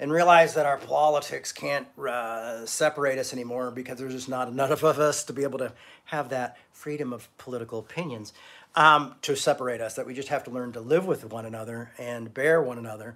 And 0.00 0.10
realize 0.10 0.54
that 0.54 0.66
our 0.66 0.78
politics 0.78 1.52
can't 1.52 1.86
uh, 1.96 2.66
separate 2.66 3.16
us 3.16 3.32
anymore 3.32 3.70
because 3.70 3.96
there's 4.00 4.14
just 4.14 4.28
not 4.28 4.48
enough 4.48 4.82
of 4.82 4.98
us 4.98 5.22
to 5.24 5.32
be 5.32 5.44
able 5.44 5.60
to 5.60 5.72
have 6.06 6.30
that 6.30 6.56
freedom 6.72 7.12
of 7.12 7.28
political 7.38 7.78
opinions 7.78 8.32
um, 8.74 9.14
to 9.22 9.36
separate 9.36 9.80
us, 9.80 9.94
that 9.94 10.06
we 10.06 10.14
just 10.14 10.30
have 10.30 10.42
to 10.44 10.50
learn 10.50 10.72
to 10.72 10.80
live 10.80 11.06
with 11.06 11.24
one 11.30 11.46
another 11.46 11.92
and 11.96 12.34
bear 12.34 12.60
one 12.60 12.78
another 12.78 13.14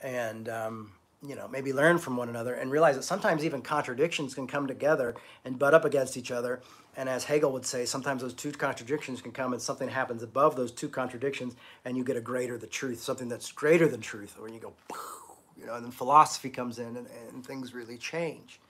and, 0.00 0.48
um, 0.48 0.92
you 1.26 1.34
know, 1.34 1.48
maybe 1.48 1.72
learn 1.72 1.98
from 1.98 2.16
one 2.16 2.28
another 2.28 2.54
and 2.54 2.70
realize 2.70 2.96
that 2.96 3.02
sometimes 3.02 3.44
even 3.44 3.60
contradictions 3.60 4.34
can 4.34 4.46
come 4.46 4.66
together 4.66 5.16
and 5.44 5.58
butt 5.58 5.74
up 5.74 5.84
against 5.84 6.16
each 6.16 6.30
other. 6.30 6.60
And 6.96 7.08
as 7.08 7.24
Hegel 7.24 7.52
would 7.52 7.66
say, 7.66 7.84
sometimes 7.86 8.22
those 8.22 8.34
two 8.34 8.52
contradictions 8.52 9.20
can 9.20 9.32
come 9.32 9.52
and 9.52 9.60
something 9.60 9.88
happens 9.88 10.22
above 10.22 10.54
those 10.54 10.70
two 10.70 10.88
contradictions 10.88 11.56
and 11.84 11.96
you 11.96 12.04
get 12.04 12.16
a 12.16 12.20
greater 12.20 12.56
the 12.56 12.66
truth, 12.66 13.00
something 13.00 13.28
that's 13.28 13.50
greater 13.50 13.88
than 13.88 14.00
truth. 14.00 14.36
Or 14.40 14.48
you 14.48 14.60
go, 14.60 14.72
you 15.58 15.66
know, 15.66 15.74
and 15.74 15.84
then 15.84 15.90
philosophy 15.90 16.50
comes 16.50 16.78
in 16.78 16.96
and, 16.96 17.06
and 17.32 17.44
things 17.44 17.74
really 17.74 17.96
change. 17.96 18.60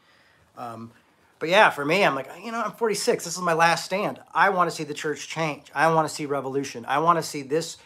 Um, 0.57 0.91
but 1.39 1.51
yeah, 1.51 1.71
for 1.71 1.85
me, 1.85 2.03
I'm 2.05 2.15
like, 2.15 2.29
you 2.43 2.51
know, 2.51 2.61
I'm 2.61 2.73
46. 2.73 3.25
This 3.25 3.37
is 3.37 3.43
my 3.43 3.53
last 3.53 3.85
stand. 3.85 4.19
I 4.35 4.51
want 4.51 4.71
to 4.71 4.75
see 4.75 4.85
the 4.85 4.95
church 4.95 5.29
change. 5.29 5.71
I 5.75 5.93
want 5.93 6.09
to 6.09 6.15
see 6.15 6.27
revolution. 6.27 6.85
I 6.87 6.99
want 6.99 7.19
to 7.19 7.23
see 7.23 7.43
this 7.43 7.77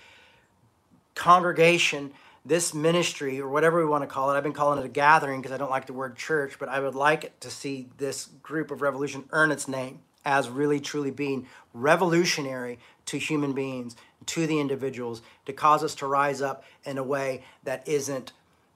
congregation, 1.15 2.13
this 2.45 2.75
ministry, 2.75 3.41
or 3.41 3.49
whatever 3.49 3.79
we 3.79 3.87
want 3.87 4.03
to 4.03 4.09
call 4.09 4.31
it. 4.31 4.37
I've 4.37 4.43
been 4.43 4.53
calling 4.53 4.79
it 4.79 4.85
a 4.85 4.89
gathering 4.89 5.41
because 5.41 5.53
I 5.53 5.59
don't 5.59 5.71
like 5.71 5.87
the 5.87 5.93
word 5.93 6.17
church, 6.17 6.59
but 6.59 6.69
I 6.69 6.81
would 6.81 6.95
like 6.95 7.39
to 7.41 7.51
see 7.51 7.89
this 7.99 8.27
group 8.43 8.71
of 8.71 8.83
revolution 8.83 9.25
earn 9.31 9.51
its 9.51 9.69
name 9.69 10.01
as 10.25 10.49
really 10.49 10.81
truly 10.81 11.11
being 11.11 11.47
revolutionary 11.73 12.79
to 13.07 13.19
human 13.19 13.53
beings, 13.53 13.97
to 14.27 14.47
the 14.47 14.61
individuals, 14.61 15.23
to 15.47 15.53
cause 15.53 15.83
us 15.83 15.95
to 15.97 16.07
rise 16.07 16.41
up 16.41 16.65
in 16.85 16.99
a 16.99 17.03
way 17.03 17.43
that 17.65 17.87
isn't 17.89 18.33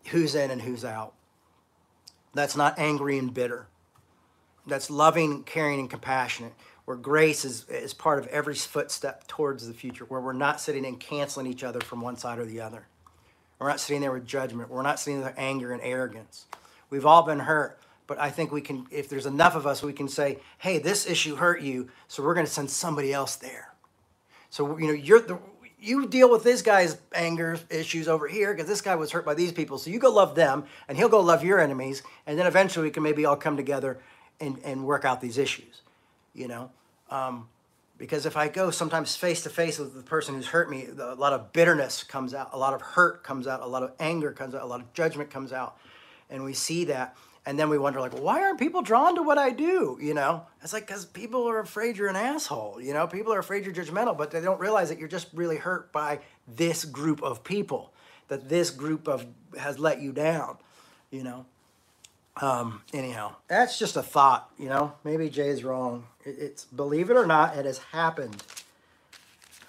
who's 0.06 0.34
in 0.34 0.50
and 0.50 0.62
who's 0.62 0.84
out. 0.84 1.12
That's 2.34 2.56
not 2.56 2.78
angry 2.78 3.18
and 3.18 3.32
bitter 3.32 3.68
that's 4.66 4.90
loving, 4.90 5.44
caring, 5.44 5.80
and 5.80 5.88
compassionate, 5.88 6.52
where 6.84 6.96
grace 6.96 7.44
is, 7.44 7.66
is 7.68 7.94
part 7.94 8.18
of 8.18 8.26
every 8.28 8.54
footstep 8.54 9.26
towards 9.26 9.66
the 9.66 9.74
future, 9.74 10.04
where 10.04 10.20
we're 10.20 10.32
not 10.32 10.60
sitting 10.60 10.84
and 10.84 10.98
canceling 10.98 11.46
each 11.46 11.64
other 11.64 11.80
from 11.80 12.00
one 12.00 12.16
side 12.16 12.38
or 12.38 12.44
the 12.44 12.60
other. 12.60 12.86
We're 13.58 13.68
not 13.68 13.80
sitting 13.80 14.02
there 14.02 14.12
with 14.12 14.26
judgment. 14.26 14.70
We're 14.70 14.82
not 14.82 15.00
sitting 15.00 15.20
there 15.20 15.30
with 15.30 15.38
anger 15.38 15.72
and 15.72 15.80
arrogance. 15.82 16.46
We've 16.90 17.06
all 17.06 17.22
been 17.22 17.40
hurt, 17.40 17.78
but 18.06 18.18
I 18.18 18.30
think 18.30 18.52
we 18.52 18.60
can, 18.60 18.86
if 18.90 19.08
there's 19.08 19.26
enough 19.26 19.56
of 19.56 19.66
us, 19.66 19.82
we 19.82 19.92
can 19.92 20.08
say, 20.08 20.38
hey, 20.58 20.78
this 20.78 21.06
issue 21.06 21.36
hurt 21.36 21.62
you, 21.62 21.88
so 22.08 22.22
we're 22.22 22.34
going 22.34 22.46
to 22.46 22.52
send 22.52 22.70
somebody 22.70 23.12
else 23.12 23.36
there. 23.36 23.72
So, 24.50 24.78
you 24.78 24.86
know, 24.86 24.92
you're 24.92 25.20
the, 25.20 25.38
you 25.80 26.06
deal 26.06 26.30
with 26.30 26.42
this 26.42 26.62
guy's 26.62 26.98
anger 27.14 27.58
issues 27.70 28.08
over 28.08 28.28
here 28.28 28.52
because 28.52 28.68
this 28.68 28.80
guy 28.80 28.94
was 28.94 29.10
hurt 29.10 29.24
by 29.24 29.34
these 29.34 29.52
people. 29.52 29.78
So 29.78 29.90
you 29.90 29.98
go 29.98 30.10
love 30.10 30.34
them, 30.34 30.64
and 30.88 30.96
he'll 30.96 31.08
go 31.08 31.20
love 31.20 31.42
your 31.42 31.60
enemies, 31.60 32.02
and 32.26 32.38
then 32.38 32.46
eventually 32.46 32.84
we 32.84 32.90
can 32.90 33.02
maybe 33.02 33.24
all 33.24 33.36
come 33.36 33.56
together 33.56 33.98
and, 34.40 34.58
and 34.64 34.84
work 34.84 35.04
out 35.04 35.20
these 35.20 35.38
issues, 35.38 35.82
you 36.34 36.48
know? 36.48 36.70
Um, 37.10 37.48
Because 37.98 38.26
if 38.26 38.36
I 38.36 38.48
go 38.48 38.70
sometimes 38.70 39.16
face 39.16 39.42
to 39.44 39.50
face 39.50 39.78
with 39.78 39.94
the 39.94 40.02
person 40.02 40.34
who's 40.34 40.48
hurt 40.48 40.68
me, 40.68 40.86
a 40.98 41.14
lot 41.14 41.32
of 41.32 41.52
bitterness 41.52 42.02
comes 42.02 42.34
out, 42.34 42.50
a 42.52 42.58
lot 42.58 42.74
of 42.74 42.82
hurt 42.82 43.24
comes 43.24 43.46
out, 43.46 43.62
a 43.62 43.66
lot 43.66 43.82
of 43.82 43.92
anger 43.98 44.32
comes 44.32 44.54
out, 44.54 44.62
a 44.62 44.66
lot 44.66 44.80
of 44.80 44.92
judgment 44.92 45.30
comes 45.30 45.52
out. 45.52 45.78
And 46.28 46.44
we 46.44 46.52
see 46.52 46.84
that. 46.86 47.16
And 47.46 47.56
then 47.56 47.68
we 47.68 47.78
wonder, 47.78 48.00
like, 48.00 48.12
why 48.12 48.42
aren't 48.42 48.58
people 48.58 48.82
drawn 48.82 49.14
to 49.14 49.22
what 49.22 49.38
I 49.38 49.50
do? 49.50 49.96
You 50.00 50.14
know, 50.14 50.44
it's 50.62 50.72
like 50.72 50.86
because 50.86 51.04
people 51.06 51.48
are 51.48 51.60
afraid 51.60 51.96
you're 51.96 52.08
an 52.08 52.16
asshole. 52.16 52.80
You 52.82 52.92
know, 52.92 53.06
people 53.06 53.32
are 53.32 53.38
afraid 53.38 53.64
you're 53.64 53.74
judgmental, 53.74 54.18
but 54.18 54.32
they 54.32 54.40
don't 54.40 54.58
realize 54.58 54.88
that 54.88 54.98
you're 54.98 55.06
just 55.06 55.28
really 55.32 55.56
hurt 55.56 55.92
by 55.92 56.18
this 56.48 56.84
group 56.84 57.22
of 57.22 57.44
people, 57.44 57.94
that 58.28 58.48
this 58.48 58.70
group 58.70 59.06
of 59.06 59.24
has 59.56 59.78
let 59.78 60.02
you 60.02 60.12
down. 60.12 60.58
You 61.12 61.22
know, 61.22 61.46
um, 62.40 62.82
anyhow, 62.92 63.36
that's 63.48 63.78
just 63.78 63.96
a 63.96 64.02
thought, 64.02 64.50
you 64.58 64.68
know. 64.68 64.92
Maybe 65.04 65.30
Jay's 65.30 65.64
wrong. 65.64 66.04
It, 66.24 66.36
it's 66.38 66.64
believe 66.64 67.10
it 67.10 67.16
or 67.16 67.26
not, 67.26 67.56
it 67.56 67.64
has 67.64 67.78
happened 67.78 68.42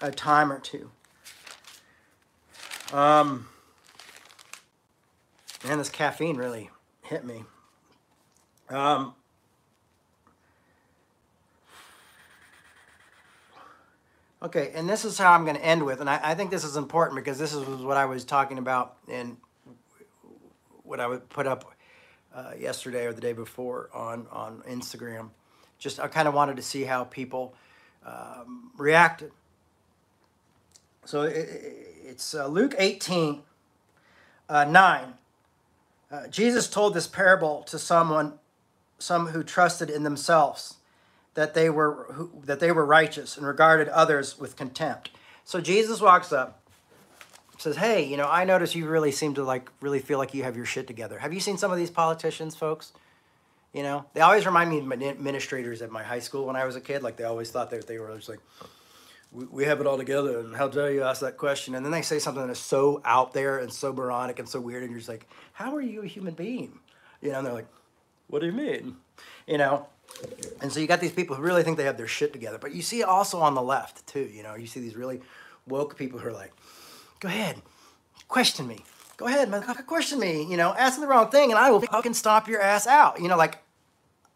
a 0.00 0.10
time 0.10 0.52
or 0.52 0.58
two. 0.58 0.90
Um, 2.92 3.48
man, 5.64 5.78
this 5.78 5.88
caffeine 5.88 6.36
really 6.36 6.70
hit 7.02 7.24
me. 7.24 7.44
Um, 8.68 9.14
okay, 14.42 14.72
and 14.74 14.88
this 14.88 15.06
is 15.06 15.16
how 15.16 15.32
I'm 15.32 15.44
going 15.44 15.56
to 15.56 15.64
end 15.64 15.84
with, 15.84 16.00
and 16.00 16.10
I, 16.10 16.20
I 16.22 16.34
think 16.34 16.50
this 16.50 16.64
is 16.64 16.76
important 16.76 17.16
because 17.16 17.38
this 17.38 17.54
is 17.54 17.66
what 17.66 17.96
I 17.96 18.04
was 18.04 18.24
talking 18.24 18.58
about 18.58 18.96
and 19.10 19.38
what 20.82 21.00
I 21.00 21.06
would 21.06 21.28
put 21.30 21.46
up 21.46 21.74
uh, 22.38 22.52
yesterday 22.58 23.06
or 23.06 23.12
the 23.12 23.20
day 23.20 23.32
before 23.32 23.90
on 23.92 24.26
on 24.30 24.62
Instagram. 24.68 25.30
Just 25.78 25.98
I 25.98 26.08
kind 26.08 26.28
of 26.28 26.34
wanted 26.34 26.56
to 26.56 26.62
see 26.62 26.84
how 26.84 27.04
people 27.04 27.54
um, 28.06 28.70
reacted. 28.76 29.32
So 31.04 31.22
it, 31.22 31.48
it's 32.04 32.34
uh, 32.34 32.46
Luke 32.46 32.74
18, 32.78 33.42
uh, 34.48 34.64
9. 34.64 35.14
Uh, 36.10 36.26
Jesus 36.28 36.68
told 36.68 36.94
this 36.94 37.06
parable 37.06 37.62
to 37.64 37.78
someone, 37.78 38.34
some 38.98 39.28
who 39.28 39.42
trusted 39.42 39.90
in 39.90 40.02
themselves 40.02 40.76
that 41.34 41.54
they 41.54 41.70
were 41.70 42.06
who, 42.12 42.30
that 42.44 42.60
they 42.60 42.72
were 42.72 42.84
righteous 42.84 43.36
and 43.36 43.46
regarded 43.46 43.88
others 43.88 44.38
with 44.38 44.56
contempt. 44.56 45.10
So 45.44 45.60
Jesus 45.60 46.00
walks 46.00 46.32
up 46.32 46.57
says, 47.58 47.76
"Hey, 47.76 48.04
you 48.04 48.16
know, 48.16 48.28
I 48.28 48.44
notice 48.44 48.74
you 48.74 48.88
really 48.88 49.12
seem 49.12 49.34
to 49.34 49.44
like 49.44 49.70
really 49.80 49.98
feel 49.98 50.18
like 50.18 50.32
you 50.32 50.44
have 50.44 50.56
your 50.56 50.64
shit 50.64 50.86
together. 50.86 51.18
Have 51.18 51.32
you 51.32 51.40
seen 51.40 51.58
some 51.58 51.70
of 51.70 51.76
these 51.76 51.90
politicians, 51.90 52.56
folks? 52.56 52.92
You 53.72 53.82
know, 53.82 54.06
they 54.14 54.22
always 54.22 54.46
remind 54.46 54.70
me 54.70 54.78
of 54.78 54.86
my 54.86 54.96
administrators 54.96 55.82
at 55.82 55.90
my 55.90 56.02
high 56.02 56.20
school 56.20 56.46
when 56.46 56.56
I 56.56 56.64
was 56.64 56.76
a 56.76 56.80
kid. 56.80 57.02
Like 57.02 57.16
they 57.16 57.24
always 57.24 57.50
thought 57.50 57.70
that 57.70 57.86
they 57.86 57.98
were 57.98 58.14
just 58.16 58.28
like, 58.28 58.40
we, 59.32 59.44
we 59.44 59.64
have 59.64 59.80
it 59.80 59.86
all 59.86 59.98
together, 59.98 60.40
and 60.40 60.56
how 60.56 60.68
dare 60.68 60.92
you 60.92 61.02
ask 61.02 61.20
that 61.20 61.36
question? 61.36 61.74
And 61.74 61.84
then 61.84 61.92
they 61.92 62.02
say 62.02 62.18
something 62.18 62.46
that 62.46 62.52
is 62.52 62.58
so 62.58 63.02
out 63.04 63.34
there 63.34 63.58
and 63.58 63.72
so 63.72 63.92
moronic 63.92 64.38
and 64.38 64.48
so 64.48 64.60
weird, 64.60 64.82
and 64.82 64.90
you're 64.90 65.00
just 65.00 65.08
like, 65.08 65.28
how 65.52 65.74
are 65.76 65.82
you 65.82 66.02
a 66.02 66.06
human 66.06 66.34
being? 66.34 66.78
You 67.20 67.32
know, 67.32 67.38
and 67.38 67.46
they're 67.46 67.54
like, 67.54 67.68
what 68.28 68.40
do 68.40 68.46
you 68.46 68.52
mean? 68.52 68.96
You 69.46 69.58
know." 69.58 69.88
And 70.62 70.72
so 70.72 70.80
you 70.80 70.86
got 70.86 71.00
these 71.00 71.12
people 71.12 71.36
who 71.36 71.42
really 71.42 71.62
think 71.62 71.76
they 71.76 71.84
have 71.84 71.96
their 71.98 72.08
shit 72.08 72.32
together, 72.32 72.58
but 72.58 72.74
you 72.74 72.82
see 72.82 73.02
also 73.02 73.40
on 73.40 73.54
the 73.54 73.62
left 73.62 74.06
too. 74.06 74.30
You 74.32 74.42
know, 74.42 74.54
you 74.54 74.66
see 74.66 74.80
these 74.80 74.96
really 74.96 75.20
woke 75.66 75.96
people 75.96 76.18
who 76.18 76.28
are 76.28 76.32
like, 76.32 76.52
Go 77.20 77.28
ahead. 77.28 77.60
Question 78.28 78.66
me. 78.66 78.84
Go 79.16 79.26
ahead, 79.26 79.50
motherfucker, 79.50 79.84
question 79.84 80.20
me. 80.20 80.44
You 80.44 80.56
know, 80.56 80.74
ask 80.78 80.98
me 80.98 81.02
the 81.04 81.08
wrong 81.08 81.30
thing 81.30 81.50
and 81.50 81.58
I 81.58 81.70
will 81.70 81.80
fucking 81.80 82.14
stomp 82.14 82.46
your 82.46 82.60
ass 82.60 82.86
out. 82.86 83.20
You 83.20 83.28
know, 83.28 83.36
like, 83.36 83.58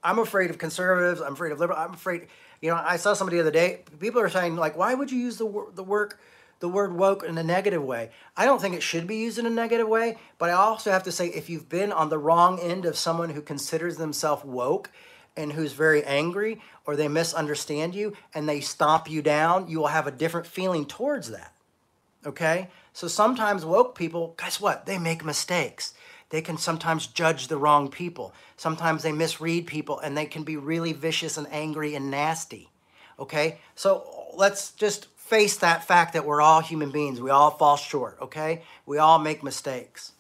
I'm 0.03 0.19
afraid 0.19 0.51
of 0.51 0.59
conservatives. 0.59 1.21
I'm 1.21 1.35
afraid 1.35 1.53
of 1.53 1.61
liberal. 1.61 1.79
I'm 1.79 1.95
afraid, 1.95 2.27
you 2.61 2.71
know, 2.71 2.83
I 2.85 2.97
saw 2.97 3.15
somebody 3.15 3.37
the 3.37 3.43
other 3.43 3.53
day. 3.53 3.83
People 4.01 4.21
are 4.21 4.29
saying, 4.29 4.57
like, 4.57 4.77
why 4.77 4.95
would 4.95 5.13
you 5.13 5.19
use 5.19 5.37
the, 5.37 5.67
the 5.75 5.85
work, 5.85 6.19
the 6.59 6.69
word 6.69 6.93
woke 6.95 7.23
in 7.23 7.39
a 7.39 7.43
negative 7.45 7.85
way? 7.85 8.11
I 8.37 8.45
don't 8.45 8.61
think 8.61 8.75
it 8.75 8.83
should 8.83 9.07
be 9.07 9.17
used 9.17 9.39
in 9.39 9.47
a 9.47 9.51
negative 9.51 9.87
way, 9.87 10.19
but 10.39 10.51
I 10.51 10.55
also 10.55 10.91
have 10.91 11.05
to 11.05 11.13
say, 11.13 11.29
if 11.29 11.49
you've 11.49 11.69
been 11.69 11.93
on 11.93 12.09
the 12.09 12.19
wrong 12.19 12.59
end 12.59 12.85
of 12.85 12.97
someone 12.97 13.31
who 13.31 13.43
considers 13.43 13.97
themselves 13.97 14.45
woke, 14.45 14.91
and 15.37 15.53
who's 15.53 15.73
very 15.73 16.05
angry 16.05 16.61
or 16.85 16.97
they 16.97 17.09
misunderstand 17.09 17.95
you 17.95 18.13
and 18.35 18.49
they 18.49 18.61
stomp 18.61 19.11
you 19.11 19.23
down, 19.23 19.69
you 19.69 19.79
will 19.79 19.87
have 19.87 20.07
a 20.07 20.11
different 20.11 20.47
feeling 20.47 20.85
towards 20.85 21.31
that. 21.31 21.52
Okay? 22.27 22.69
So 22.93 23.09
sometimes 23.09 23.65
woke 23.65 23.97
people, 23.97 24.35
guess 24.39 24.61
what? 24.61 24.87
They 24.87 24.99
make 24.99 25.25
mistakes. 25.25 25.95
They 26.31 26.41
can 26.41 26.57
sometimes 26.57 27.07
judge 27.07 27.49
the 27.49 27.57
wrong 27.57 27.91
people. 27.91 28.35
Sometimes 28.57 29.03
they 29.03 29.13
misread 29.13 29.67
people 29.67 29.99
and 29.99 30.17
they 30.17 30.27
can 30.27 30.45
be 30.45 30.57
really 30.57 30.93
vicious 30.93 31.37
and 31.37 31.47
angry 31.51 31.95
and 31.95 32.11
nasty. 32.11 32.71
Okay? 33.19 33.59
So 33.75 34.31
let's 34.35 34.73
just 34.73 35.09
face 35.33 35.57
that 35.59 35.85
fact 35.85 36.13
that 36.13 36.25
we're 36.25 36.41
all 36.41 36.61
human 36.61 36.91
beings. 36.91 37.21
We 37.21 37.31
all 37.31 37.51
fall 37.51 37.77
short, 37.77 38.19
okay? 38.21 38.63
We 38.85 38.99
all 38.99 39.19
make 39.19 39.43
mistakes. 39.43 40.13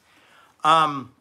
Um, 0.64 1.12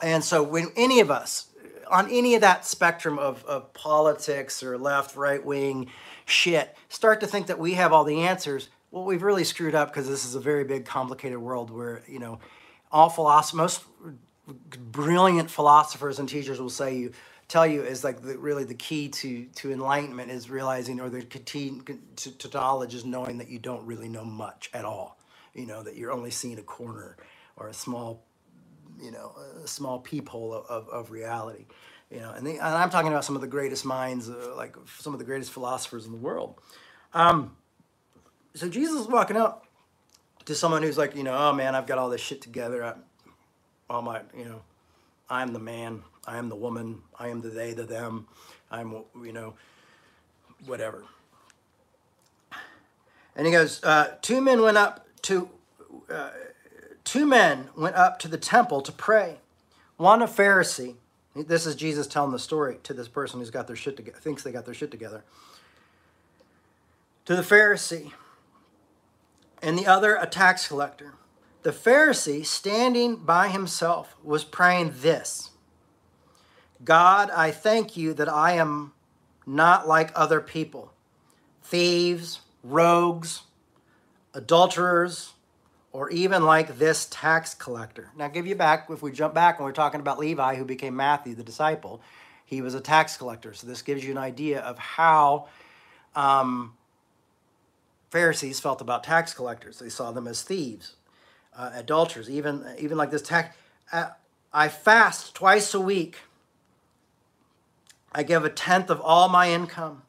and 0.00 0.22
so 0.22 0.42
when 0.42 0.68
any 0.76 1.00
of 1.00 1.10
us, 1.10 1.46
on 1.90 2.10
any 2.10 2.34
of 2.34 2.42
that 2.42 2.64
spectrum 2.64 3.18
of, 3.18 3.44
of 3.46 3.72
politics 3.74 4.62
or 4.62 4.78
left, 4.78 5.16
right 5.16 5.44
wing 5.44 5.90
shit, 6.24 6.76
start 6.88 7.20
to 7.20 7.26
think 7.26 7.48
that 7.48 7.58
we 7.58 7.74
have 7.74 7.92
all 7.92 8.04
the 8.04 8.20
answers, 8.22 8.68
well, 8.94 9.02
we've 9.02 9.24
really 9.24 9.42
screwed 9.42 9.74
up 9.74 9.88
because 9.88 10.08
this 10.08 10.24
is 10.24 10.36
a 10.36 10.40
very 10.40 10.62
big, 10.62 10.84
complicated 10.84 11.38
world 11.38 11.68
where, 11.68 12.04
you 12.06 12.20
know, 12.20 12.38
all 12.92 13.10
philosophers, 13.10 13.56
most 13.56 13.84
brilliant 14.92 15.50
philosophers 15.50 16.20
and 16.20 16.28
teachers 16.28 16.60
will 16.60 16.70
say 16.70 16.96
you, 16.96 17.12
tell 17.48 17.66
you 17.66 17.82
is 17.82 18.04
like 18.04 18.22
the, 18.22 18.38
really 18.38 18.62
the 18.62 18.74
key 18.74 19.08
to, 19.08 19.46
to 19.56 19.72
enlightenment 19.72 20.30
is 20.30 20.48
realizing, 20.48 21.00
or 21.00 21.10
the 21.10 21.22
key 21.22 21.80
to, 22.14 22.48
knowledge 22.54 22.94
is 22.94 23.04
knowing 23.04 23.38
that 23.38 23.48
you 23.48 23.58
don't 23.58 23.84
really 23.84 24.08
know 24.08 24.24
much 24.24 24.70
at 24.72 24.84
all. 24.84 25.18
You 25.54 25.66
know, 25.66 25.82
that 25.82 25.96
you're 25.96 26.12
only 26.12 26.30
seeing 26.30 26.60
a 26.60 26.62
corner 26.62 27.16
or 27.56 27.66
a 27.66 27.74
small, 27.74 28.24
you 29.02 29.10
know, 29.10 29.34
a 29.64 29.66
small 29.66 29.98
peephole 29.98 30.54
of, 30.54 30.66
of, 30.66 30.88
of 30.88 31.10
reality. 31.10 31.66
You 32.12 32.20
know, 32.20 32.30
and, 32.30 32.46
the, 32.46 32.52
and, 32.52 32.62
I'm 32.62 32.90
talking 32.90 33.10
about 33.10 33.24
some 33.24 33.34
of 33.34 33.40
the 33.40 33.48
greatest 33.48 33.84
minds, 33.84 34.30
uh, 34.30 34.54
like 34.56 34.76
some 35.00 35.14
of 35.14 35.18
the 35.18 35.24
greatest 35.24 35.50
philosophers 35.50 36.06
in 36.06 36.12
the 36.12 36.18
world. 36.18 36.60
Um, 37.12 37.56
so 38.54 38.68
Jesus 38.68 39.02
is 39.02 39.08
walking 39.08 39.36
up 39.36 39.66
to 40.44 40.54
someone 40.54 40.82
who's 40.82 40.98
like, 40.98 41.16
you 41.16 41.24
know, 41.24 41.36
oh 41.36 41.52
man, 41.52 41.74
I've 41.74 41.86
got 41.86 41.98
all 41.98 42.08
this 42.08 42.20
shit 42.20 42.40
together. 42.40 42.84
I, 42.84 42.94
all 43.90 44.02
my, 44.02 44.20
you 44.36 44.44
know, 44.44 44.62
I'm 45.28 45.52
the 45.52 45.58
man, 45.58 46.02
I 46.26 46.38
am 46.38 46.48
the 46.48 46.56
woman, 46.56 47.02
I 47.18 47.28
am 47.28 47.40
the 47.40 47.48
they, 47.48 47.72
the 47.72 47.84
them, 47.84 48.26
I'm, 48.70 49.04
you 49.22 49.32
know, 49.32 49.54
whatever. 50.66 51.04
And 53.36 53.46
he 53.46 53.52
goes, 53.52 53.82
uh, 53.82 54.14
two 54.22 54.40
men 54.40 54.62
went 54.62 54.76
up 54.76 55.06
to, 55.22 55.48
uh, 56.08 56.30
two 57.02 57.26
men 57.26 57.68
went 57.76 57.96
up 57.96 58.18
to 58.20 58.28
the 58.28 58.38
temple 58.38 58.80
to 58.82 58.92
pray. 58.92 59.38
One 59.96 60.22
a 60.22 60.26
Pharisee. 60.26 60.94
This 61.34 61.66
is 61.66 61.74
Jesus 61.74 62.06
telling 62.06 62.30
the 62.30 62.38
story 62.38 62.78
to 62.84 62.94
this 62.94 63.08
person 63.08 63.40
who's 63.40 63.50
got 63.50 63.66
their 63.66 63.74
shit 63.74 63.96
together, 63.96 64.18
thinks 64.18 64.44
they 64.44 64.52
got 64.52 64.64
their 64.64 64.74
shit 64.74 64.92
together. 64.92 65.24
To 67.24 67.34
the 67.34 67.42
Pharisee 67.42 68.12
and 69.64 69.78
the 69.78 69.86
other 69.86 70.16
a 70.16 70.26
tax 70.26 70.68
collector. 70.68 71.14
The 71.62 71.72
Pharisee, 71.72 72.44
standing 72.44 73.16
by 73.16 73.48
himself, 73.48 74.14
was 74.22 74.44
praying 74.44 74.92
this 74.96 75.50
God, 76.84 77.30
I 77.30 77.50
thank 77.50 77.96
you 77.96 78.12
that 78.14 78.28
I 78.28 78.52
am 78.52 78.92
not 79.46 79.88
like 79.88 80.12
other 80.14 80.40
people 80.40 80.92
thieves, 81.62 82.40
rogues, 82.62 83.40
adulterers, 84.34 85.32
or 85.92 86.10
even 86.10 86.44
like 86.44 86.78
this 86.78 87.06
tax 87.10 87.54
collector. 87.54 88.10
Now, 88.18 88.28
give 88.28 88.46
you 88.46 88.54
back, 88.54 88.88
if 88.90 89.00
we 89.00 89.12
jump 89.12 89.32
back 89.32 89.58
and 89.58 89.64
we're 89.64 89.72
talking 89.72 90.00
about 90.00 90.18
Levi, 90.18 90.56
who 90.56 90.66
became 90.66 90.94
Matthew, 90.94 91.34
the 91.34 91.42
disciple, 91.42 92.02
he 92.44 92.60
was 92.60 92.74
a 92.74 92.80
tax 92.80 93.16
collector. 93.16 93.54
So, 93.54 93.66
this 93.66 93.80
gives 93.80 94.04
you 94.04 94.10
an 94.10 94.18
idea 94.18 94.60
of 94.60 94.78
how 94.78 95.46
um, 96.14 96.74
Pharisees 98.14 98.60
felt 98.60 98.80
about 98.80 99.02
tax 99.02 99.34
collectors. 99.34 99.80
They 99.80 99.88
saw 99.88 100.12
them 100.12 100.28
as 100.28 100.42
thieves, 100.42 100.94
uh, 101.52 101.72
adulterers, 101.74 102.30
even, 102.30 102.64
even 102.78 102.96
like 102.96 103.10
this 103.10 103.22
tax. 103.22 103.56
Uh, 103.90 104.10
I 104.52 104.68
fast 104.68 105.34
twice 105.34 105.74
a 105.74 105.80
week. 105.80 106.18
I 108.12 108.22
give 108.22 108.44
a 108.44 108.50
tenth 108.50 108.88
of 108.88 109.00
all 109.00 109.28
my 109.28 109.50
income. 109.50 110.02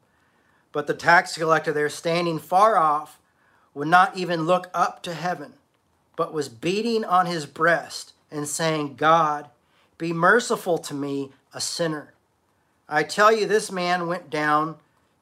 But 0.70 0.86
the 0.86 0.94
tax 0.94 1.36
collector 1.36 1.72
there, 1.72 1.88
standing 1.88 2.38
far 2.38 2.76
off, 2.76 3.18
would 3.74 3.88
not 3.88 4.16
even 4.16 4.46
look 4.46 4.70
up 4.72 5.02
to 5.02 5.12
heaven, 5.12 5.54
but 6.14 6.32
was 6.32 6.48
beating 6.48 7.04
on 7.04 7.26
his 7.26 7.44
breast 7.44 8.12
and 8.30 8.46
saying, 8.46 8.94
God, 8.94 9.50
be 9.98 10.12
merciful 10.12 10.78
to 10.78 10.94
me, 10.94 11.32
a 11.52 11.60
sinner. 11.60 12.14
I 12.88 13.02
tell 13.02 13.32
you, 13.32 13.46
this 13.46 13.72
man 13.72 14.06
went 14.06 14.30
down 14.30 14.76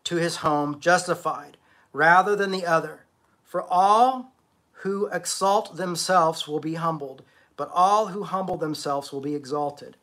to 0.05 0.17
his 0.17 0.37
home 0.37 0.81
justified 0.81 1.57
rather 1.95 2.37
than 2.37 2.51
the 2.51 2.67
other. 2.67 3.07
For 3.43 3.63
all 3.63 4.33
who 4.83 5.07
exalt 5.07 5.77
themselves 5.77 6.47
will 6.47 6.61
be 6.61 6.75
humbled, 6.75 7.23
but 7.57 7.71
all 7.73 8.09
who 8.09 8.25
humble 8.25 8.59
themselves 8.59 9.11
will 9.11 9.23
be 9.23 9.35
exalted. 9.35 9.97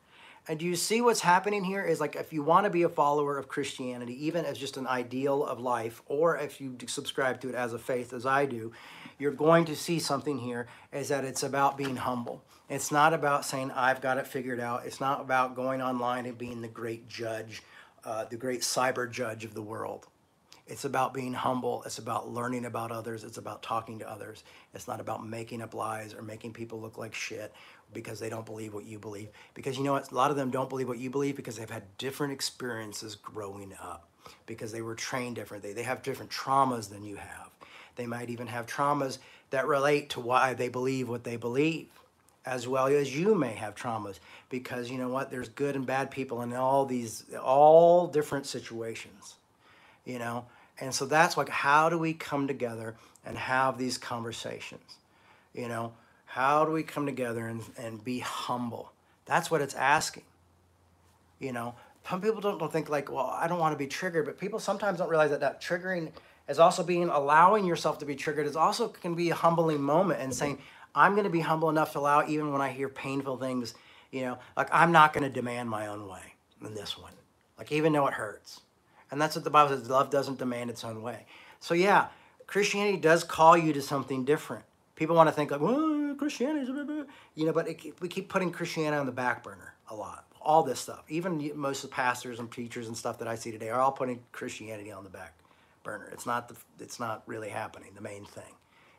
And 0.47 0.57
do 0.57 0.65
you 0.65 0.75
see 0.75 1.01
what's 1.01 1.19
happening 1.19 1.63
here? 1.63 1.83
Is 1.83 1.99
like 1.99 2.15
if 2.15 2.33
you 2.33 2.41
want 2.41 2.63
to 2.63 2.71
be 2.71 2.81
a 2.81 2.89
follower 2.89 3.37
of 3.37 3.47
Christianity, 3.47 4.25
even 4.25 4.43
as 4.43 4.57
just 4.57 4.77
an 4.77 4.87
ideal 4.87 5.45
of 5.45 5.59
life, 5.59 6.01
or 6.07 6.35
if 6.35 6.59
you 6.59 6.75
subscribe 6.87 7.39
to 7.41 7.49
it 7.49 7.55
as 7.55 7.73
a 7.73 7.79
faith, 7.79 8.11
as 8.11 8.25
I 8.25 8.47
do, 8.47 8.71
you're 9.19 9.31
going 9.31 9.65
to 9.65 9.75
see 9.75 9.99
something 9.99 10.39
here 10.39 10.65
is 10.91 11.09
that 11.09 11.25
it's 11.25 11.43
about 11.43 11.77
being 11.77 11.97
humble. 11.97 12.41
It's 12.69 12.91
not 12.91 13.13
about 13.13 13.45
saying, 13.45 13.69
I've 13.71 14.01
got 14.01 14.17
it 14.17 14.25
figured 14.25 14.59
out. 14.59 14.85
It's 14.85 14.99
not 14.99 15.21
about 15.21 15.55
going 15.55 15.81
online 15.81 16.25
and 16.25 16.37
being 16.37 16.61
the 16.61 16.67
great 16.67 17.07
judge, 17.07 17.61
uh, 18.03 18.25
the 18.25 18.37
great 18.37 18.61
cyber 18.61 19.11
judge 19.11 19.45
of 19.45 19.53
the 19.53 19.61
world. 19.61 20.07
It's 20.68 20.86
about 20.86 21.14
being 21.14 21.34
humble. 21.34 21.84
It's 21.86 21.97
about 21.97 22.30
learning 22.30 22.66
about 22.66 22.91
others. 22.91 23.24
It's 23.24 23.38
about 23.38 23.62
talking 23.62 23.99
to 23.99 24.09
others. 24.09 24.43
It's 24.74 24.88
not 24.88 24.99
about 24.99 25.26
making 25.26 25.62
up 25.62 25.74
lies 25.74 26.14
or 26.14 26.22
making 26.22 26.53
people 26.53 26.80
look 26.80 26.97
like 26.97 27.14
shit 27.14 27.53
because 27.93 28.20
they 28.20 28.30
don't 28.30 28.45
believe 28.45 28.74
what 28.74 28.86
you 28.86 28.99
believe. 28.99 29.30
Because 29.53 29.78
you 29.78 29.84
know 29.84 29.93
what? 29.93 30.12
A 30.12 30.16
lot 30.16 30.32
of 30.32 30.38
them 30.38 30.49
don't 30.49 30.70
believe 30.70 30.88
what 30.88 30.99
you 30.99 31.09
believe 31.09 31.36
because 31.36 31.57
they've 31.57 31.70
had 31.70 31.84
different 31.97 32.34
experiences 32.34 33.16
growing 33.16 33.74
up, 33.82 34.07
because 34.45 34.72
they 34.72 34.82
were 34.82 34.95
trained 34.95 35.36
differently. 35.36 35.74
They 35.74 35.84
have 35.84 36.03
different 36.03 36.32
traumas 36.32 36.89
than 36.89 37.03
you 37.03 37.18
have. 37.18 37.49
They 37.95 38.05
might 38.05 38.30
even 38.30 38.47
have 38.47 38.66
traumas 38.66 39.18
that 39.49 39.68
relate 39.68 40.12
to 40.12 40.22
why 40.22 40.53
they 40.53 40.70
believe 40.70 41.09
what 41.09 41.26
they 41.26 41.36
believe, 41.36 41.89
as 42.45 42.68
well 42.68 42.88
as 42.88 43.16
you 43.16 43.36
may 43.36 43.53
have 43.53 43.76
traumas. 43.76 44.20
Because 44.49 44.89
you 44.89 44.97
know 44.97 45.09
what? 45.09 45.30
There's 45.30 45.49
good 45.49 45.76
and 45.76 45.86
bad 45.86 46.09
people 46.12 46.41
in 46.41 46.53
all 46.53 46.86
these, 46.86 47.26
all 47.43 48.07
different 48.07 48.45
situations, 48.45 49.36
you 50.05 50.19
know? 50.19 50.45
And 50.79 50.93
so 50.93 51.05
that's 51.05 51.37
like, 51.37 51.49
how 51.49 51.89
do 51.89 51.97
we 51.97 52.13
come 52.13 52.47
together 52.47 52.95
and 53.25 53.37
have 53.37 53.77
these 53.77 53.97
conversations? 53.97 54.97
You 55.53 55.67
know, 55.67 55.93
how 56.25 56.65
do 56.65 56.71
we 56.71 56.83
come 56.83 57.05
together 57.05 57.47
and, 57.47 57.61
and 57.77 58.03
be 58.03 58.19
humble? 58.19 58.91
That's 59.25 59.51
what 59.51 59.61
it's 59.61 59.75
asking. 59.75 60.23
You 61.39 61.51
know, 61.51 61.75
some 62.09 62.21
people 62.21 62.41
don't, 62.41 62.57
don't 62.57 62.71
think 62.71 62.89
like, 62.89 63.11
well, 63.11 63.35
I 63.37 63.47
don't 63.47 63.59
want 63.59 63.73
to 63.73 63.77
be 63.77 63.87
triggered, 63.87 64.25
but 64.25 64.39
people 64.39 64.59
sometimes 64.59 64.99
don't 64.99 65.09
realize 65.09 65.29
that 65.31 65.41
that 65.41 65.61
triggering 65.61 66.11
is 66.47 66.59
also 66.59 66.83
being 66.83 67.09
allowing 67.09 67.65
yourself 67.65 67.99
to 67.99 68.05
be 68.05 68.15
triggered 68.15 68.45
is 68.45 68.55
also 68.55 68.87
can 68.87 69.15
be 69.15 69.29
a 69.29 69.35
humbling 69.35 69.81
moment 69.81 70.21
and 70.21 70.33
saying, 70.33 70.59
I'm 70.93 71.13
going 71.13 71.23
to 71.23 71.29
be 71.29 71.39
humble 71.39 71.69
enough 71.69 71.93
to 71.93 71.99
allow 71.99 72.27
even 72.27 72.51
when 72.51 72.61
I 72.61 72.69
hear 72.69 72.89
painful 72.89 73.37
things, 73.37 73.73
you 74.11 74.21
know, 74.21 74.37
like 74.57 74.67
I'm 74.71 74.91
not 74.91 75.13
going 75.13 75.23
to 75.23 75.29
demand 75.29 75.69
my 75.69 75.87
own 75.87 76.07
way 76.07 76.33
in 76.65 76.73
this 76.73 76.97
one. 76.97 77.13
Like 77.57 77.71
even 77.71 77.93
though 77.93 78.07
it 78.07 78.13
hurts. 78.13 78.61
And 79.12 79.22
that's 79.22 79.36
what 79.36 79.43
the 79.43 79.49
Bible 79.49 79.78
says, 79.78 79.89
love 79.89 80.09
doesn't 80.09 80.39
demand 80.39 80.70
its 80.70 80.84
own 80.84 81.01
way. 81.01 81.26
So 81.59 81.74
yeah, 81.74 82.07
Christianity 82.47 82.97
does 82.97 83.24
call 83.24 83.57
you 83.57 83.74
to 83.74 83.82
something 83.82 84.24
different. 84.24 84.64
People 84.95 85.16
want 85.16 85.28
to 85.28 85.34
think 85.34 85.51
like, 85.51 85.62
well, 85.62 86.16
Christianity, 86.18 86.72
you 87.36 87.45
know, 87.45 87.53
but 87.53 87.68
it, 87.68 88.01
we 88.01 88.07
keep 88.07 88.30
putting 88.30 88.51
Christianity 88.51 88.97
on 88.97 89.05
the 89.05 89.12
back 89.12 89.43
burner 89.43 89.74
a 89.89 89.95
lot. 89.95 90.26
All 90.41 90.64
this 90.64 90.80
stuff, 90.80 91.03
even 91.09 91.51
most 91.55 91.84
of 91.84 91.89
the 91.89 91.95
pastors 91.95 92.39
and 92.39 92.51
teachers 92.51 92.88
and 92.88 92.97
stuff 92.97 93.20
that 93.20 93.28
I 93.28 93.36
see 93.36 93.51
today 93.51 93.70
are 93.70 93.80
all 93.80 93.91
putting 93.91 94.22
Christianity 94.32 94.91
on 94.91 95.03
the 95.03 95.09
back 95.09 95.36
burner. 95.84 96.09
It's 96.12 96.26
not 96.26 96.49
the, 96.49 96.55
it's 96.80 96.99
not 96.99 97.24
really 97.28 97.49
happening. 97.49 97.91
The 97.93 98.01
main 98.01 98.26
thing, 98.26 98.53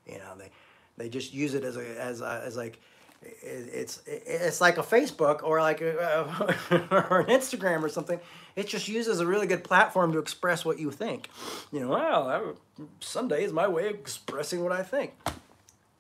you 0.07 0.19
know, 0.19 0.37
they 0.39 0.51
they 0.97 1.09
just 1.09 1.33
use 1.33 1.55
it 1.55 1.65
as 1.65 1.77
a 1.77 2.01
as 2.01 2.21
a, 2.21 2.43
as 2.45 2.57
like 2.57 2.79
it's 3.23 4.03
it's 4.07 4.61
like 4.61 4.79
a 4.79 4.83
Facebook 4.83 5.43
or 5.43 5.61
like 5.61 5.81
a, 5.81 6.25
or 7.11 7.21
an 7.21 7.27
Instagram 7.27 7.83
or 7.83 7.89
something. 7.89 8.21
It's 8.55 8.71
just 8.71 8.89
used 8.89 9.09
as 9.09 9.21
a 9.21 9.27
really 9.27 9.47
good 9.47 9.65
platform 9.65 10.13
to 10.13 10.19
express 10.19 10.65
what 10.65 10.79
you 10.79 10.91
think. 10.91 11.29
You 11.73 11.81
know, 11.81 11.89
well, 11.89 12.57
Sunday 13.01 13.45
is 13.45 13.53
my 13.53 13.69
way 13.69 13.89
of 13.89 13.95
expressing 13.95 14.63
what 14.63 14.73
I 14.73 14.83
think, 14.83 15.13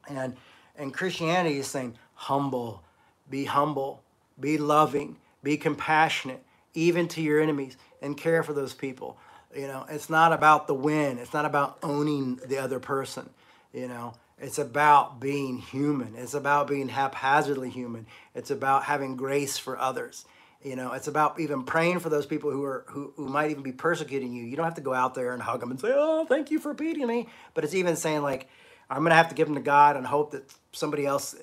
and 0.08 0.36
and 0.76 0.92
Christianity 0.92 1.58
is 1.58 1.66
saying, 1.66 1.96
humble, 2.14 2.82
be 3.28 3.44
humble, 3.44 4.02
be 4.40 4.58
loving, 4.58 5.16
be 5.42 5.56
compassionate, 5.56 6.42
even 6.74 7.08
to 7.08 7.22
your 7.22 7.40
enemies, 7.40 7.76
and 8.00 8.16
care 8.16 8.42
for 8.42 8.52
those 8.52 8.74
people. 8.74 9.18
You 9.54 9.66
know, 9.66 9.84
it's 9.88 10.08
not 10.08 10.32
about 10.32 10.66
the 10.66 10.74
win. 10.74 11.18
It's 11.18 11.34
not 11.34 11.44
about 11.44 11.78
owning 11.82 12.40
the 12.46 12.58
other 12.58 12.80
person. 12.80 13.28
You 13.72 13.88
know, 13.88 14.14
it's 14.38 14.58
about 14.58 15.20
being 15.20 15.58
human. 15.58 16.14
It's 16.16 16.34
about 16.34 16.68
being 16.68 16.88
haphazardly 16.88 17.70
human. 17.70 18.06
It's 18.34 18.50
about 18.50 18.84
having 18.84 19.16
grace 19.16 19.58
for 19.58 19.78
others. 19.78 20.24
You 20.64 20.76
know, 20.76 20.92
it's 20.92 21.08
about 21.08 21.40
even 21.40 21.64
praying 21.64 21.98
for 22.00 22.08
those 22.08 22.26
people 22.26 22.50
who 22.50 22.62
are 22.64 22.84
who, 22.88 23.12
who 23.16 23.28
might 23.28 23.50
even 23.50 23.62
be 23.62 23.72
persecuting 23.72 24.32
you. 24.32 24.44
You 24.44 24.56
don't 24.56 24.64
have 24.64 24.76
to 24.76 24.80
go 24.80 24.94
out 24.94 25.14
there 25.14 25.32
and 25.32 25.42
hug 25.42 25.60
them 25.60 25.70
and 25.70 25.80
say, 25.80 25.92
"Oh, 25.92 26.24
thank 26.24 26.50
you 26.50 26.60
for 26.60 26.72
beating 26.72 27.06
me," 27.06 27.26
but 27.54 27.64
it's 27.64 27.74
even 27.74 27.96
saying 27.96 28.22
like, 28.22 28.48
I'm 28.88 28.98
going 28.98 29.10
to 29.10 29.16
have 29.16 29.28
to 29.30 29.34
give 29.34 29.48
them 29.48 29.56
to 29.56 29.62
God 29.62 29.96
and 29.96 30.06
hope 30.06 30.32
that 30.32 30.52
somebody 30.72 31.06
else 31.06 31.34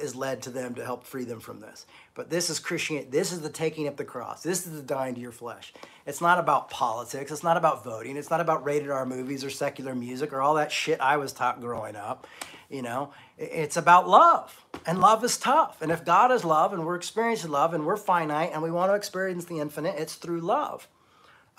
is 0.00 0.14
led 0.14 0.42
to 0.42 0.50
them 0.50 0.76
to 0.76 0.84
help 0.84 1.04
free 1.04 1.24
them 1.24 1.40
from 1.40 1.60
this. 1.60 1.86
But 2.14 2.30
this 2.30 2.50
is 2.50 2.58
Christianity. 2.58 3.10
This 3.10 3.32
is 3.32 3.40
the 3.40 3.48
taking 3.48 3.88
up 3.88 3.96
the 3.96 4.04
cross. 4.04 4.42
This 4.42 4.66
is 4.66 4.72
the 4.72 4.82
dying 4.82 5.14
to 5.16 5.20
your 5.20 5.32
flesh. 5.32 5.72
It's 6.06 6.20
not 6.20 6.38
about 6.38 6.70
politics. 6.70 7.30
It's 7.32 7.42
not 7.42 7.56
about 7.56 7.84
voting. 7.84 8.16
It's 8.16 8.30
not 8.30 8.40
about 8.40 8.64
rated 8.64 8.90
R 8.90 9.04
movies 9.04 9.44
or 9.44 9.50
secular 9.50 9.94
music 9.94 10.32
or 10.32 10.40
all 10.40 10.54
that 10.54 10.70
shit 10.72 11.00
I 11.00 11.16
was 11.16 11.32
taught 11.32 11.60
growing 11.60 11.96
up. 11.96 12.26
You 12.70 12.82
know, 12.82 13.12
it's 13.38 13.78
about 13.78 14.08
love. 14.08 14.66
And 14.84 15.00
love 15.00 15.24
is 15.24 15.38
tough. 15.38 15.80
And 15.80 15.90
if 15.90 16.04
God 16.04 16.30
is 16.30 16.44
love 16.44 16.74
and 16.74 16.84
we're 16.84 16.96
experiencing 16.96 17.50
love 17.50 17.72
and 17.72 17.86
we're 17.86 17.96
finite 17.96 18.50
and 18.52 18.62
we 18.62 18.70
want 18.70 18.90
to 18.90 18.94
experience 18.94 19.46
the 19.46 19.58
infinite, 19.58 19.94
it's 19.98 20.16
through 20.16 20.40
love. 20.40 20.86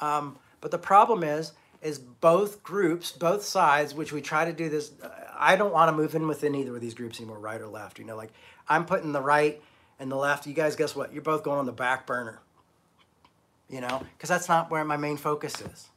Um, 0.02 0.38
but 0.62 0.70
the 0.70 0.78
problem 0.78 1.24
is, 1.24 1.54
is 1.82 1.98
both 1.98 2.62
groups, 2.62 3.12
both 3.12 3.44
sides, 3.44 3.96
which 3.96 4.12
we 4.12 4.22
try 4.22 4.46
to 4.46 4.54
do 4.54 4.70
this. 4.70 4.92
I 5.38 5.56
don't 5.56 5.74
want 5.74 5.90
to 5.90 5.96
move 5.96 6.14
in 6.14 6.28
within 6.28 6.54
either 6.54 6.76
of 6.76 6.82
these 6.82 6.94
groups 6.94 7.20
anymore, 7.20 7.40
right 7.40 7.60
or 7.60 7.68
left. 7.68 7.98
You 7.98 8.06
know, 8.06 8.18
like 8.18 8.32
I'm 8.68 8.86
putting 8.86 9.12
the 9.12 9.22
right 9.22 9.62
and 10.00 10.12
the 10.12 10.16
left. 10.16 10.46
You 10.46 10.54
guys, 10.54 10.76
guess 10.76 10.96
what? 10.96 11.14
You're 11.14 11.22
both 11.22 11.44
going 11.44 11.58
on 11.58 11.66
the 11.66 11.72
back 11.72 12.06
burner. 12.06 12.40
You 13.70 13.82
know, 13.82 14.04
because 14.18 14.30
that's 14.30 14.50
not 14.50 14.70
where 14.70 14.84
my 14.84 14.98
main 14.98 15.18
focus 15.18 15.62
is. 15.62 15.90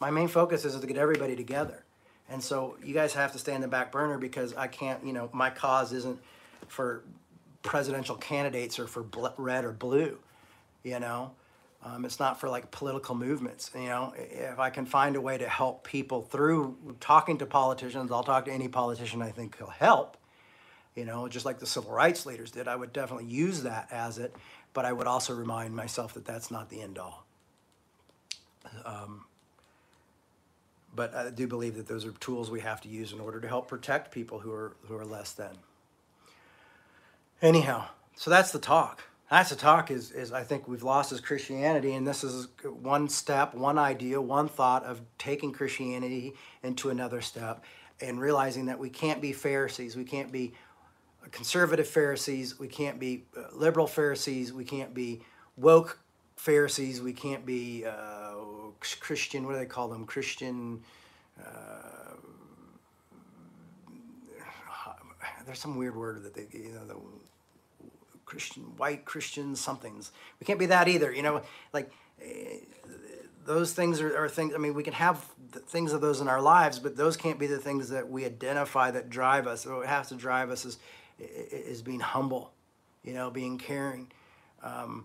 My 0.00 0.10
main 0.10 0.28
focus 0.28 0.64
is 0.64 0.78
to 0.78 0.86
get 0.86 0.96
everybody 0.96 1.36
together. 1.36 1.84
And 2.30 2.42
so 2.42 2.76
you 2.82 2.94
guys 2.94 3.12
have 3.14 3.32
to 3.32 3.38
stay 3.38 3.54
in 3.54 3.60
the 3.60 3.68
back 3.68 3.90
burner 3.90 4.16
because 4.16 4.54
I 4.54 4.68
can't, 4.68 5.04
you 5.04 5.12
know, 5.12 5.28
my 5.32 5.50
cause 5.50 5.92
isn't 5.92 6.18
for 6.68 7.02
presidential 7.62 8.16
candidates 8.16 8.78
or 8.78 8.86
for 8.86 9.04
red 9.36 9.64
or 9.64 9.72
blue, 9.72 10.16
you 10.84 11.00
know. 11.00 11.32
Um, 11.82 12.04
it's 12.04 12.20
not 12.20 12.38
for 12.38 12.48
like 12.48 12.70
political 12.70 13.14
movements. 13.14 13.70
You 13.74 13.88
know, 13.88 14.12
if 14.16 14.58
I 14.58 14.70
can 14.70 14.86
find 14.86 15.16
a 15.16 15.20
way 15.20 15.38
to 15.38 15.48
help 15.48 15.82
people 15.82 16.22
through 16.22 16.76
talking 17.00 17.38
to 17.38 17.46
politicians, 17.46 18.12
I'll 18.12 18.22
talk 18.22 18.44
to 18.44 18.52
any 18.52 18.68
politician 18.68 19.22
I 19.22 19.30
think 19.30 19.58
will 19.58 19.68
help. 19.68 20.16
You 20.94 21.04
know, 21.04 21.26
just 21.28 21.46
like 21.46 21.58
the 21.58 21.66
civil 21.66 21.92
rights 21.92 22.26
leaders 22.26 22.50
did, 22.50 22.68
I 22.68 22.76
would 22.76 22.92
definitely 22.92 23.26
use 23.26 23.62
that 23.62 23.88
as 23.90 24.18
it, 24.18 24.34
but 24.72 24.84
I 24.84 24.92
would 24.92 25.06
also 25.06 25.34
remind 25.34 25.74
myself 25.74 26.14
that 26.14 26.24
that's 26.24 26.50
not 26.50 26.68
the 26.68 26.82
end 26.82 26.98
all. 26.98 27.24
Um, 28.84 29.24
but 30.94 31.14
I 31.14 31.30
do 31.30 31.46
believe 31.46 31.76
that 31.76 31.86
those 31.86 32.04
are 32.04 32.12
tools 32.12 32.50
we 32.50 32.60
have 32.60 32.80
to 32.82 32.88
use 32.88 33.12
in 33.12 33.20
order 33.20 33.40
to 33.40 33.48
help 33.48 33.68
protect 33.68 34.10
people 34.10 34.40
who 34.40 34.52
are 34.52 34.76
who 34.88 34.96
are 34.96 35.04
less 35.04 35.32
than. 35.32 35.56
Anyhow, 37.42 37.86
so 38.16 38.30
that's 38.30 38.52
the 38.52 38.58
talk 38.58 39.02
that's 39.30 39.50
the 39.50 39.56
talk 39.56 39.92
is, 39.92 40.10
is 40.10 40.32
I 40.32 40.42
think 40.42 40.66
we've 40.66 40.82
lost 40.82 41.12
as 41.12 41.20
Christianity, 41.20 41.94
and 41.94 42.06
this 42.06 42.24
is 42.24 42.48
one 42.64 43.08
step, 43.08 43.54
one 43.54 43.78
idea, 43.78 44.20
one 44.20 44.48
thought 44.48 44.84
of 44.84 45.00
taking 45.18 45.52
Christianity 45.52 46.34
into 46.64 46.90
another 46.90 47.20
step 47.20 47.64
and 48.00 48.20
realizing 48.20 48.66
that 48.66 48.78
we 48.78 48.90
can't 48.90 49.22
be 49.22 49.32
Pharisees, 49.32 49.96
we 49.96 50.04
can't 50.04 50.32
be 50.32 50.52
conservative 51.30 51.86
Pharisees, 51.86 52.58
we 52.58 52.66
can't 52.66 52.98
be 52.98 53.24
uh, 53.36 53.42
liberal 53.52 53.86
Pharisees, 53.86 54.52
we 54.52 54.64
can't 54.64 54.94
be 54.94 55.22
woke 55.56 56.00
Pharisees, 56.40 57.02
we 57.02 57.12
can't 57.12 57.44
be 57.44 57.84
uh, 57.84 58.32
Christian, 58.98 59.44
what 59.44 59.52
do 59.52 59.58
they 59.58 59.66
call 59.66 59.88
them? 59.88 60.06
Christian. 60.06 60.80
Uh, 61.38 61.44
there's 65.44 65.58
some 65.58 65.76
weird 65.76 65.94
word 65.94 66.22
that 66.22 66.32
they, 66.32 66.46
you 66.50 66.72
know, 66.72 66.86
the, 66.86 66.96
Christian, 68.24 68.62
white 68.78 69.04
Christian 69.04 69.54
somethings. 69.54 70.12
We 70.38 70.46
can't 70.46 70.58
be 70.58 70.64
that 70.66 70.88
either. 70.88 71.12
You 71.12 71.22
know, 71.22 71.42
like 71.74 71.90
uh, 72.22 72.28
those 73.44 73.74
things 73.74 74.00
are, 74.00 74.16
are, 74.16 74.28
things. 74.28 74.54
I 74.54 74.58
mean, 74.58 74.72
we 74.72 74.82
can 74.82 74.94
have 74.94 75.22
things 75.66 75.92
of 75.92 76.00
those 76.00 76.22
in 76.22 76.28
our 76.28 76.40
lives, 76.40 76.78
but 76.78 76.96
those 76.96 77.18
can't 77.18 77.38
be 77.38 77.48
the 77.48 77.58
things 77.58 77.90
that 77.90 78.08
we 78.08 78.24
identify 78.24 78.90
that 78.92 79.10
drive 79.10 79.46
us. 79.46 79.66
What 79.66 79.86
has 79.86 80.08
to 80.08 80.14
drive 80.14 80.50
us 80.50 80.64
is 80.64 80.78
is 81.18 81.82
being 81.82 82.00
humble, 82.00 82.52
you 83.04 83.12
know, 83.12 83.30
being 83.30 83.58
caring. 83.58 84.10
Um, 84.62 85.04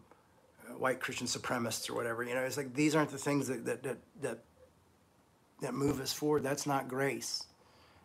white 0.78 0.99
Christian 0.99 1.28
supremacists 1.28 1.89
or 1.89 1.95
whatever. 1.95 2.24
You 2.24 2.36
know, 2.36 2.41
it's 2.41 2.57
like 2.57 2.74
these 2.74 2.95
aren't 2.95 3.11
the 3.11 3.18
things 3.18 3.47
that 3.47 3.66
that 3.66 3.84
that 3.84 3.97
that, 4.22 4.39
that 5.61 5.74
move 5.74 5.99
us 5.99 6.13
forward. 6.13 6.43
That's 6.43 6.66
not 6.66 6.88
grace. 6.88 7.43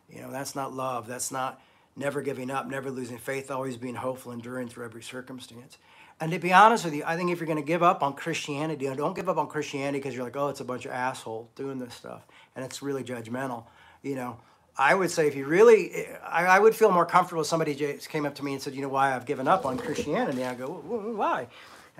You 0.09 0.21
know, 0.21 0.31
that's 0.31 0.55
not 0.55 0.73
love. 0.73 1.07
That's 1.07 1.31
not 1.31 1.61
never 1.95 2.21
giving 2.21 2.51
up, 2.51 2.67
never 2.67 2.91
losing 2.91 3.17
faith, 3.17 3.51
always 3.51 3.77
being 3.77 3.95
hopeful, 3.95 4.31
enduring 4.31 4.69
through 4.69 4.85
every 4.85 5.03
circumstance. 5.03 5.77
And 6.19 6.31
to 6.31 6.39
be 6.39 6.53
honest 6.53 6.85
with 6.85 6.93
you, 6.93 7.03
I 7.05 7.17
think 7.17 7.31
if 7.31 7.39
you're 7.39 7.47
going 7.47 7.57
to 7.57 7.65
give 7.65 7.81
up 7.81 8.03
on 8.03 8.13
Christianity, 8.13 8.85
don't 8.95 9.15
give 9.15 9.27
up 9.27 9.37
on 9.37 9.47
Christianity 9.47 9.97
because 9.97 10.13
you're 10.13 10.23
like, 10.23 10.37
oh, 10.37 10.49
it's 10.49 10.59
a 10.59 10.65
bunch 10.65 10.85
of 10.85 10.91
assholes 10.91 11.49
doing 11.55 11.79
this 11.79 11.95
stuff, 11.95 12.21
and 12.55 12.63
it's 12.63 12.81
really 12.83 13.03
judgmental. 13.03 13.65
You 14.03 14.15
know, 14.15 14.37
I 14.77 14.93
would 14.93 15.09
say 15.09 15.27
if 15.27 15.35
you 15.35 15.45
really, 15.45 16.07
I, 16.23 16.45
I 16.45 16.59
would 16.59 16.75
feel 16.75 16.91
more 16.91 17.05
comfortable 17.05 17.41
if 17.41 17.47
somebody 17.47 17.73
came 18.07 18.25
up 18.25 18.35
to 18.35 18.45
me 18.45 18.53
and 18.53 18.61
said, 18.61 18.75
you 18.75 18.81
know, 18.81 18.89
why 18.89 19.15
I've 19.15 19.25
given 19.25 19.47
up 19.47 19.65
on 19.65 19.77
Christianity. 19.77 20.43
I 20.45 20.53
go, 20.53 20.67
why? 20.67 21.47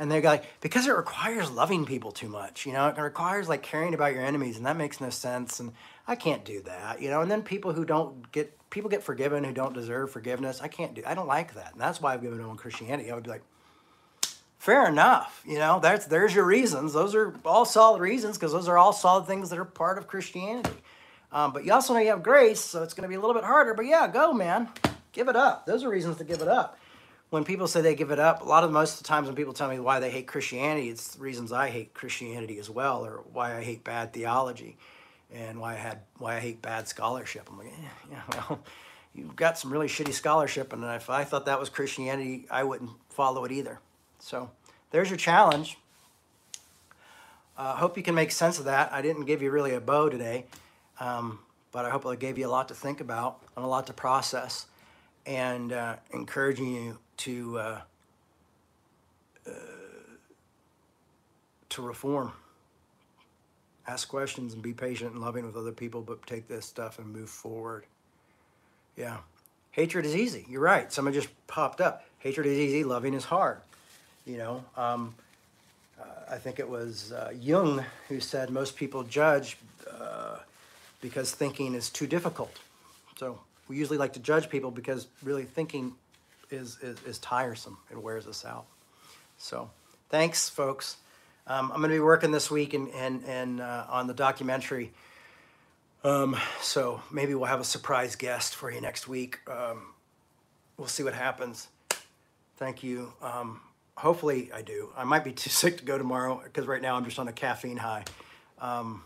And 0.02 0.12
they're 0.12 0.20
like, 0.20 0.46
because 0.62 0.88
it 0.88 0.94
requires 0.94 1.52
loving 1.52 1.86
people 1.86 2.12
too 2.12 2.28
much, 2.28 2.66
you 2.66 2.74
know, 2.74 2.88
it 2.88 2.98
requires 2.98 3.48
like 3.48 3.62
caring 3.62 3.94
about 3.94 4.14
your 4.14 4.26
enemies, 4.26 4.58
and 4.58 4.66
that 4.66 4.76
makes 4.76 5.00
no 5.00 5.12
sense. 5.12 5.60
And 5.60 5.74
I 6.08 6.16
can't 6.16 6.44
do 6.44 6.64
that, 6.64 7.04
you 7.04 7.12
know. 7.12 7.22
And 7.22 7.30
then 7.30 7.44
people 7.44 7.72
who 7.72 7.86
don't 7.86 8.32
get 8.32 8.58
people 8.72 8.90
get 8.90 9.04
forgiven 9.04 9.44
who 9.44 9.54
don't 9.54 9.76
deserve 9.76 10.10
forgiveness. 10.10 10.60
I 10.60 10.70
can't 10.70 10.96
do. 10.96 11.04
I 11.06 11.14
don't 11.14 11.28
like 11.28 11.54
that, 11.54 11.74
and 11.74 11.80
that's 11.80 12.02
why 12.02 12.16
I've 12.16 12.24
given 12.24 12.42
up 12.42 12.50
on 12.50 12.58
Christianity. 12.58 13.12
I 13.12 13.14
would 13.14 13.26
be 13.26 13.30
like, 13.30 13.44
fair 14.58 14.88
enough, 14.88 15.44
you 15.48 15.60
know. 15.60 15.80
That's 15.80 16.08
there's 16.08 16.34
your 16.34 16.46
reasons. 16.46 16.94
Those 16.94 17.14
are 17.14 17.36
all 17.46 17.66
solid 17.66 18.02
reasons 18.02 18.40
because 18.40 18.54
those 18.54 18.68
are 18.68 18.80
all 18.80 18.94
solid 18.94 19.28
things 19.28 19.52
that 19.52 19.60
are 19.60 19.66
part 19.66 20.00
of 20.00 20.08
Christianity. 20.08 20.82
Um, 21.32 21.54
but 21.54 21.64
you 21.64 21.74
also 21.74 21.94
know 21.94 22.00
you 22.00 22.10
have 22.10 22.24
grace, 22.24 22.60
so 22.60 22.82
it's 22.82 22.96
going 22.96 23.04
to 23.04 23.08
be 23.08 23.14
a 23.14 23.20
little 23.20 23.36
bit 23.36 23.44
harder. 23.44 23.76
But 23.76 23.86
yeah, 23.86 24.08
go, 24.08 24.34
man. 24.34 24.68
Give 25.12 25.28
it 25.28 25.36
up. 25.36 25.68
Those 25.68 25.84
are 25.84 25.90
reasons 25.90 26.18
to 26.18 26.24
give 26.24 26.42
it 26.42 26.48
up. 26.48 26.80
When 27.32 27.46
people 27.46 27.66
say 27.68 27.80
they 27.80 27.96
give 27.96 28.12
it 28.12 28.20
up, 28.20 28.42
a 28.42 28.44
lot 28.44 28.66
of 28.66 28.72
most 28.72 28.98
of 28.98 28.98
the 29.04 29.08
times 29.08 29.28
when 29.28 29.38
people 29.38 29.54
tell 29.54 29.70
me 29.70 29.80
why 29.80 30.02
they 30.02 30.12
hate 30.12 30.28
Christianity, 30.28 30.90
it's 30.90 31.18
reasons 31.18 31.54
I 31.54 31.70
hate 31.70 31.94
Christianity 31.94 32.60
as 32.60 32.70
well, 32.70 33.06
or 33.06 33.24
why 33.32 33.56
I 33.56 33.64
hate 33.64 33.86
bad 33.86 34.12
theology, 34.12 34.76
and 35.34 35.62
why 35.62 35.76
I 35.76 35.78
had 35.78 36.00
why 36.18 36.36
I 36.36 36.40
hate 36.42 36.62
bad 36.62 36.90
scholarship. 36.90 37.48
I'm 37.50 37.58
like, 37.58 37.68
eh, 37.68 37.88
yeah, 38.12 38.22
well, 38.50 38.60
you've 39.16 39.38
got 39.38 39.58
some 39.58 39.72
really 39.72 39.88
shitty 39.88 40.12
scholarship, 40.12 40.74
and 40.74 40.84
if 40.84 41.10
I 41.10 41.24
thought 41.24 41.46
that 41.46 41.58
was 41.58 41.70
Christianity, 41.70 42.48
I 42.52 42.66
wouldn't 42.66 42.92
follow 43.08 43.46
it 43.46 43.54
either. 43.54 43.80
So 44.20 44.52
there's 44.92 45.10
your 45.10 45.18
challenge. 45.18 45.78
I 47.58 47.70
uh, 47.70 47.76
hope 47.78 47.96
you 47.96 48.04
can 48.04 48.14
make 48.14 48.32
sense 48.32 48.60
of 48.60 48.66
that. 48.66 48.92
I 48.92 49.02
didn't 49.02 49.24
give 49.24 49.42
you 49.42 49.52
really 49.52 49.74
a 49.74 49.80
bow 49.80 50.10
today. 50.10 50.48
Um, 51.00 51.40
but 51.72 51.86
I 51.86 51.90
hope 51.92 52.06
I 52.06 52.16
gave 52.16 52.38
you 52.38 52.46
a 52.46 52.52
lot 52.52 52.68
to 52.68 52.74
think 52.74 53.00
about 53.00 53.42
and 53.56 53.64
a 53.64 53.68
lot 53.70 53.88
to 53.88 53.94
process, 53.94 54.66
and 55.26 55.72
uh, 55.72 55.96
encouraging 56.12 56.74
you 56.74 56.98
to 57.22 57.60
uh, 57.60 57.82
uh, 59.48 59.52
to 61.70 61.82
reform, 61.82 62.32
ask 63.88 64.08
questions, 64.08 64.54
and 64.54 64.62
be 64.62 64.74
patient 64.74 65.14
and 65.14 65.22
loving 65.22 65.46
with 65.46 65.56
other 65.56 65.72
people, 65.72 66.02
but 66.02 66.26
take 66.26 66.48
this 66.48 66.66
stuff 66.66 66.98
and 66.98 67.08
move 67.08 67.30
forward. 67.30 67.86
Yeah, 68.98 69.18
hatred 69.72 70.06
is 70.06 70.16
easy. 70.16 70.46
You're 70.50 70.62
right. 70.62 70.92
Someone 70.92 71.14
just 71.14 71.30
popped 71.46 71.80
up. 71.80 72.04
Hatred 72.20 72.48
is 72.48 72.58
easy. 72.58 72.84
Loving 72.84 73.14
is 73.14 73.26
hard. 73.26 73.60
You 74.26 74.38
know. 74.38 74.64
Um, 74.76 75.14
uh, 76.00 76.06
I 76.32 76.38
think 76.38 76.60
it 76.60 76.68
was 76.68 77.12
uh, 77.12 77.32
Jung 77.40 77.86
who 78.08 78.20
said 78.20 78.50
most 78.50 78.76
people 78.76 79.04
judge 79.04 79.58
uh, 79.92 80.38
because 81.02 81.32
thinking 81.32 81.76
is 81.76 81.92
too 81.92 82.08
difficult. 82.08 82.58
So 83.18 83.40
we 83.68 83.76
usually 83.76 84.00
like 84.00 84.14
to 84.14 84.20
judge 84.20 84.50
people 84.50 84.72
because 84.72 85.06
really 85.22 85.44
thinking 85.44 85.94
is, 86.52 86.78
is, 86.82 86.98
is 87.04 87.20
tiresome. 87.20 87.78
It 87.90 88.02
wears 88.02 88.28
us 88.28 88.46
out. 88.46 88.66
So 89.38 89.70
thanks, 90.10 90.50
folks. 90.50 90.98
Um, 91.48 91.72
I'm 91.72 91.80
going 91.80 91.90
to 91.90 91.96
be 91.96 92.00
working 92.00 92.32
this 92.32 92.52
week 92.52 92.74
and, 92.74 92.90
and, 92.90 93.24
and 93.26 93.62
uh, 93.62 93.86
on 93.90 94.08
the 94.08 94.14
documentary. 94.14 94.92
Um, 96.04 96.38
so 96.62 97.02
maybe 97.12 97.36
we'll 97.36 97.46
have 97.46 97.60
a 97.60 97.66
surprise 97.66 98.16
guest 98.16 98.56
for 98.56 98.72
you 98.72 98.82
next 98.82 99.08
week. 99.08 99.40
Um, 99.50 99.94
we'll 100.78 100.88
see 100.88 101.04
what 101.04 101.14
happens. 101.14 101.68
Thank 102.58 102.84
you. 102.84 103.14
Um, 103.22 103.60
hopefully 103.96 104.52
I 104.54 104.62
do. 104.62 104.90
I 104.96 105.04
might 105.04 105.24
be 105.24 105.32
too 105.34 105.50
sick 105.50 105.78
to 105.78 105.86
go 105.86 105.98
tomorrow 105.98 106.42
because 106.44 106.68
right 106.68 106.82
now 106.82 106.96
I'm 106.96 107.06
just 107.06 107.20
on 107.20 107.28
a 107.28 107.34
caffeine 107.34 107.78
high. 107.78 108.06
Um, 108.60 109.04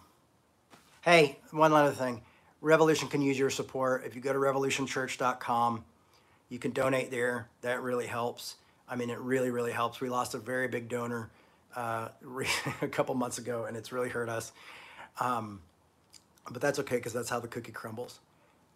Hey, 1.06 1.38
one 1.52 1.72
other 1.72 1.92
thing. 1.92 2.24
Revolution 2.62 3.10
can 3.10 3.22
use 3.22 3.38
your 3.38 3.52
support. 3.52 4.06
If 4.08 4.16
you 4.16 4.22
go 4.22 4.34
to 4.34 4.40
revolutionchurch.com, 4.40 5.86
you 6.50 6.60
can 6.60 6.72
donate 6.72 7.12
there. 7.12 7.50
That 7.62 7.82
really 7.82 8.08
helps. 8.08 8.56
I 8.88 8.96
mean, 8.96 9.10
it 9.10 9.20
really, 9.20 9.50
really 9.50 9.72
helps. 9.72 10.00
We 10.00 10.10
lost 10.10 10.34
a 10.36 10.38
very 10.38 10.68
big 10.68 10.90
donor 10.90 11.30
uh, 11.76 12.10
a 12.82 12.88
couple 12.88 13.16
months 13.16 13.38
ago, 13.38 13.66
and 13.66 13.76
it's 13.76 13.92
really 13.92 14.10
hurt 14.10 14.30
us. 14.30 14.52
Um, 15.20 15.62
but 16.52 16.62
that's 16.62 16.80
okay 16.80 16.98
because 16.98 17.14
that's 17.14 17.30
how 17.30 17.40
the 17.40 17.48
cookie 17.48 17.72
crumbles. 17.72 18.20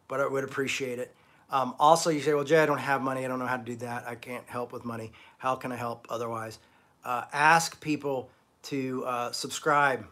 But 0.07 0.19
I 0.19 0.27
would 0.27 0.43
appreciate 0.43 0.99
it. 0.99 1.13
Um, 1.51 1.75
also, 1.79 2.09
you 2.09 2.21
say, 2.21 2.33
well, 2.33 2.43
Jay, 2.43 2.61
I 2.61 2.65
don't 2.65 2.79
have 2.79 3.01
money. 3.01 3.25
I 3.25 3.27
don't 3.27 3.39
know 3.39 3.47
how 3.47 3.57
to 3.57 3.63
do 3.63 3.75
that. 3.77 4.07
I 4.07 4.15
can't 4.15 4.47
help 4.47 4.71
with 4.71 4.85
money. 4.85 5.11
How 5.37 5.55
can 5.55 5.71
I 5.71 5.75
help 5.75 6.07
otherwise? 6.09 6.59
Uh, 7.03 7.23
ask 7.31 7.79
people 7.81 8.29
to 8.63 9.03
uh, 9.05 9.31
subscribe 9.31 10.05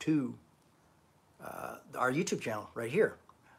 to 0.00 0.34
uh, 1.44 1.76
our 1.96 2.12
YouTube 2.12 2.40
channel 2.40 2.68
right 2.74 2.90
here. 2.90 3.16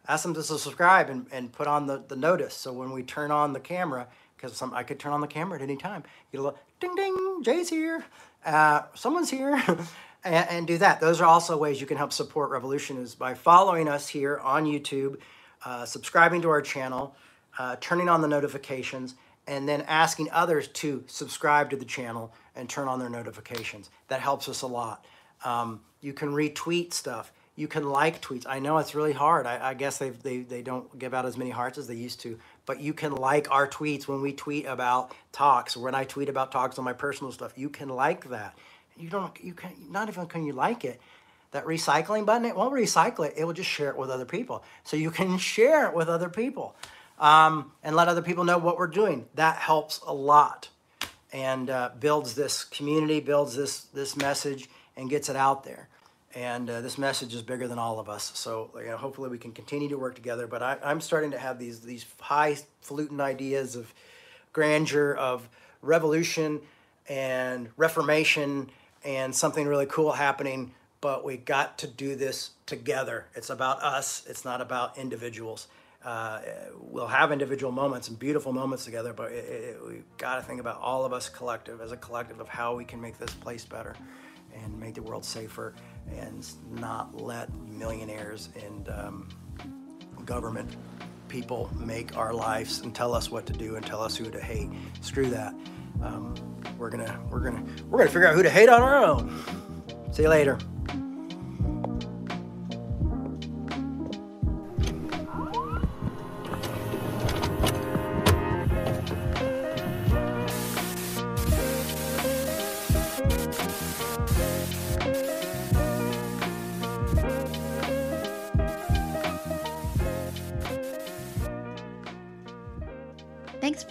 Ask 0.07 0.23
them 0.23 0.33
to 0.33 0.43
subscribe 0.43 1.09
and, 1.09 1.27
and 1.31 1.51
put 1.51 1.67
on 1.67 1.87
the, 1.87 2.03
the 2.07 2.15
notice. 2.15 2.53
So 2.53 2.73
when 2.73 2.91
we 2.91 3.03
turn 3.03 3.31
on 3.31 3.53
the 3.53 3.59
camera, 3.59 4.07
because 4.35 4.61
I 4.61 4.83
could 4.83 4.99
turn 4.99 5.13
on 5.13 5.21
the 5.21 5.27
camera 5.27 5.57
at 5.57 5.61
any 5.61 5.77
time, 5.77 6.03
get 6.31 6.39
a 6.39 6.43
little 6.43 6.59
ding 6.79 6.95
ding, 6.95 7.41
Jay's 7.43 7.69
here, 7.69 8.03
uh, 8.45 8.81
someone's 8.93 9.29
here, 9.29 9.53
and, 10.23 10.49
and, 10.49 10.67
do 10.67 10.77
that. 10.79 10.99
Those 10.99 11.21
are 11.21 11.25
also 11.25 11.57
ways 11.57 11.79
you 11.79 11.87
can 11.87 11.95
help 11.95 12.11
support 12.11 12.49
Revolution 12.49 12.97
is 12.97 13.15
by 13.15 13.33
following 13.33 13.87
us 13.87 14.09
here 14.09 14.39
on 14.39 14.65
YouTube, 14.65 15.17
uh, 15.63 15.85
subscribing 15.85 16.41
to 16.41 16.49
our 16.49 16.61
channel, 16.61 17.15
uh, 17.57 17.77
turning 17.79 18.09
on 18.09 18.21
the 18.21 18.27
notifications, 18.27 19.15
and 19.47 19.67
then 19.67 19.81
asking 19.83 20.29
others 20.31 20.67
to 20.69 21.03
subscribe 21.07 21.69
to 21.69 21.77
the 21.77 21.85
channel 21.85 22.33
and 22.55 22.69
turn 22.69 22.89
on 22.89 22.99
their 22.99 23.09
notifications. 23.09 23.89
That 24.09 24.19
helps 24.19 24.49
us 24.49 24.61
a 24.61 24.67
lot. 24.67 25.05
Um, 25.45 25.81
you 26.01 26.11
can 26.11 26.29
retweet 26.29 26.93
stuff 26.93 27.31
you 27.55 27.67
can 27.67 27.87
like 27.87 28.21
tweets. 28.21 28.45
I 28.47 28.59
know 28.59 28.79
it's 28.79 28.95
really 28.95 29.13
hard. 29.13 29.45
I, 29.45 29.69
I 29.69 29.73
guess 29.75 29.99
they 29.99 30.09
they 30.39 30.61
don't 30.61 30.97
give 30.97 31.13
out 31.13 31.25
as 31.25 31.37
many 31.37 31.51
hearts 31.51 31.77
as 31.77 31.87
they 31.87 31.95
used 31.95 32.21
to. 32.21 32.39
But 32.65 32.79
you 32.79 32.93
can 32.93 33.13
like 33.13 33.51
our 33.51 33.67
tweets 33.67 34.07
when 34.07 34.21
we 34.21 34.33
tweet 34.33 34.65
about 34.65 35.13
talks. 35.31 35.77
When 35.77 35.93
I 35.93 36.03
tweet 36.03 36.29
about 36.29 36.51
talks 36.51 36.79
on 36.79 36.85
my 36.85 36.93
personal 36.93 37.31
stuff, 37.31 37.53
you 37.55 37.69
can 37.69 37.89
like 37.89 38.29
that. 38.29 38.57
You 38.97 39.09
don't. 39.09 39.31
You 39.41 39.53
can 39.53 39.71
not 39.89 40.09
even 40.09 40.25
can 40.25 40.45
you 40.45 40.53
like 40.53 40.83
it. 40.83 40.99
That 41.51 41.65
recycling 41.65 42.25
button, 42.25 42.45
it 42.45 42.55
won't 42.55 42.73
recycle 42.73 43.27
it. 43.27 43.35
It 43.37 43.45
will 43.45 43.53
just 43.53 43.69
share 43.69 43.89
it 43.89 43.97
with 43.97 44.09
other 44.09 44.25
people. 44.25 44.63
So 44.83 44.97
you 44.97 45.11
can 45.11 45.37
share 45.37 45.87
it 45.87 45.93
with 45.93 46.09
other 46.09 46.29
people 46.29 46.75
um, 47.19 47.71
and 47.83 47.95
let 47.95 48.07
other 48.07 48.23
people 48.23 48.43
know 48.43 48.57
what 48.57 48.79
we're 48.79 48.87
doing. 48.87 49.27
That 49.35 49.57
helps 49.57 49.99
a 50.07 50.13
lot 50.13 50.69
and 51.31 51.69
uh, 51.69 51.91
builds 51.99 52.33
this 52.33 52.63
community, 52.63 53.19
builds 53.19 53.55
this 53.55 53.81
this 53.81 54.17
message, 54.17 54.67
and 54.97 55.07
gets 55.07 55.29
it 55.29 55.35
out 55.35 55.63
there 55.63 55.89
and 56.35 56.69
uh, 56.69 56.81
this 56.81 56.97
message 56.97 57.33
is 57.33 57.41
bigger 57.41 57.67
than 57.67 57.77
all 57.77 57.99
of 57.99 58.09
us. 58.09 58.31
So 58.35 58.71
you 58.77 58.87
know, 58.87 58.97
hopefully 58.97 59.29
we 59.29 59.37
can 59.37 59.51
continue 59.51 59.89
to 59.89 59.97
work 59.97 60.15
together. 60.15 60.47
But 60.47 60.63
I, 60.63 60.77
am 60.83 61.01
starting 61.01 61.31
to 61.31 61.37
have 61.37 61.59
these 61.59 61.81
these 61.81 62.05
highfalutin 62.19 63.21
ideas 63.21 63.75
of 63.75 63.93
grandeur, 64.51 65.13
of 65.13 65.47
revolution 65.81 66.61
and 67.07 67.69
reformation, 67.77 68.69
and 69.03 69.35
something 69.35 69.67
really 69.67 69.85
cool 69.85 70.13
happening. 70.13 70.73
But 71.01 71.25
we 71.25 71.37
got 71.37 71.77
to 71.79 71.87
do 71.87 72.15
this 72.15 72.51
together. 72.65 73.25
It's 73.35 73.49
about 73.49 73.83
us. 73.83 74.23
It's 74.27 74.45
not 74.45 74.61
about 74.61 74.97
individuals. 74.97 75.67
Uh, 76.03 76.39
we'll 76.79 77.07
have 77.07 77.31
individual 77.31 77.71
moments 77.71 78.09
and 78.09 78.19
beautiful 78.19 78.51
moments 78.51 78.83
together, 78.83 79.13
but 79.13 79.31
it, 79.31 79.45
it, 79.45 79.77
we've 79.87 80.17
got 80.17 80.35
to 80.35 80.41
think 80.41 80.59
about 80.59 80.81
all 80.81 81.05
of 81.05 81.13
us 81.13 81.29
collective 81.29 81.79
as 81.79 81.93
a 81.93 81.97
collective 81.97 82.41
of 82.41 82.49
how 82.49 82.75
we 82.75 82.83
can 82.83 82.99
make 82.99 83.17
this 83.17 83.33
place 83.35 83.63
better 83.63 83.95
and 84.53 84.77
make 84.77 84.95
the 84.95 85.01
world 85.01 85.23
safer 85.23 85.73
and 86.11 86.47
not 86.71 87.19
let 87.19 87.53
millionaires 87.53 88.49
and 88.63 88.89
um, 88.89 89.29
government 90.25 90.75
people 91.27 91.69
make 91.75 92.15
our 92.15 92.33
lives 92.33 92.81
and 92.81 92.93
tell 92.93 93.13
us 93.13 93.31
what 93.31 93.45
to 93.47 93.53
do 93.53 93.75
and 93.75 93.85
tell 93.85 94.01
us 94.01 94.15
who 94.15 94.29
to 94.29 94.39
hate. 94.39 94.69
Screw 95.01 95.29
that. 95.29 95.53
Um, 96.01 96.35
we're 96.77 96.89
gonna 96.89 97.19
we're 97.29 97.39
gonna 97.39 97.63
we're 97.89 97.99
gonna 97.99 98.11
figure 98.11 98.27
out 98.27 98.35
who 98.35 98.43
to 98.43 98.49
hate 98.49 98.69
on 98.69 98.81
our 98.81 99.03
own. 99.03 99.43
See 100.11 100.23
you 100.23 100.29
later. 100.29 100.57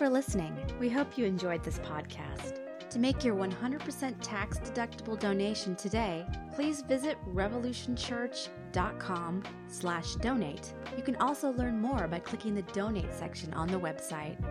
For 0.03 0.09
listening. 0.09 0.57
We 0.81 0.89
hope 0.89 1.17
you 1.17 1.25
enjoyed 1.27 1.63
this 1.63 1.79
podcast. 1.79 2.59
To 2.91 2.99
make 2.99 3.23
your 3.23 3.37
100% 3.37 4.17
tax 4.21 4.59
deductible 4.59 5.17
donation 5.17 5.77
today, 5.77 6.27
please 6.57 6.83
visit 6.83 7.17
revolutionchurch.com 7.33 9.43
slash 9.69 10.17
donate. 10.17 10.75
You 10.97 11.05
can 11.05 11.15
also 11.19 11.53
learn 11.53 11.81
more 11.81 12.09
by 12.09 12.19
clicking 12.19 12.57
the 12.57 12.63
donate 12.63 13.15
section 13.15 13.55
on 13.55 13.69
the 13.69 13.79
website. 13.79 14.43